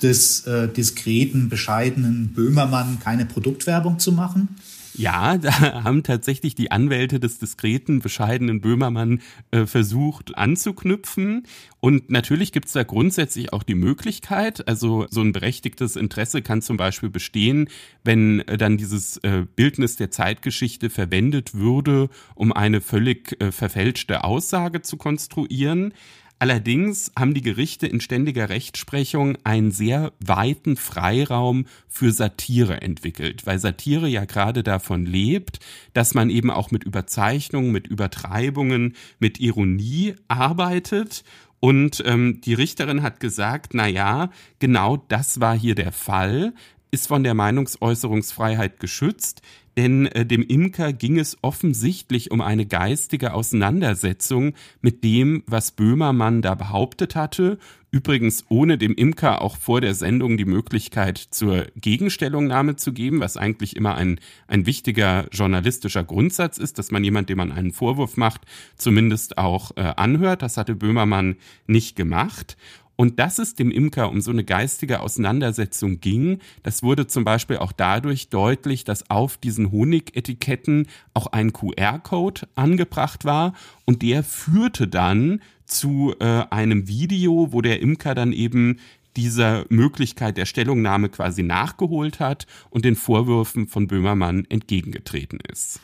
[0.00, 4.48] des äh, diskreten, bescheidenen Böhmermann, keine Produktwerbung zu machen?
[4.94, 11.44] Ja, da haben tatsächlich die Anwälte des diskreten, bescheidenen Böhmermann äh, versucht anzuknüpfen.
[11.80, 16.60] Und natürlich gibt es da grundsätzlich auch die Möglichkeit, also so ein berechtigtes Interesse kann
[16.60, 17.68] zum Beispiel bestehen,
[18.04, 24.24] wenn äh, dann dieses äh, Bildnis der Zeitgeschichte verwendet würde, um eine völlig äh, verfälschte
[24.24, 25.94] Aussage zu konstruieren.
[26.40, 33.58] Allerdings haben die Gerichte in ständiger Rechtsprechung einen sehr weiten Freiraum für Satire entwickelt, weil
[33.58, 35.60] Satire ja gerade davon lebt,
[35.92, 41.24] dass man eben auch mit Überzeichnungen, mit Übertreibungen, mit Ironie arbeitet.
[41.60, 44.30] Und ähm, die Richterin hat gesagt, na ja,
[44.60, 46.54] genau das war hier der Fall,
[46.90, 49.42] ist von der Meinungsäußerungsfreiheit geschützt
[49.76, 56.42] denn äh, dem Imker ging es offensichtlich um eine geistige Auseinandersetzung mit dem, was Böhmermann
[56.42, 57.58] da behauptet hatte,
[57.92, 63.36] übrigens ohne dem Imker auch vor der Sendung die Möglichkeit zur Gegenstellungnahme zu geben, was
[63.36, 68.16] eigentlich immer ein, ein wichtiger journalistischer Grundsatz ist, dass man jemand, dem man einen Vorwurf
[68.16, 68.42] macht,
[68.76, 70.42] zumindest auch äh, anhört.
[70.42, 71.36] Das hatte Böhmermann
[71.66, 72.56] nicht gemacht.
[73.00, 77.56] Und dass es dem Imker um so eine geistige Auseinandersetzung ging, das wurde zum Beispiel
[77.56, 83.54] auch dadurch deutlich, dass auf diesen Honigetiketten auch ein QR-Code angebracht war
[83.86, 88.80] und der führte dann zu äh, einem Video, wo der Imker dann eben
[89.16, 95.80] dieser Möglichkeit der Stellungnahme quasi nachgeholt hat und den Vorwürfen von Böhmermann entgegengetreten ist.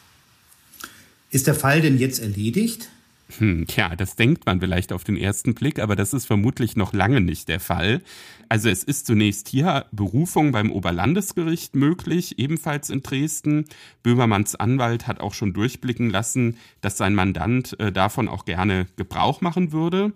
[1.31, 2.91] Ist der Fall denn jetzt erledigt?
[3.39, 6.93] Hm, tja, das denkt man vielleicht auf den ersten Blick, aber das ist vermutlich noch
[6.93, 8.01] lange nicht der Fall.
[8.49, 13.65] Also es ist zunächst hier Berufung beim Oberlandesgericht möglich, ebenfalls in Dresden.
[14.05, 19.41] Böhmermanns Anwalt hat auch schon durchblicken lassen, dass sein Mandant äh, davon auch gerne Gebrauch
[19.41, 20.13] machen würde.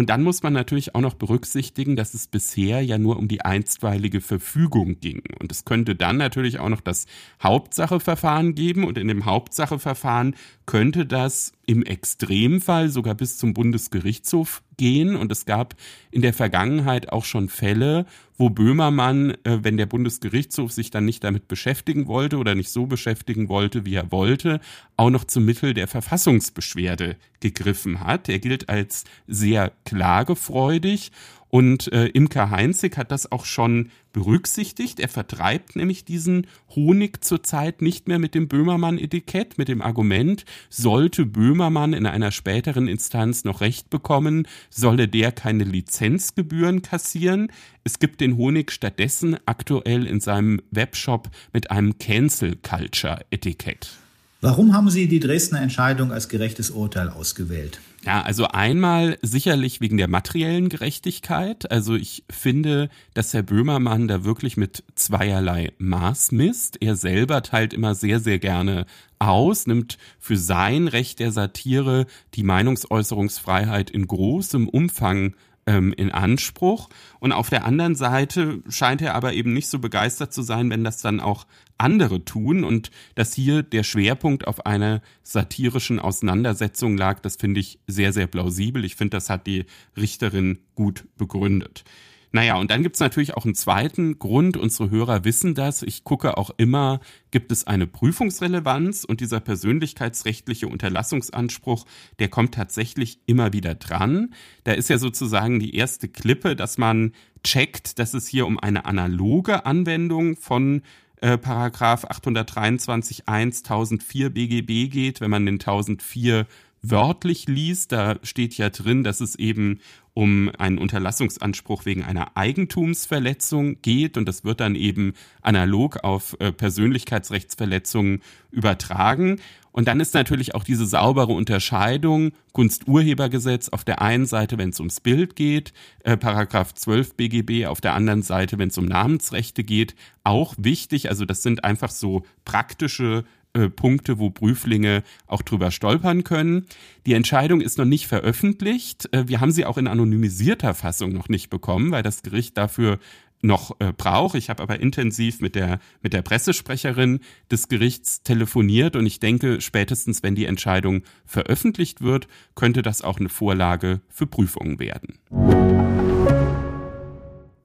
[0.00, 3.42] Und dann muss man natürlich auch noch berücksichtigen, dass es bisher ja nur um die
[3.42, 5.22] einstweilige Verfügung ging.
[5.38, 7.04] Und es könnte dann natürlich auch noch das
[7.42, 8.84] Hauptsacheverfahren geben.
[8.84, 15.14] Und in dem Hauptsacheverfahren könnte das im Extremfall sogar bis zum Bundesgerichtshof gehen.
[15.14, 15.76] Und es gab
[16.10, 18.06] in der Vergangenheit auch schon Fälle,
[18.38, 22.86] wo Böhmermann, äh, wenn der Bundesgerichtshof sich dann nicht damit beschäftigen wollte oder nicht so
[22.86, 24.60] beschäftigen wollte, wie er wollte,
[24.96, 28.30] auch noch zum Mittel der Verfassungsbeschwerde gegriffen hat.
[28.30, 31.12] Er gilt als sehr klagefreudig
[31.50, 35.00] und äh, Imker Heinzig hat das auch schon berücksichtigt.
[35.00, 41.26] Er vertreibt nämlich diesen Honig zurzeit nicht mehr mit dem Böhmermann-Etikett, mit dem Argument, sollte
[41.26, 47.52] Böhmermann in einer späteren Instanz noch Recht bekommen, solle der keine Lizenzgebühren kassieren.
[47.84, 53.99] Es gibt den Honig stattdessen aktuell in seinem Webshop mit einem Cancel Culture Etikett.
[54.42, 57.78] Warum haben Sie die Dresdner Entscheidung als gerechtes Urteil ausgewählt?
[58.02, 61.70] Ja, also einmal sicherlich wegen der materiellen Gerechtigkeit.
[61.70, 66.80] Also ich finde, dass Herr Böhmermann da wirklich mit zweierlei Maß misst.
[66.80, 68.86] Er selber teilt immer sehr, sehr gerne
[69.18, 75.34] aus, nimmt für sein Recht der Satire die Meinungsäußerungsfreiheit in großem Umfang
[75.66, 76.88] ähm, in Anspruch.
[77.18, 80.84] Und auf der anderen Seite scheint er aber eben nicht so begeistert zu sein, wenn
[80.84, 81.46] das dann auch
[81.78, 82.64] andere tun.
[82.64, 88.26] Und dass hier der Schwerpunkt auf einer satirischen Auseinandersetzung lag, das finde ich sehr, sehr
[88.26, 88.84] plausibel.
[88.84, 89.64] Ich finde, das hat die
[89.96, 91.84] Richterin gut begründet.
[92.32, 94.56] Naja, und dann gibt's natürlich auch einen zweiten Grund.
[94.56, 95.82] Unsere Hörer wissen das.
[95.82, 97.00] Ich gucke auch immer,
[97.32, 101.86] gibt es eine Prüfungsrelevanz und dieser persönlichkeitsrechtliche Unterlassungsanspruch,
[102.20, 104.32] der kommt tatsächlich immer wieder dran.
[104.62, 107.12] Da ist ja sozusagen die erste Klippe, dass man
[107.42, 110.82] checkt, dass es hier um eine analoge Anwendung von
[111.20, 116.46] äh, Paragraph 823 1 1004 BGB geht, wenn man den 1004
[116.82, 119.80] wörtlich liest, da steht ja drin, dass es eben
[120.14, 126.52] um einen Unterlassungsanspruch wegen einer Eigentumsverletzung geht und das wird dann eben analog auf äh,
[126.52, 129.40] Persönlichkeitsrechtsverletzungen übertragen.
[129.72, 134.80] Und dann ist natürlich auch diese saubere Unterscheidung Kunsturhebergesetz auf der einen Seite, wenn es
[134.80, 139.62] ums Bild geht, äh, Paragraph 12 BGB auf der anderen Seite, wenn es um Namensrechte
[139.62, 139.94] geht,
[140.24, 141.08] auch wichtig.
[141.08, 146.66] Also das sind einfach so praktische äh, Punkte, wo Prüflinge auch drüber stolpern können.
[147.06, 149.08] Die Entscheidung ist noch nicht veröffentlicht.
[149.12, 152.98] Äh, wir haben sie auch in anonymisierter Fassung noch nicht bekommen, weil das Gericht dafür
[153.42, 154.34] noch äh, braucht.
[154.34, 157.20] Ich habe aber intensiv mit der mit der Pressesprecherin
[157.50, 163.18] des Gerichts telefoniert und ich denke, spätestens wenn die Entscheidung veröffentlicht wird, könnte das auch
[163.18, 165.18] eine Vorlage für Prüfungen werden.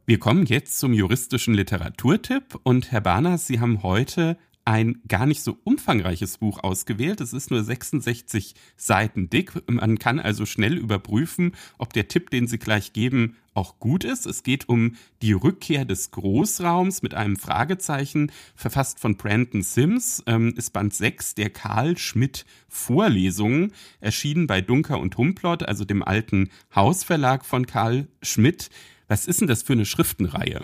[0.07, 5.43] Wir kommen jetzt zum juristischen Literaturtipp und Herr Barners, Sie haben heute ein gar nicht
[5.43, 7.21] so umfangreiches Buch ausgewählt.
[7.21, 9.53] Es ist nur 66 Seiten dick.
[9.69, 14.25] Man kann also schnell überprüfen, ob der Tipp, den Sie gleich geben, auch gut ist.
[14.25, 20.53] Es geht um die Rückkehr des Großraums mit einem Fragezeichen, verfasst von Brandon Sims, ähm,
[20.57, 23.71] ist Band 6 der Karl Schmidt Vorlesungen,
[24.01, 28.69] erschienen bei Dunker und Humplot, also dem alten Hausverlag von Karl Schmidt.
[29.07, 30.63] Was ist denn das für eine Schriftenreihe?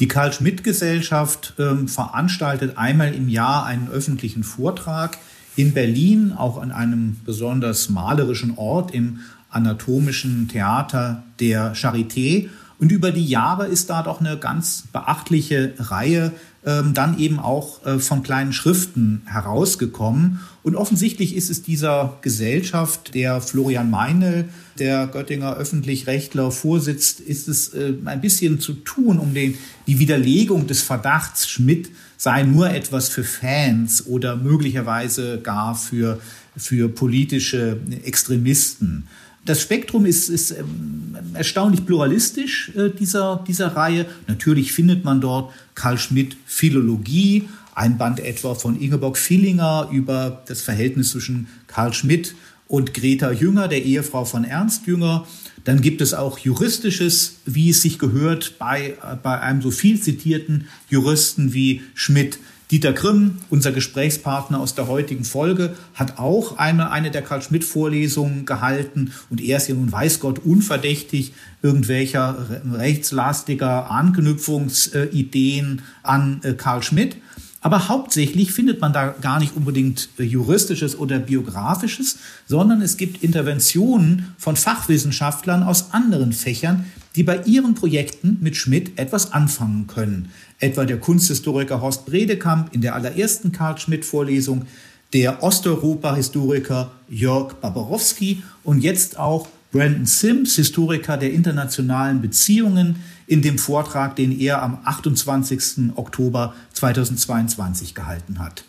[0.00, 5.18] Die Karl-Schmidt-Gesellschaft ähm, veranstaltet einmal im Jahr einen öffentlichen Vortrag
[5.54, 12.48] in Berlin, auch an einem besonders malerischen Ort im anatomischen Theater der Charité.
[12.80, 16.32] Und über die Jahre ist da doch eine ganz beachtliche Reihe
[16.66, 20.40] ähm, dann eben auch äh, von kleinen Schriften herausgekommen.
[20.62, 27.74] Und offensichtlich ist es dieser Gesellschaft, der Florian Meinl, der Göttinger Öffentlich-Rechtler vorsitzt, ist es
[27.74, 33.10] äh, ein bisschen zu tun, um den, die Widerlegung des Verdachts, Schmidt sei nur etwas
[33.10, 36.18] für Fans oder möglicherweise gar für,
[36.56, 39.06] für politische Extremisten.
[39.44, 44.06] Das Spektrum ist, ist ähm, erstaunlich pluralistisch äh, dieser, dieser Reihe.
[44.26, 50.62] Natürlich findet man dort Karl Schmidt Philologie, ein Band etwa von Ingeborg Villinger über das
[50.62, 52.34] Verhältnis zwischen Karl Schmidt
[52.68, 55.26] und Greta Jünger, der Ehefrau von Ernst Jünger.
[55.64, 60.68] Dann gibt es auch Juristisches, wie es sich gehört, bei, bei einem so viel zitierten
[60.88, 62.38] Juristen wie Schmidt.
[62.74, 69.12] Dieter Grimm, unser Gesprächspartner aus der heutigen Folge, hat auch eine, eine der Karl-Schmidt-Vorlesungen gehalten
[69.30, 72.36] und er ist ja nun, weiß Gott, unverdächtig irgendwelcher
[72.72, 77.16] rechtslastiger Anknüpfungsideen an äh, Karl Schmidt.
[77.60, 82.18] Aber hauptsächlich findet man da gar nicht unbedingt äh, juristisches oder biografisches,
[82.48, 88.98] sondern es gibt Interventionen von Fachwissenschaftlern aus anderen Fächern, die bei ihren Projekten mit Schmidt
[88.98, 90.30] etwas anfangen können.
[90.58, 94.66] Etwa der Kunsthistoriker Horst Bredekamp in der allerersten Karl Schmidt-Vorlesung,
[95.12, 103.58] der Osteuropa-Historiker Jörg Baborowski und jetzt auch Brandon Sims, Historiker der internationalen Beziehungen, in dem
[103.58, 105.96] Vortrag, den er am 28.
[105.96, 108.64] Oktober 2022 gehalten hat.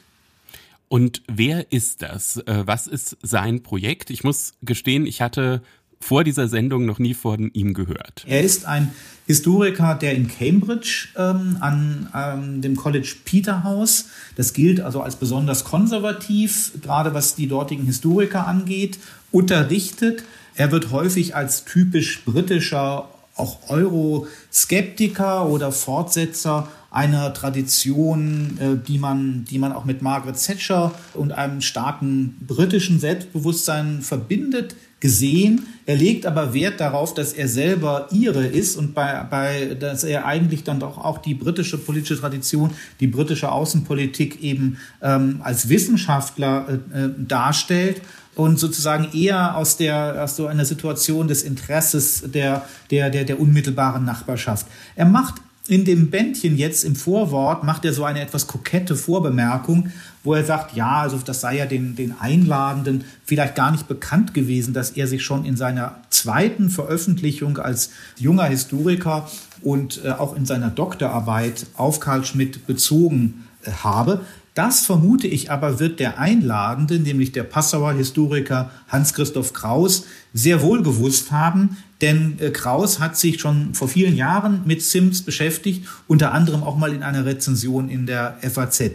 [0.87, 2.37] Und wer ist das?
[2.37, 4.09] Äh, was ist sein Projekt?
[4.09, 5.61] Ich muss gestehen, ich hatte
[6.05, 8.25] vor dieser Sendung noch nie von ihm gehört.
[8.27, 8.91] Er ist ein
[9.25, 14.05] Historiker, der in Cambridge ähm, an ähm, dem College Peterhouse,
[14.35, 18.99] das gilt also als besonders konservativ, gerade was die dortigen Historiker angeht,
[19.31, 20.23] unterrichtet.
[20.55, 29.43] Er wird häufig als typisch britischer auch Euroskeptiker oder Fortsetzer einer Tradition, äh, die man,
[29.49, 34.75] die man auch mit Margaret Thatcher und einem starken britischen Selbstbewusstsein verbindet,
[35.05, 35.67] gesehen.
[35.85, 40.25] Er legt aber Wert darauf, dass er selber Ire ist und bei, bei, dass er
[40.25, 46.79] eigentlich dann doch auch die britische politische Tradition, die britische Außenpolitik eben ähm, als Wissenschaftler
[46.91, 48.01] äh, äh darstellt
[48.33, 53.39] und sozusagen eher aus der aus so einer Situation des Interesses der der der der
[53.39, 54.65] unmittelbaren Nachbarschaft.
[54.95, 55.35] Er macht
[55.67, 59.89] in dem Bändchen jetzt im Vorwort macht er so eine etwas kokette Vorbemerkung,
[60.23, 64.33] wo er sagt, ja, also das sei ja den, den Einladenden vielleicht gar nicht bekannt
[64.35, 69.29] gewesen, dass er sich schon in seiner zweiten Veröffentlichung als junger Historiker
[69.61, 74.21] und äh, auch in seiner Doktorarbeit auf Karl Schmidt bezogen äh, habe.
[74.55, 80.81] Das vermute ich aber wird der Einladende, nämlich der Passauer Historiker Hans-Christoph Kraus, sehr wohl
[80.81, 86.31] gewusst haben, denn äh, Kraus hat sich schon vor vielen Jahren mit Sims beschäftigt, unter
[86.31, 88.91] anderem auch mal in einer Rezension in der FAZ.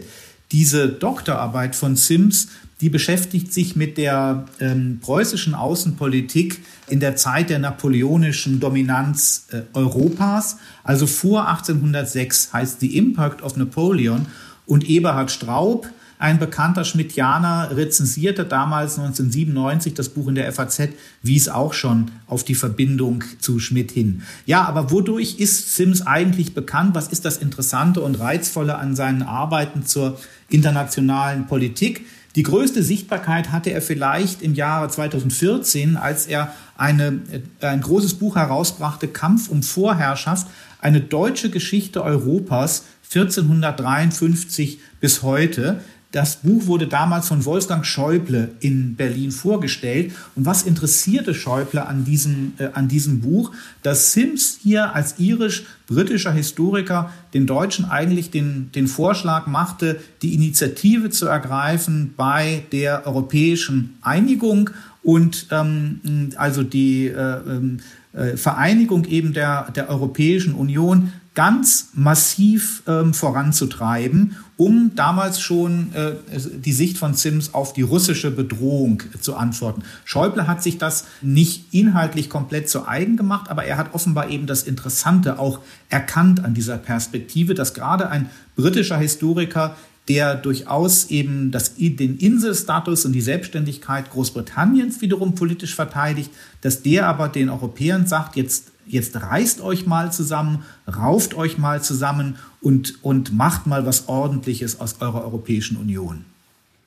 [0.51, 2.47] Diese Doktorarbeit von Sims,
[2.81, 9.61] die beschäftigt sich mit der ähm, preußischen Außenpolitik in der Zeit der napoleonischen Dominanz äh,
[9.73, 14.25] Europas, also vor 1806 heißt The Impact of Napoleon
[14.71, 20.91] und Eberhard Straub, ein bekannter Schmidtianer, rezensierte damals 1997 das Buch in der FAZ,
[21.21, 24.21] wies auch schon auf die Verbindung zu Schmidt hin.
[24.45, 26.95] Ja, aber wodurch ist Sims eigentlich bekannt?
[26.95, 30.17] Was ist das Interessante und Reizvolle an seinen Arbeiten zur
[30.47, 32.05] internationalen Politik?
[32.37, 37.19] Die größte Sichtbarkeit hatte er vielleicht im Jahre 2014, als er eine,
[37.59, 40.47] ein großes Buch herausbrachte, Kampf um Vorherrschaft,
[40.79, 45.81] eine deutsche Geschichte Europas 1453 bis heute.
[46.11, 50.11] Das Buch wurde damals von Wolfgang Schäuble in Berlin vorgestellt.
[50.35, 53.51] Und was interessierte Schäuble an diesem, äh, an diesem Buch?
[53.81, 61.09] Dass Sims hier als irisch-britischer Historiker den Deutschen eigentlich den, den Vorschlag machte, die Initiative
[61.11, 64.69] zu ergreifen bei der europäischen Einigung
[65.03, 67.79] und ähm, also die äh, ähm,
[68.13, 76.13] äh, Vereinigung eben der, der Europäischen Union ganz massiv ähm, voranzutreiben, um damals schon äh,
[76.57, 79.83] die Sicht von Sims auf die russische Bedrohung zu antworten.
[80.03, 84.45] Schäuble hat sich das nicht inhaltlich komplett zu eigen gemacht, aber er hat offenbar eben
[84.45, 85.59] das Interessante auch
[85.89, 89.77] erkannt an dieser Perspektive, dass gerade ein britischer Historiker
[90.07, 96.31] der durchaus eben das, den Inselstatus und die Selbstständigkeit Großbritanniens wiederum politisch verteidigt,
[96.61, 101.81] dass der aber den Europäern sagt, jetzt jetzt reißt euch mal zusammen, rauft euch mal
[101.81, 106.25] zusammen und, und macht mal was Ordentliches aus eurer Europäischen Union.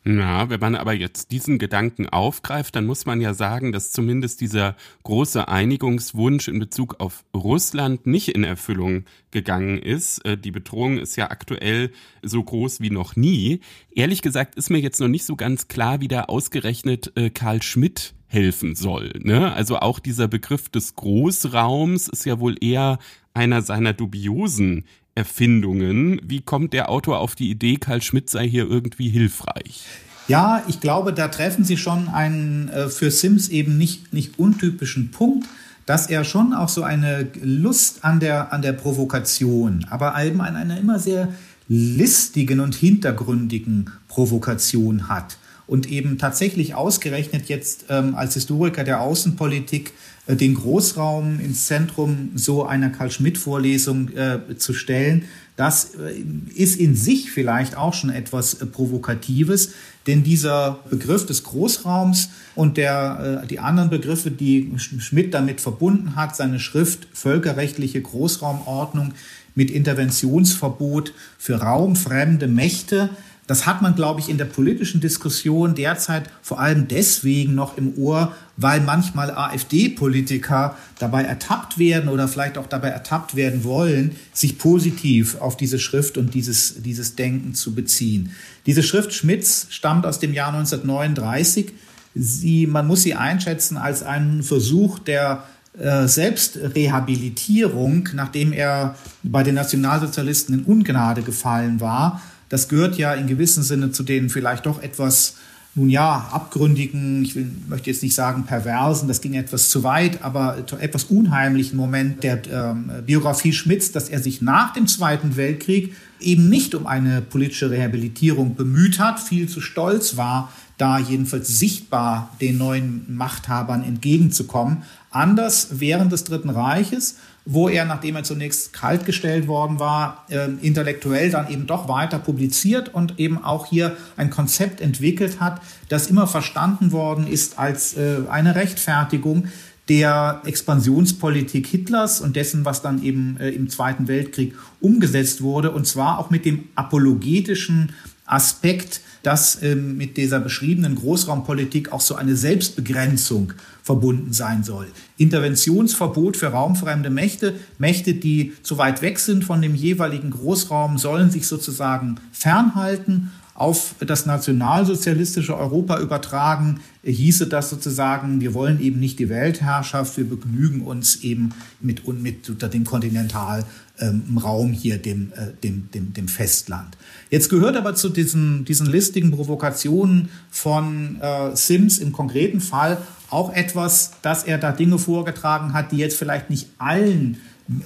[0.06, 4.42] Ja, wenn man aber jetzt diesen Gedanken aufgreift, dann muss man ja sagen, dass zumindest
[4.42, 10.22] dieser große Einigungswunsch in Bezug auf Russland nicht in Erfüllung gegangen ist.
[10.26, 11.90] Äh, die Bedrohung ist ja aktuell
[12.22, 13.60] so groß wie noch nie.
[13.92, 17.62] Ehrlich gesagt ist mir jetzt noch nicht so ganz klar, wie da ausgerechnet äh, Karl
[17.62, 19.12] Schmidt helfen soll.
[19.22, 19.52] Ne?
[19.52, 22.98] Also auch dieser Begriff des Großraums ist ja wohl eher
[23.32, 24.84] einer seiner dubiosen
[25.14, 26.20] Erfindungen.
[26.24, 29.84] Wie kommt der Autor auf die Idee, Karl Schmidt sei hier irgendwie hilfreich?
[30.26, 35.10] Ja, ich glaube, da treffen Sie schon einen äh, für Sims eben nicht, nicht untypischen
[35.10, 35.46] Punkt,
[35.86, 40.56] dass er schon auch so eine Lust an der, an der Provokation, aber eben an
[40.56, 41.28] einer immer sehr
[41.68, 45.36] listigen und hintergründigen Provokation hat.
[45.66, 49.92] Und eben tatsächlich ausgerechnet jetzt ähm, als Historiker der Außenpolitik
[50.26, 55.24] äh, den Großraum ins Zentrum so einer Karl-Schmidt-Vorlesung äh, zu stellen,
[55.56, 56.22] das äh,
[56.54, 59.72] ist in sich vielleicht auch schon etwas äh, Provokatives,
[60.06, 66.16] denn dieser Begriff des Großraums und der, äh, die anderen Begriffe, die Schmidt damit verbunden
[66.16, 69.12] hat, seine Schrift Völkerrechtliche Großraumordnung
[69.54, 73.10] mit Interventionsverbot für raumfremde Mächte,
[73.46, 77.98] das hat man, glaube ich, in der politischen Diskussion derzeit vor allem deswegen noch im
[77.98, 84.58] Ohr, weil manchmal AfD-Politiker dabei ertappt werden oder vielleicht auch dabei ertappt werden wollen, sich
[84.58, 88.30] positiv auf diese Schrift und dieses, dieses Denken zu beziehen.
[88.64, 91.72] Diese Schrift Schmitz stammt aus dem Jahr 1939.
[92.14, 95.44] Sie, man muss sie einschätzen als einen Versuch der
[95.78, 102.22] äh, Selbstrehabilitierung, nachdem er bei den Nationalsozialisten in Ungnade gefallen war
[102.54, 105.34] das gehört ja in gewissem Sinne zu den vielleicht doch etwas,
[105.74, 110.22] nun ja, abgründigen, ich will, möchte jetzt nicht sagen perversen, das ging etwas zu weit,
[110.22, 115.96] aber etwas unheimlichen Moment der ähm, Biografie Schmidts, dass er sich nach dem Zweiten Weltkrieg
[116.20, 122.36] eben nicht um eine politische Rehabilitierung bemüht hat, viel zu stolz war, da jedenfalls sichtbar
[122.40, 124.84] den neuen Machthabern entgegenzukommen.
[125.10, 131.30] Anders während des Dritten Reiches wo er, nachdem er zunächst kaltgestellt worden war, äh, intellektuell
[131.30, 136.26] dann eben doch weiter publiziert und eben auch hier ein Konzept entwickelt hat, das immer
[136.26, 139.48] verstanden worden ist als äh, eine Rechtfertigung
[139.88, 145.86] der Expansionspolitik Hitlers und dessen, was dann eben äh, im Zweiten Weltkrieg umgesetzt wurde, und
[145.86, 147.92] zwar auch mit dem apologetischen
[148.24, 153.52] Aspekt, dass ähm, mit dieser beschriebenen Großraumpolitik auch so eine Selbstbegrenzung
[153.84, 154.86] verbunden sein soll.
[155.18, 157.54] Interventionsverbot für raumfremde Mächte.
[157.78, 163.94] Mächte, die zu weit weg sind von dem jeweiligen Großraum, sollen sich sozusagen fernhalten auf
[164.00, 170.80] das nationalsozialistische Europa übertragen, hieße das sozusagen, wir wollen eben nicht die Weltherrschaft, wir begnügen
[170.80, 171.50] uns eben
[171.80, 173.66] mit, mit unter dem Kontinentalraum
[174.00, 176.96] ähm, hier, dem, äh, dem, dem, dem Festland.
[177.30, 182.98] Jetzt gehört aber zu diesen, diesen listigen Provokationen von äh, Sims im konkreten Fall
[183.34, 187.38] auch etwas, dass er da Dinge vorgetragen hat, die jetzt vielleicht nicht allen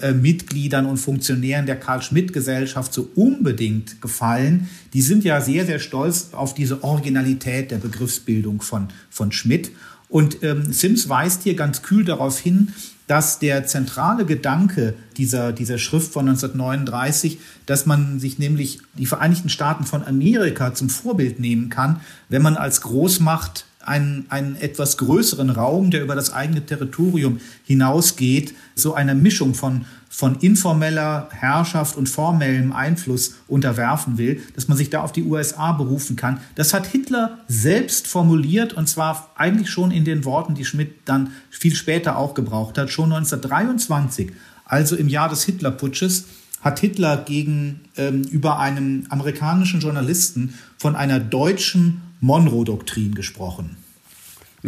[0.02, 4.68] äh, Mitgliedern und Funktionären der Karl-Schmidt-Gesellschaft so unbedingt gefallen.
[4.92, 9.70] Die sind ja sehr, sehr stolz auf diese Originalität der Begriffsbildung von, von Schmidt.
[10.08, 12.72] Und ähm, Sims weist hier ganz kühl darauf hin,
[13.06, 19.48] dass der zentrale Gedanke dieser, dieser Schrift von 1939, dass man sich nämlich die Vereinigten
[19.48, 25.50] Staaten von Amerika zum Vorbild nehmen kann, wenn man als Großmacht einen, einen etwas größeren
[25.50, 32.08] Raum, der über das eigene Territorium hinausgeht, so eine Mischung von, von informeller Herrschaft und
[32.08, 36.40] formellem Einfluss unterwerfen will, dass man sich da auf die USA berufen kann.
[36.54, 41.32] Das hat Hitler selbst formuliert und zwar eigentlich schon in den Worten, die Schmidt dann
[41.50, 44.30] viel später auch gebraucht hat, schon 1923,
[44.64, 46.26] also im Jahr des Hitlerputsches
[46.60, 53.76] hat Hitler gegenüber ähm, einem amerikanischen Journalisten von einer deutschen Monroe-Doktrin gesprochen.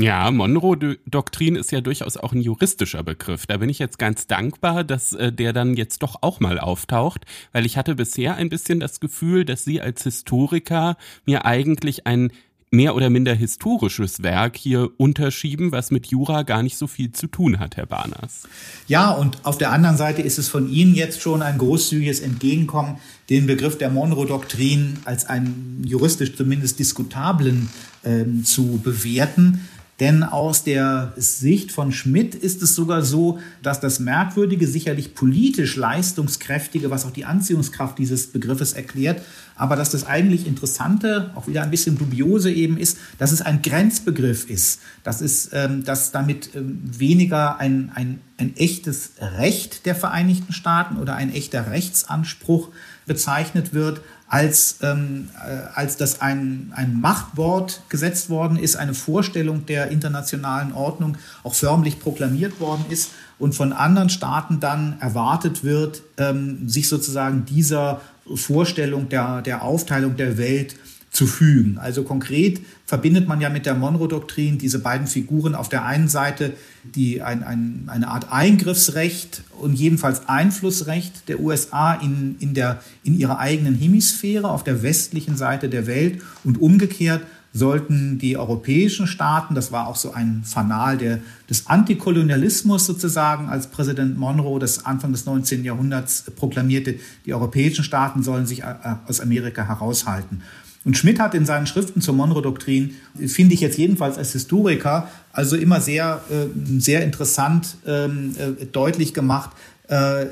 [0.01, 3.47] Ja, Monroe-Doktrin ist ja durchaus auch ein juristischer Begriff.
[3.47, 7.27] Da bin ich jetzt ganz dankbar, dass äh, der dann jetzt doch auch mal auftaucht,
[7.53, 10.97] weil ich hatte bisher ein bisschen das Gefühl, dass Sie als Historiker
[11.27, 12.33] mir eigentlich ein
[12.71, 17.27] mehr oder minder historisches Werk hier unterschieben, was mit Jura gar nicht so viel zu
[17.27, 18.49] tun hat, Herr Barners.
[18.87, 22.99] Ja, und auf der anderen Seite ist es von Ihnen jetzt schon ein großzügiges Entgegenkommen,
[23.29, 27.69] den Begriff der Monroe-Doktrin als einen juristisch zumindest diskutablen
[28.05, 29.69] ähm, zu bewerten.
[30.01, 35.77] Denn aus der Sicht von Schmidt ist es sogar so, dass das Merkwürdige, sicherlich politisch
[35.77, 39.21] leistungskräftige, was auch die Anziehungskraft dieses Begriffes erklärt,
[39.57, 43.61] aber dass das eigentlich Interessante, auch wieder ein bisschen dubiose eben ist, dass es ein
[43.61, 44.81] Grenzbegriff ist.
[45.05, 50.97] Das ist, ähm, dass damit ähm, weniger ein, ein, ein echtes Recht der Vereinigten Staaten
[50.97, 52.71] oder ein echter Rechtsanspruch
[53.05, 54.01] bezeichnet wird,
[54.31, 60.73] als, ähm, äh, als dass ein, ein Machtwort gesetzt worden ist, eine Vorstellung der internationalen
[60.73, 66.89] Ordnung auch förmlich proklamiert worden ist und von anderen Staaten dann erwartet wird, ähm, sich
[66.89, 68.01] sozusagen dieser
[68.37, 70.77] Vorstellung der, der Aufteilung der Welt
[71.11, 71.79] zu fügen.
[71.79, 76.55] Also konkret verbindet man ja mit der Monroe-Doktrin diese beiden Figuren auf der einen Seite
[76.83, 83.17] die ein, ein, eine Art Eingriffsrecht und jedenfalls Einflussrecht der USA in, in, der, in
[83.17, 87.23] ihrer eigenen Hemisphäre auf der westlichen Seite der Welt und umgekehrt
[87.53, 93.69] sollten die europäischen Staaten, das war auch so ein Fanal der, des Antikolonialismus sozusagen, als
[93.69, 95.63] Präsident Monroe das Anfang des 19.
[95.63, 98.75] Jahrhunderts proklamierte, die europäischen Staaten sollen sich äh,
[99.07, 100.43] aus Amerika heraushalten.
[100.91, 102.97] Und Schmidt hat in seinen Schriften zur Monroe-Doktrin,
[103.29, 109.15] finde ich jetzt jedenfalls als Historiker, also immer sehr, äh, sehr interessant ähm, äh, deutlich
[109.15, 109.51] gemacht,
[109.87, 110.27] äh,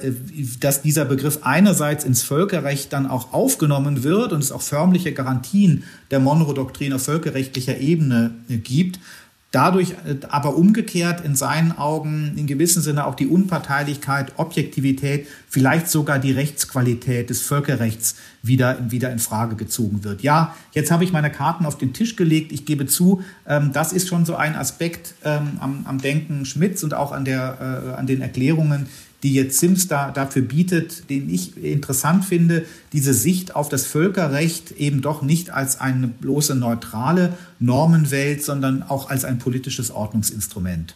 [0.59, 5.85] dass dieser Begriff einerseits ins Völkerrecht dann auch aufgenommen wird und es auch förmliche Garantien
[6.10, 8.98] der Monroe-Doktrin auf völkerrechtlicher Ebene gibt
[9.51, 15.89] dadurch äh, aber umgekehrt in seinen Augen in gewissem Sinne auch die Unparteilichkeit, Objektivität, vielleicht
[15.89, 20.23] sogar die Rechtsqualität des Völkerrechts wieder, wieder in Frage gezogen wird.
[20.23, 22.53] Ja, jetzt habe ich meine Karten auf den Tisch gelegt.
[22.53, 26.85] Ich gebe zu, ähm, das ist schon so ein Aspekt ähm, am, am Denken Schmidts
[26.85, 28.87] und auch an, der, äh, an den Erklärungen,
[29.23, 34.73] die jetzt Sims da, dafür bietet, den ich interessant finde, diese Sicht auf das Völkerrecht
[34.73, 40.95] eben doch nicht als eine bloße neutrale Normenwelt, sondern auch als ein politisches Ordnungsinstrument.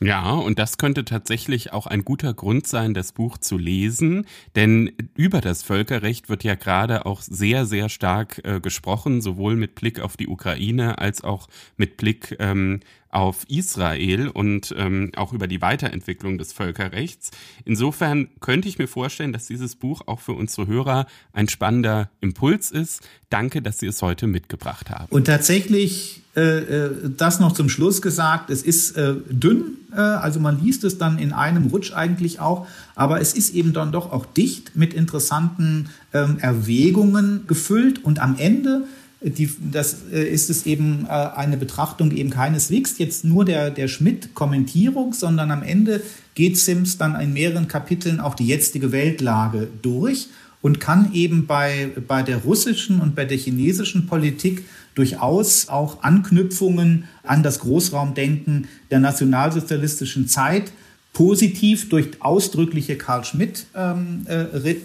[0.00, 4.92] Ja, und das könnte tatsächlich auch ein guter Grund sein, das Buch zu lesen, denn
[5.16, 9.98] über das Völkerrecht wird ja gerade auch sehr, sehr stark äh, gesprochen, sowohl mit Blick
[9.98, 12.78] auf die Ukraine als auch mit Blick ähm,
[13.10, 17.30] auf Israel und ähm, auch über die Weiterentwicklung des Völkerrechts.
[17.64, 22.70] Insofern könnte ich mir vorstellen, dass dieses Buch auch für unsere Hörer ein spannender Impuls
[22.70, 23.00] ist.
[23.30, 25.06] Danke, dass Sie es heute mitgebracht haben.
[25.10, 30.38] Und tatsächlich, äh, äh das noch zum Schluss gesagt, es ist äh, dünn, äh, also
[30.38, 34.12] man liest es dann in einem Rutsch eigentlich auch, aber es ist eben dann doch
[34.12, 38.84] auch dicht mit interessanten ähm, Erwägungen gefüllt und am Ende
[39.20, 43.88] die, das äh, ist es eben äh, eine Betrachtung eben keineswegs jetzt nur der, der
[43.88, 46.02] Schmidt-Kommentierung, sondern am Ende
[46.34, 50.28] geht Sims dann in mehreren Kapiteln auch die jetzige Weltlage durch
[50.62, 54.64] und kann eben bei, bei der russischen und bei der chinesischen Politik
[54.94, 60.72] durchaus auch Anknüpfungen an das Großraumdenken der nationalsozialistischen Zeit
[61.12, 64.76] positiv durch ausdrückliche Karl Schmidt ähm, äh,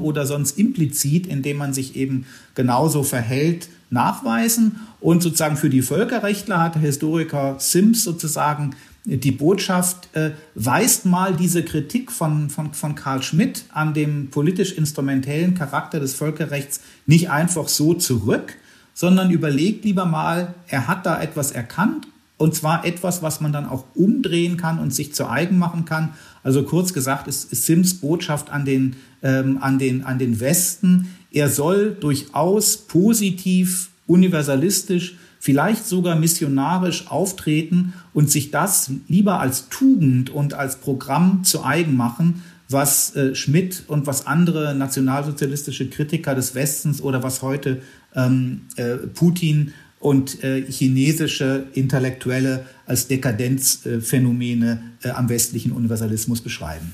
[0.00, 4.80] oder sonst implizit, indem man sich eben genauso verhält, nachweisen.
[5.00, 11.34] Und sozusagen für die Völkerrechtler hat der Historiker Sims sozusagen die Botschaft, äh, weist mal
[11.34, 17.68] diese Kritik von, von, von Karl Schmidt an dem politisch-instrumentellen Charakter des Völkerrechts nicht einfach
[17.68, 18.54] so zurück,
[18.92, 22.06] sondern überlegt lieber mal, er hat da etwas erkannt
[22.40, 26.14] und zwar etwas, was man dann auch umdrehen kann und sich zu eigen machen kann.
[26.42, 31.14] Also kurz gesagt ist, Sims Botschaft an den, ähm, an, den, an den Westen.
[31.30, 40.30] Er soll durchaus positiv, universalistisch, vielleicht sogar missionarisch auftreten und sich das lieber als Tugend
[40.30, 46.54] und als Programm zu eigen machen, was äh, Schmidt und was andere nationalsozialistische Kritiker des
[46.54, 47.82] Westens oder was heute
[48.14, 56.92] ähm, äh, Putin und äh, chinesische Intellektuelle als Dekadenzphänomene äh, am westlichen Universalismus beschreiben.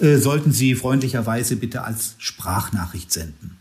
[0.00, 3.56] äh, sollten Sie freundlicherweise bitte als Sprachnachricht senden.